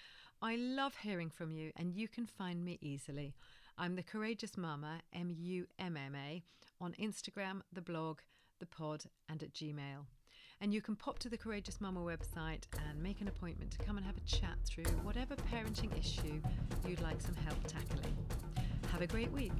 I 0.41 0.55
love 0.55 0.95
hearing 1.01 1.29
from 1.29 1.51
you, 1.51 1.71
and 1.75 1.93
you 1.93 2.07
can 2.07 2.27
find 2.27 2.63
me 2.63 2.77
easily. 2.81 3.33
I'm 3.77 3.95
the 3.95 4.03
Courageous 4.03 4.51
Mumma, 4.51 4.99
M 5.13 5.33
U 5.35 5.65
M 5.79 5.97
M 5.97 6.15
A, 6.15 6.43
on 6.83 6.93
Instagram, 6.99 7.61
the 7.71 7.81
blog, 7.81 8.19
the 8.59 8.65
pod, 8.65 9.05
and 9.29 9.41
at 9.41 9.53
Gmail. 9.53 10.05
And 10.59 10.73
you 10.73 10.81
can 10.81 10.95
pop 10.95 11.17
to 11.19 11.29
the 11.29 11.37
Courageous 11.37 11.77
Mumma 11.77 12.03
website 12.03 12.63
and 12.87 13.01
make 13.01 13.21
an 13.21 13.29
appointment 13.29 13.71
to 13.71 13.77
come 13.79 13.97
and 13.97 14.05
have 14.05 14.17
a 14.17 14.21
chat 14.21 14.57
through 14.65 14.91
whatever 15.01 15.35
parenting 15.35 15.97
issue 15.97 16.41
you'd 16.87 17.01
like 17.01 17.21
some 17.21 17.35
help 17.35 17.61
tackling. 17.67 18.15
Have 18.91 19.01
a 19.01 19.07
great 19.07 19.31
week. 19.31 19.53